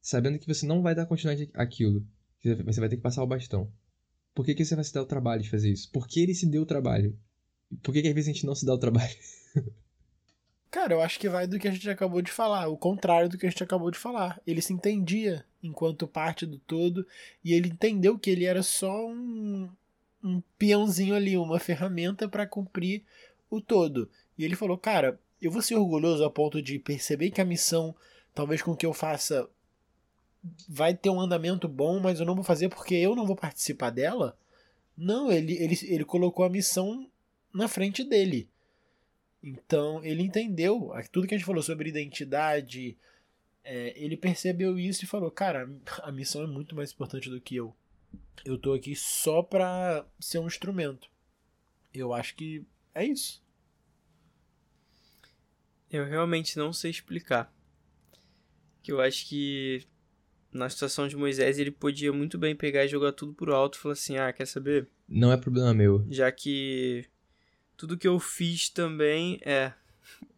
sabendo 0.00 0.38
que 0.38 0.46
você 0.46 0.66
não 0.66 0.82
vai 0.82 0.94
dar 0.94 1.06
continuidade 1.06 1.50
àquilo. 1.54 2.06
Você 2.42 2.80
vai 2.80 2.88
ter 2.88 2.96
que 2.96 3.02
passar 3.02 3.22
o 3.22 3.26
bastão. 3.26 3.72
Por 4.34 4.44
que, 4.44 4.54
que 4.54 4.64
você 4.64 4.74
vai 4.74 4.84
se 4.84 4.92
dar 4.92 5.02
o 5.02 5.06
trabalho 5.06 5.42
de 5.42 5.50
fazer 5.50 5.70
isso? 5.70 5.90
Por 5.90 6.06
que 6.06 6.20
ele 6.20 6.34
se 6.34 6.46
deu 6.46 6.62
o 6.62 6.66
trabalho? 6.66 7.18
Por 7.82 7.92
que, 7.92 8.02
que 8.02 8.08
às 8.08 8.14
vezes 8.14 8.30
a 8.30 8.32
gente 8.32 8.46
não 8.46 8.54
se 8.54 8.66
dá 8.66 8.74
o 8.74 8.78
trabalho? 8.78 9.14
Cara, 10.70 10.94
eu 10.94 11.02
acho 11.02 11.20
que 11.20 11.28
vai 11.28 11.46
do 11.46 11.58
que 11.58 11.68
a 11.68 11.70
gente 11.70 11.88
acabou 11.90 12.22
de 12.22 12.32
falar, 12.32 12.66
o 12.66 12.78
contrário 12.78 13.28
do 13.28 13.36
que 13.36 13.46
a 13.46 13.50
gente 13.50 13.62
acabou 13.62 13.90
de 13.90 13.98
falar. 13.98 14.40
Ele 14.46 14.62
se 14.62 14.72
entendia 14.72 15.44
enquanto 15.62 16.08
parte 16.08 16.46
do 16.46 16.58
todo 16.58 17.06
e 17.44 17.52
ele 17.52 17.68
entendeu 17.68 18.18
que 18.18 18.30
ele 18.30 18.46
era 18.46 18.62
só 18.62 19.06
um, 19.06 19.68
um 20.24 20.42
peãozinho 20.58 21.14
ali, 21.14 21.36
uma 21.36 21.58
ferramenta 21.58 22.26
para 22.26 22.46
cumprir 22.46 23.04
o 23.50 23.60
todo. 23.60 24.08
E 24.38 24.44
ele 24.46 24.56
falou: 24.56 24.78
Cara, 24.78 25.20
eu 25.42 25.50
vou 25.50 25.60
ser 25.60 25.74
orgulhoso 25.74 26.24
a 26.24 26.30
ponto 26.30 26.62
de 26.62 26.78
perceber 26.78 27.30
que 27.32 27.40
a 27.40 27.44
missão, 27.44 27.94
talvez 28.32 28.62
com 28.62 28.76
que 28.76 28.86
eu 28.86 28.92
faça, 28.92 29.48
vai 30.68 30.94
ter 30.94 31.10
um 31.10 31.20
andamento 31.20 31.68
bom, 31.68 31.98
mas 31.98 32.20
eu 32.20 32.26
não 32.26 32.36
vou 32.36 32.44
fazer 32.44 32.68
porque 32.68 32.94
eu 32.94 33.16
não 33.16 33.26
vou 33.26 33.34
participar 33.34 33.90
dela. 33.90 34.38
Não, 34.96 35.32
ele, 35.32 35.54
ele, 35.54 35.78
ele 35.82 36.04
colocou 36.04 36.44
a 36.44 36.50
missão 36.50 37.10
na 37.52 37.66
frente 37.66 38.04
dele. 38.04 38.48
Então 39.42 40.02
ele 40.04 40.22
entendeu 40.22 40.92
tudo 41.10 41.26
que 41.26 41.34
a 41.34 41.38
gente 41.38 41.46
falou 41.46 41.62
sobre 41.62 41.88
identidade. 41.88 42.96
É, 43.64 43.92
ele 43.96 44.16
percebeu 44.16 44.78
isso 44.78 45.04
e 45.04 45.08
falou: 45.08 45.30
Cara, 45.30 45.68
a 46.02 46.12
missão 46.12 46.42
é 46.42 46.46
muito 46.46 46.76
mais 46.76 46.92
importante 46.92 47.28
do 47.28 47.40
que 47.40 47.56
eu. 47.56 47.74
Eu 48.44 48.56
tô 48.56 48.72
aqui 48.72 48.94
só 48.94 49.42
pra 49.42 50.06
ser 50.20 50.38
um 50.38 50.46
instrumento. 50.46 51.10
Eu 51.92 52.12
acho 52.12 52.36
que 52.36 52.64
é 52.94 53.04
isso. 53.04 53.42
Eu 55.92 56.06
realmente 56.06 56.56
não 56.56 56.72
sei 56.72 56.90
explicar. 56.90 57.52
Que 58.82 58.90
eu 58.90 59.00
acho 59.00 59.28
que 59.28 59.86
na 60.52 60.68
situação 60.68 61.06
de 61.06 61.16
Moisés, 61.16 61.58
ele 61.58 61.70
podia 61.70 62.12
muito 62.12 62.38
bem 62.38 62.54
pegar 62.54 62.84
e 62.84 62.88
jogar 62.88 63.12
tudo 63.12 63.32
por 63.32 63.50
alto 63.50 63.76
e 63.76 63.80
falar 63.80 63.92
assim: 63.92 64.16
ah, 64.16 64.32
quer 64.32 64.46
saber? 64.46 64.88
Não 65.08 65.30
é 65.30 65.36
problema 65.36 65.72
meu. 65.72 66.04
Já 66.10 66.30
que 66.32 67.04
tudo 67.76 67.96
que 67.96 68.08
eu 68.08 68.18
fiz 68.18 68.68
também 68.68 69.40
é. 69.44 69.72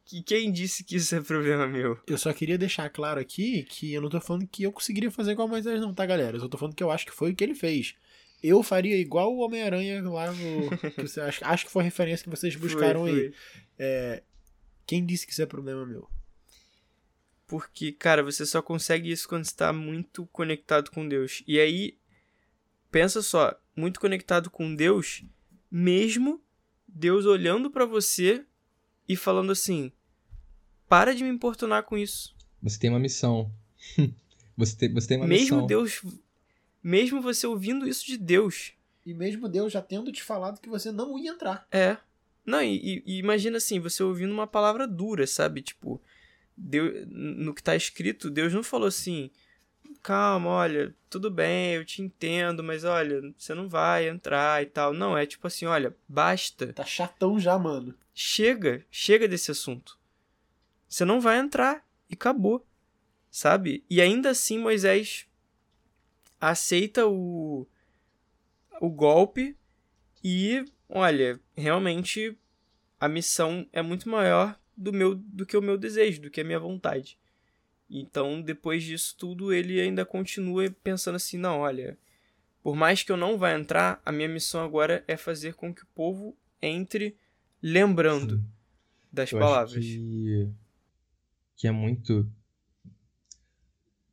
Que 0.06 0.22
quem 0.22 0.52
disse 0.52 0.84
que 0.84 0.96
isso 0.96 1.14
é 1.14 1.20
problema 1.22 1.66
meu? 1.66 1.98
Eu 2.06 2.18
só 2.18 2.30
queria 2.30 2.58
deixar 2.58 2.90
claro 2.90 3.18
aqui 3.18 3.62
que 3.62 3.90
eu 3.90 4.02
não 4.02 4.10
tô 4.10 4.20
falando 4.20 4.46
que 4.46 4.62
eu 4.62 4.70
conseguiria 4.70 5.10
fazer 5.10 5.32
igual 5.32 5.48
Moisés, 5.48 5.80
não, 5.80 5.94
tá, 5.94 6.04
galera? 6.04 6.36
Eu 6.36 6.40
só 6.40 6.48
tô 6.48 6.58
falando 6.58 6.74
que 6.74 6.84
eu 6.84 6.90
acho 6.90 7.06
que 7.06 7.12
foi 7.12 7.32
o 7.32 7.34
que 7.34 7.42
ele 7.42 7.54
fez. 7.54 7.94
Eu 8.42 8.62
faria 8.62 8.98
igual 8.98 9.34
o 9.34 9.38
Homem-Aranha 9.38 10.02
lá 10.02 10.30
no. 10.30 10.76
que 10.90 11.00
você, 11.00 11.22
acho, 11.22 11.42
acho 11.42 11.64
que 11.64 11.72
foi 11.72 11.80
a 11.80 11.84
referência 11.86 12.22
que 12.22 12.28
vocês 12.28 12.54
buscaram 12.54 13.00
foi, 13.00 13.12
foi. 13.12 13.20
aí. 13.22 13.34
É, 13.78 14.22
quem 14.86 15.04
disse 15.04 15.26
que 15.26 15.32
isso 15.32 15.42
é 15.42 15.46
problema 15.46 15.84
meu? 15.86 16.08
Porque, 17.46 17.92
cara, 17.92 18.22
você 18.22 18.46
só 18.46 18.62
consegue 18.62 19.10
isso 19.10 19.28
quando 19.28 19.44
está 19.44 19.72
muito 19.72 20.26
conectado 20.26 20.90
com 20.90 21.06
Deus. 21.06 21.42
E 21.46 21.60
aí, 21.60 21.98
pensa 22.90 23.22
só, 23.22 23.54
muito 23.76 24.00
conectado 24.00 24.50
com 24.50 24.74
Deus, 24.74 25.24
mesmo 25.70 26.42
Deus 26.88 27.26
olhando 27.26 27.70
para 27.70 27.84
você 27.84 28.44
e 29.08 29.16
falando 29.16 29.52
assim: 29.52 29.92
para 30.88 31.14
de 31.14 31.24
me 31.24 31.30
importunar 31.30 31.84
com 31.84 31.98
isso. 31.98 32.34
Você 32.62 32.78
tem 32.78 32.90
uma 32.90 32.98
missão. 32.98 33.52
você, 34.56 34.76
tem, 34.76 34.92
você 34.92 35.08
tem 35.08 35.18
uma 35.18 35.26
mesmo 35.26 35.42
missão. 35.42 35.56
Mesmo 35.58 35.68
Deus. 35.68 36.02
Mesmo 36.82 37.20
você 37.20 37.46
ouvindo 37.46 37.88
isso 37.88 38.06
de 38.06 38.16
Deus. 38.16 38.72
E 39.04 39.12
mesmo 39.12 39.48
Deus 39.48 39.72
já 39.72 39.82
tendo 39.82 40.12
te 40.12 40.22
falado 40.22 40.60
que 40.60 40.68
você 40.68 40.90
não 40.90 41.18
ia 41.18 41.30
entrar. 41.30 41.66
É. 41.70 41.98
Não, 42.44 42.62
e, 42.62 43.02
e 43.06 43.18
imagina 43.18 43.56
assim, 43.56 43.80
você 43.80 44.02
ouvindo 44.02 44.32
uma 44.32 44.46
palavra 44.46 44.86
dura, 44.86 45.26
sabe? 45.26 45.62
Tipo, 45.62 46.00
Deus, 46.56 47.06
no 47.08 47.54
que 47.54 47.60
está 47.60 47.74
escrito, 47.74 48.30
Deus 48.30 48.52
não 48.52 48.62
falou 48.62 48.88
assim: 48.88 49.30
calma, 50.02 50.50
olha, 50.50 50.94
tudo 51.08 51.30
bem, 51.30 51.74
eu 51.74 51.84
te 51.84 52.02
entendo, 52.02 52.62
mas 52.62 52.84
olha, 52.84 53.22
você 53.36 53.54
não 53.54 53.68
vai 53.68 54.08
entrar 54.08 54.62
e 54.62 54.66
tal. 54.66 54.92
Não, 54.92 55.16
é 55.16 55.24
tipo 55.24 55.46
assim: 55.46 55.64
olha, 55.64 55.96
basta. 56.06 56.72
Tá 56.72 56.84
chatão 56.84 57.40
já, 57.40 57.58
mano. 57.58 57.94
Chega, 58.14 58.84
chega 58.90 59.26
desse 59.26 59.50
assunto. 59.50 59.98
Você 60.86 61.04
não 61.04 61.20
vai 61.20 61.38
entrar 61.38 61.84
e 62.08 62.14
acabou, 62.14 62.64
sabe? 63.30 63.84
E 63.88 64.00
ainda 64.00 64.30
assim, 64.30 64.58
Moisés 64.58 65.26
aceita 66.40 67.06
o, 67.06 67.66
o 68.80 68.90
golpe 68.90 69.56
e, 70.22 70.64
olha, 70.88 71.40
realmente 71.56 72.36
a 72.98 73.08
missão 73.08 73.66
é 73.72 73.82
muito 73.82 74.08
maior 74.08 74.58
do 74.76 74.92
meu 74.92 75.14
do 75.14 75.46
que 75.46 75.56
o 75.56 75.62
meu 75.62 75.76
desejo, 75.76 76.22
do 76.22 76.30
que 76.30 76.40
a 76.40 76.44
minha 76.44 76.58
vontade. 76.58 77.18
Então, 77.88 78.40
depois 78.40 78.82
disso 78.82 79.14
tudo, 79.16 79.52
ele 79.52 79.80
ainda 79.80 80.04
continua 80.04 80.70
pensando 80.82 81.16
assim: 81.16 81.36
não, 81.36 81.60
olha, 81.60 81.98
por 82.62 82.74
mais 82.74 83.02
que 83.02 83.12
eu 83.12 83.16
não 83.16 83.36
vá 83.36 83.52
entrar, 83.52 84.00
a 84.04 84.10
minha 84.10 84.28
missão 84.28 84.64
agora 84.64 85.04
é 85.06 85.16
fazer 85.16 85.54
com 85.54 85.72
que 85.72 85.82
o 85.82 85.88
povo 85.94 86.36
entre 86.62 87.16
lembrando 87.62 88.36
Sim. 88.38 88.44
das 89.12 89.32
eu 89.32 89.38
palavras. 89.38 89.76
Acho 89.76 89.86
que, 89.86 90.50
que 91.56 91.68
é 91.68 91.70
muito. 91.70 92.26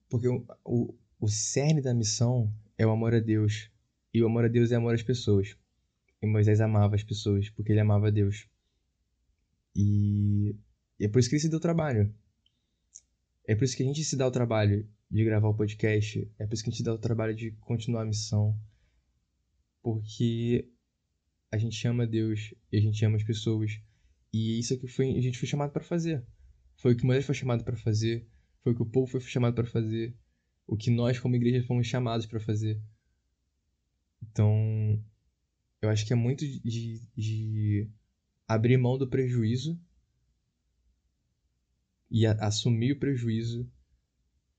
Porque 0.09 0.27
o, 0.27 0.45
o, 0.65 0.93
o 1.19 1.27
cerne 1.29 1.81
da 1.81 1.93
missão 1.93 2.53
é 2.77 2.85
o 2.85 2.91
amor 2.91 3.15
a 3.15 3.19
Deus. 3.19 3.69
E 4.13 4.21
o 4.21 4.25
amor 4.25 4.43
a 4.43 4.49
Deus 4.49 4.71
é 4.73 4.75
amor 4.75 4.93
às 4.93 5.01
pessoas. 5.01 5.55
E 6.21 6.27
Moisés 6.27 6.61
amava 6.61 6.95
as 6.95 7.03
pessoas, 7.03 7.49
porque 7.49 7.71
ele 7.71 7.79
amava 7.79 8.11
Deus. 8.11 8.47
E 9.75 10.55
é 10.99 11.07
por 11.07 11.19
isso 11.19 11.29
que 11.29 11.35
ele 11.35 11.41
se 11.41 11.49
deu 11.49 11.59
trabalho. 11.59 12.13
É 13.47 13.55
por 13.55 13.63
isso 13.63 13.75
que 13.75 13.83
a 13.83 13.85
gente 13.85 14.03
se 14.03 14.15
dá 14.15 14.27
o 14.27 14.31
trabalho 14.31 14.87
de 15.09 15.25
gravar 15.25 15.49
o 15.49 15.55
podcast. 15.55 16.31
É 16.37 16.45
por 16.45 16.53
isso 16.53 16.63
que 16.63 16.69
a 16.69 16.71
gente 16.71 16.77
se 16.77 16.83
dá 16.83 16.93
o 16.93 16.99
trabalho 16.99 17.35
de 17.35 17.51
continuar 17.61 18.03
a 18.03 18.05
missão. 18.05 18.57
Porque 19.81 20.69
a 21.51 21.57
gente 21.57 21.85
ama 21.87 22.05
Deus 22.05 22.53
e 22.71 22.77
a 22.77 22.81
gente 22.81 23.03
ama 23.03 23.17
as 23.17 23.23
pessoas. 23.23 23.71
E 24.31 24.59
isso 24.59 24.73
é 24.73 24.77
que 24.77 24.87
foi, 24.87 25.17
a 25.17 25.21
gente 25.21 25.39
foi 25.39 25.47
chamado 25.47 25.71
para 25.71 25.83
fazer. 25.83 26.25
Foi 26.77 26.93
o 26.93 26.95
que 26.97 27.05
Moisés 27.05 27.25
foi 27.25 27.35
chamado 27.35 27.63
para 27.63 27.75
fazer. 27.75 28.27
Foi 28.63 28.73
o 28.73 28.75
que 28.75 28.83
o 28.83 28.85
povo 28.85 29.07
foi 29.07 29.19
chamado 29.21 29.55
para 29.55 29.65
fazer. 29.65 30.15
O 30.67 30.77
que 30.77 30.91
nós, 30.91 31.19
como 31.19 31.35
igreja, 31.35 31.65
fomos 31.65 31.87
chamados 31.87 32.25
para 32.25 32.39
fazer. 32.39 32.81
Então, 34.21 35.03
eu 35.81 35.89
acho 35.89 36.05
que 36.05 36.13
é 36.13 36.15
muito 36.15 36.45
de, 36.45 37.01
de 37.15 37.89
abrir 38.47 38.77
mão 38.77 38.97
do 38.97 39.07
prejuízo 39.07 39.79
e 42.09 42.25
a, 42.25 42.33
assumir 42.33 42.91
o 42.91 42.99
prejuízo 42.99 43.69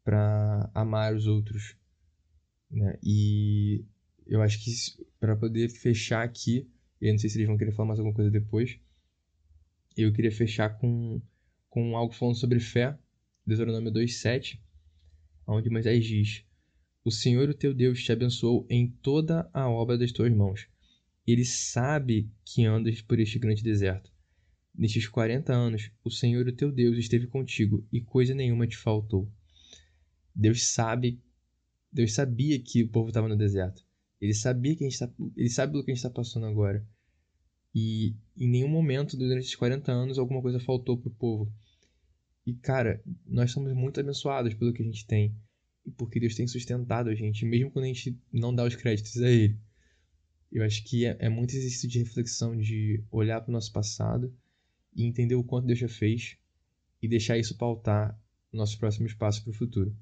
para 0.02 0.70
amar 0.74 1.14
os 1.14 1.26
outros. 1.26 1.76
Né? 2.70 2.98
E 3.02 3.84
eu 4.26 4.42
acho 4.42 4.62
que 4.64 4.70
para 5.20 5.36
poder 5.36 5.68
fechar 5.68 6.24
aqui, 6.24 6.68
eu 7.00 7.12
não 7.12 7.18
sei 7.18 7.30
se 7.30 7.38
eles 7.38 7.46
vão 7.46 7.58
querer 7.58 7.72
falar 7.72 7.88
mais 7.88 8.00
alguma 8.00 8.14
coisa 8.14 8.30
depois, 8.30 8.78
eu 9.96 10.12
queria 10.12 10.32
fechar 10.32 10.70
com, 10.78 11.20
com 11.68 11.96
algo 11.96 12.14
falando 12.14 12.36
sobre 12.36 12.58
fé, 12.58 12.98
Deuteronômio 13.46 13.92
2,7, 13.92 14.58
onde 15.46 15.68
Moisés 15.68 16.04
diz: 16.04 16.44
O 17.04 17.10
Senhor, 17.10 17.48
o 17.48 17.54
teu 17.54 17.74
Deus, 17.74 18.02
te 18.02 18.10
abençoou 18.10 18.66
em 18.70 18.88
toda 18.88 19.50
a 19.52 19.68
obra 19.68 19.98
das 19.98 20.12
tuas 20.12 20.32
mãos. 20.32 20.71
Ele 21.26 21.44
sabe 21.44 22.30
que 22.44 22.64
andas 22.64 23.00
por 23.00 23.18
este 23.20 23.38
grande 23.38 23.62
deserto. 23.62 24.12
Nestes 24.74 25.06
quarenta 25.06 25.52
anos, 25.52 25.90
o 26.02 26.10
Senhor, 26.10 26.46
o 26.46 26.52
teu 26.52 26.72
Deus, 26.72 26.96
esteve 26.96 27.26
contigo 27.26 27.86
e 27.92 28.00
coisa 28.00 28.34
nenhuma 28.34 28.66
te 28.66 28.76
faltou. 28.76 29.30
Deus 30.34 30.68
sabe, 30.68 31.20
Deus 31.92 32.14
sabia 32.14 32.58
que 32.58 32.82
o 32.82 32.88
povo 32.88 33.08
estava 33.08 33.28
no 33.28 33.36
deserto. 33.36 33.84
Ele 34.20 34.34
sabia 34.34 34.74
que 34.74 34.84
a 34.84 34.88
gente 34.88 34.98
tá, 34.98 35.12
ele 35.36 35.50
sabe 35.50 35.72
do 35.72 35.84
que 35.84 35.90
a 35.90 35.94
gente 35.94 36.04
está 36.04 36.10
passando 36.10 36.46
agora. 36.46 36.86
E 37.74 38.16
em 38.36 38.48
nenhum 38.48 38.68
momento 38.68 39.16
durante 39.16 39.44
esses 39.44 39.56
40 39.56 39.92
anos 39.92 40.18
alguma 40.18 40.40
coisa 40.40 40.58
faltou 40.58 40.96
pro 40.96 41.10
povo. 41.10 41.52
E 42.46 42.54
cara, 42.54 43.02
nós 43.26 43.50
somos 43.50 43.72
muito 43.74 44.00
abençoados 44.00 44.54
pelo 44.54 44.72
que 44.72 44.82
a 44.82 44.84
gente 44.84 45.06
tem. 45.06 45.36
E 45.84 45.90
porque 45.90 46.20
Deus 46.20 46.34
tem 46.34 46.46
sustentado 46.46 47.10
a 47.10 47.14
gente, 47.14 47.44
mesmo 47.44 47.70
quando 47.70 47.84
a 47.84 47.88
gente 47.88 48.18
não 48.32 48.54
dá 48.54 48.64
os 48.64 48.76
créditos 48.76 49.20
a 49.20 49.28
Ele. 49.28 49.58
Eu 50.52 50.62
acho 50.62 50.84
que 50.84 51.06
é, 51.06 51.16
é 51.18 51.28
muito 51.30 51.56
exercício 51.56 51.88
de 51.88 51.98
reflexão, 51.98 52.54
de 52.54 53.02
olhar 53.10 53.40
para 53.40 53.48
o 53.48 53.52
nosso 53.52 53.72
passado 53.72 54.32
e 54.94 55.04
entender 55.04 55.34
o 55.34 55.42
quanto 55.42 55.66
Deus 55.66 55.78
já 55.78 55.88
fez 55.88 56.36
e 57.00 57.08
deixar 57.08 57.38
isso 57.38 57.56
pautar 57.56 58.20
nossos 58.52 58.76
próximos 58.76 59.14
passos 59.14 59.40
para 59.40 59.50
o 59.50 59.54
futuro. 59.54 59.96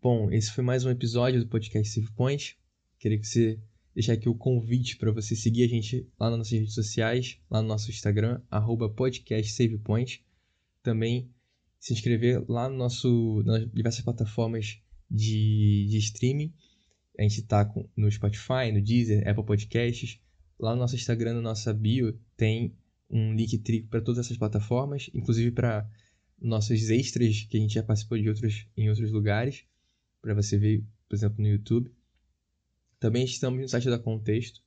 Bom, 0.00 0.30
esse 0.30 0.52
foi 0.52 0.62
mais 0.62 0.84
um 0.84 0.90
episódio 0.90 1.40
do 1.40 1.48
podcast 1.48 1.92
Save 1.92 2.12
Point. 2.12 2.56
Queria 3.00 3.18
que 3.18 3.26
você 3.26 3.58
deixar 3.92 4.12
aqui 4.12 4.28
o 4.28 4.34
convite 4.34 4.96
para 4.96 5.10
você 5.10 5.34
seguir 5.34 5.64
a 5.64 5.68
gente 5.68 6.08
lá 6.18 6.30
nas 6.30 6.38
nossas 6.38 6.52
redes 6.52 6.74
sociais, 6.74 7.40
lá 7.50 7.60
no 7.60 7.68
nosso 7.68 7.90
Instagram, 7.90 8.40
podcastsavepoint. 8.94 10.24
Também 10.82 11.30
se 11.80 11.92
inscrever 11.92 12.44
lá 12.48 12.68
no 12.68 12.76
nosso, 12.76 13.42
nas 13.44 13.68
diversas 13.72 14.04
plataformas 14.04 14.78
de, 15.10 15.86
de 15.88 15.98
streaming. 15.98 16.52
A 17.18 17.22
gente 17.22 17.40
está 17.40 17.72
no 17.96 18.10
Spotify, 18.10 18.72
no 18.72 18.82
Deezer, 18.82 19.26
Apple 19.28 19.44
Podcasts. 19.44 20.20
Lá 20.58 20.72
no 20.74 20.80
nosso 20.80 20.94
Instagram, 20.94 21.34
na 21.34 21.40
nossa 21.40 21.72
bio, 21.72 22.18
tem 22.36 22.76
um 23.10 23.34
link 23.34 23.58
trigo 23.58 23.88
para 23.88 24.00
todas 24.00 24.24
essas 24.24 24.36
plataformas, 24.36 25.10
inclusive 25.14 25.50
para 25.50 25.88
nossos 26.40 26.90
extras 26.90 27.46
que 27.48 27.56
a 27.56 27.60
gente 27.60 27.74
já 27.74 27.82
participou 27.82 28.18
de 28.18 28.28
outros, 28.28 28.66
em 28.76 28.88
outros 28.88 29.10
lugares, 29.10 29.64
para 30.20 30.34
você 30.34 30.58
ver, 30.58 30.84
por 31.08 31.14
exemplo, 31.14 31.42
no 31.42 31.48
YouTube. 31.48 31.92
Também 32.98 33.24
estamos 33.24 33.60
no 33.60 33.68
site 33.68 33.90
da 33.90 33.98
Contexto. 33.98 34.60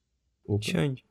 Opa. 0.46 0.66
Xande. 0.66 1.06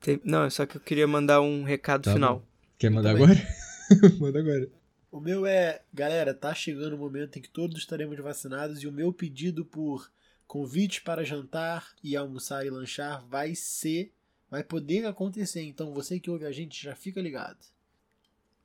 Tem... 0.00 0.20
Não, 0.24 0.48
só 0.50 0.66
que 0.66 0.76
eu 0.76 0.80
queria 0.80 1.06
mandar 1.06 1.40
um 1.40 1.64
recado 1.64 2.02
tá 2.02 2.12
final. 2.12 2.40
Bom. 2.40 2.46
Quer 2.78 2.90
mandar 2.90 3.10
agora? 3.10 3.34
Manda 4.20 4.38
agora. 4.38 4.68
O 5.10 5.20
meu 5.20 5.46
é, 5.46 5.82
galera, 5.92 6.34
tá 6.34 6.54
chegando 6.54 6.94
o 6.94 6.98
momento 6.98 7.38
em 7.38 7.42
que 7.42 7.48
todos 7.48 7.78
estaremos 7.78 8.18
vacinados 8.18 8.82
e 8.82 8.86
o 8.86 8.92
meu 8.92 9.12
pedido 9.12 9.64
por 9.64 10.10
convite 10.48 11.02
para 11.02 11.22
jantar 11.22 11.94
e 12.02 12.16
almoçar 12.16 12.66
e 12.66 12.70
lanchar 12.70 13.24
vai 13.28 13.54
ser, 13.54 14.12
vai 14.50 14.64
poder 14.64 15.06
acontecer. 15.06 15.62
Então 15.62 15.92
você 15.92 16.18
que 16.18 16.30
ouve 16.30 16.46
a 16.46 16.52
gente 16.52 16.82
já 16.82 16.96
fica 16.96 17.20
ligado. 17.20 17.58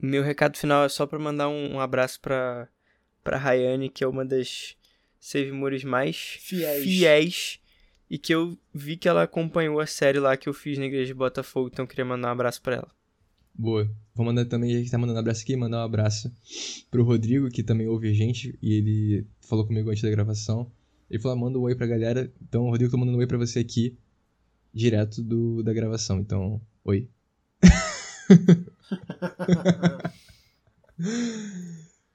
Meu 0.02 0.24
recado 0.24 0.58
final 0.58 0.86
é 0.86 0.90
só 0.90 1.06
para 1.06 1.20
mandar 1.20 1.50
um, 1.50 1.76
um 1.76 1.80
abraço 1.80 2.20
para 2.20 2.68
para 3.24 3.38
Rayane, 3.38 3.90
que 3.90 4.04
é 4.04 4.08
uma 4.08 4.26
das 4.26 4.76
Save 5.20 5.52
Mores 5.52 5.84
mais 5.84 6.38
fiéis. 6.42 6.84
fiéis. 6.84 7.60
e 8.10 8.18
que 8.18 8.36
eu 8.36 8.58
vi 8.74 8.98
que 8.98 9.08
ela 9.08 9.24
acompanhou 9.24 9.80
a 9.80 9.88
série 9.88 10.20
lá 10.20 10.36
que 10.36 10.50
eu 10.50 10.54
fiz 10.54 10.78
na 10.78 10.86
igreja 10.86 11.08
de 11.08 11.14
Botafogo, 11.14 11.70
então 11.72 11.84
eu 11.84 11.88
queria 11.88 12.04
mandar 12.04 12.28
um 12.28 12.32
abraço 12.32 12.62
para 12.62 12.76
ela. 12.76 12.92
Boa. 13.54 13.90
Vou 14.14 14.26
mandar 14.26 14.46
também, 14.46 14.76
a 14.76 14.80
gente 14.80 14.92
tá 14.92 14.98
mandando 14.98 15.18
um 15.18 15.22
abraço 15.22 15.42
aqui, 15.44 15.56
mandar 15.56 15.78
um 15.78 15.86
abraço 15.86 16.36
pro 16.92 17.04
Rodrigo, 17.04 17.50
que 17.50 17.64
também 17.64 17.88
ouve 17.88 18.10
a 18.10 18.14
gente, 18.14 18.58
e 18.62 18.74
ele 18.74 19.26
falou 19.40 19.66
comigo 19.66 19.90
antes 19.90 20.04
da 20.04 20.10
gravação. 20.10 20.70
Ele 21.14 21.22
falou, 21.22 21.38
ah, 21.38 21.42
manda 21.42 21.60
um 21.60 21.62
oi 21.62 21.76
pra 21.76 21.86
galera. 21.86 22.34
Então, 22.42 22.72
Rodrigo, 22.72 22.90
tô 22.90 22.98
mandando 22.98 23.20
um 23.20 23.20
oi 23.20 23.28
pra 23.28 23.38
você 23.38 23.60
aqui, 23.60 23.96
direto 24.74 25.22
do, 25.22 25.62
da 25.62 25.72
gravação. 25.72 26.20
Então, 26.20 26.60
oi. 26.84 27.08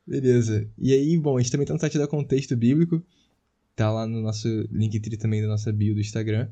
Beleza. 0.05 0.69
E 0.77 0.93
aí, 0.93 1.17
bom, 1.17 1.37
a 1.37 1.41
gente 1.41 1.53
também 1.53 1.65
tá 1.65 1.73
no 1.73 1.79
site 1.79 1.97
da 1.97 2.09
Contexto 2.09 2.57
Bíblico. 2.57 3.01
Tá 3.77 3.89
lá 3.89 4.05
no 4.05 4.21
nosso 4.21 4.49
link 4.69 4.99
também 5.17 5.43
da 5.43 5.47
nossa 5.47 5.73
bio 5.73 5.95
do 5.95 6.01
Instagram. 6.01 6.51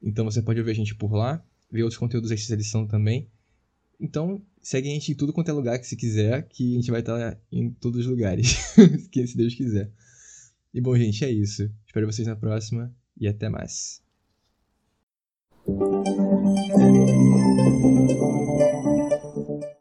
Então 0.00 0.24
você 0.24 0.40
pode 0.40 0.60
ouvir 0.60 0.70
a 0.70 0.74
gente 0.74 0.94
por 0.94 1.12
lá, 1.12 1.44
ver 1.72 1.82
outros 1.82 1.98
conteúdos 1.98 2.30
da 2.30 2.36
lição 2.54 2.86
também. 2.86 3.28
Então, 3.98 4.40
segue 4.62 4.88
a 4.88 4.92
gente 4.92 5.10
em 5.10 5.16
tudo 5.16 5.32
quanto 5.32 5.50
é 5.50 5.52
lugar 5.52 5.76
que 5.80 5.88
você 5.88 5.96
quiser, 5.96 6.46
que 6.50 6.74
a 6.74 6.76
gente 6.76 6.92
vai 6.92 7.00
estar 7.00 7.36
em 7.50 7.68
todos 7.68 8.02
os 8.02 8.06
lugares, 8.06 8.76
se 9.10 9.36
Deus 9.36 9.56
quiser. 9.56 9.90
E 10.72 10.80
bom, 10.80 10.96
gente, 10.96 11.24
é 11.24 11.30
isso. 11.30 11.68
Espero 11.90 12.06
vocês 12.06 12.28
na 12.28 12.36
próxima 12.36 12.94
e 13.20 13.26
até 13.26 13.48
mais. 13.48 14.00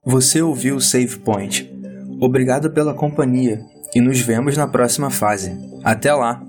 Você 0.04 0.42
ouviu 0.42 0.78
o 0.78 0.82
Save 0.82 1.20
Point 1.20 1.72
Obrigado 2.20 2.72
pela 2.72 2.96
companhia 2.96 3.64
e 3.94 4.02
nos 4.02 4.20
vemos 4.22 4.58
na 4.58 4.68
próxima 4.68 5.12
fase. 5.12 5.52
Até 5.84 6.12
lá! 6.12 6.49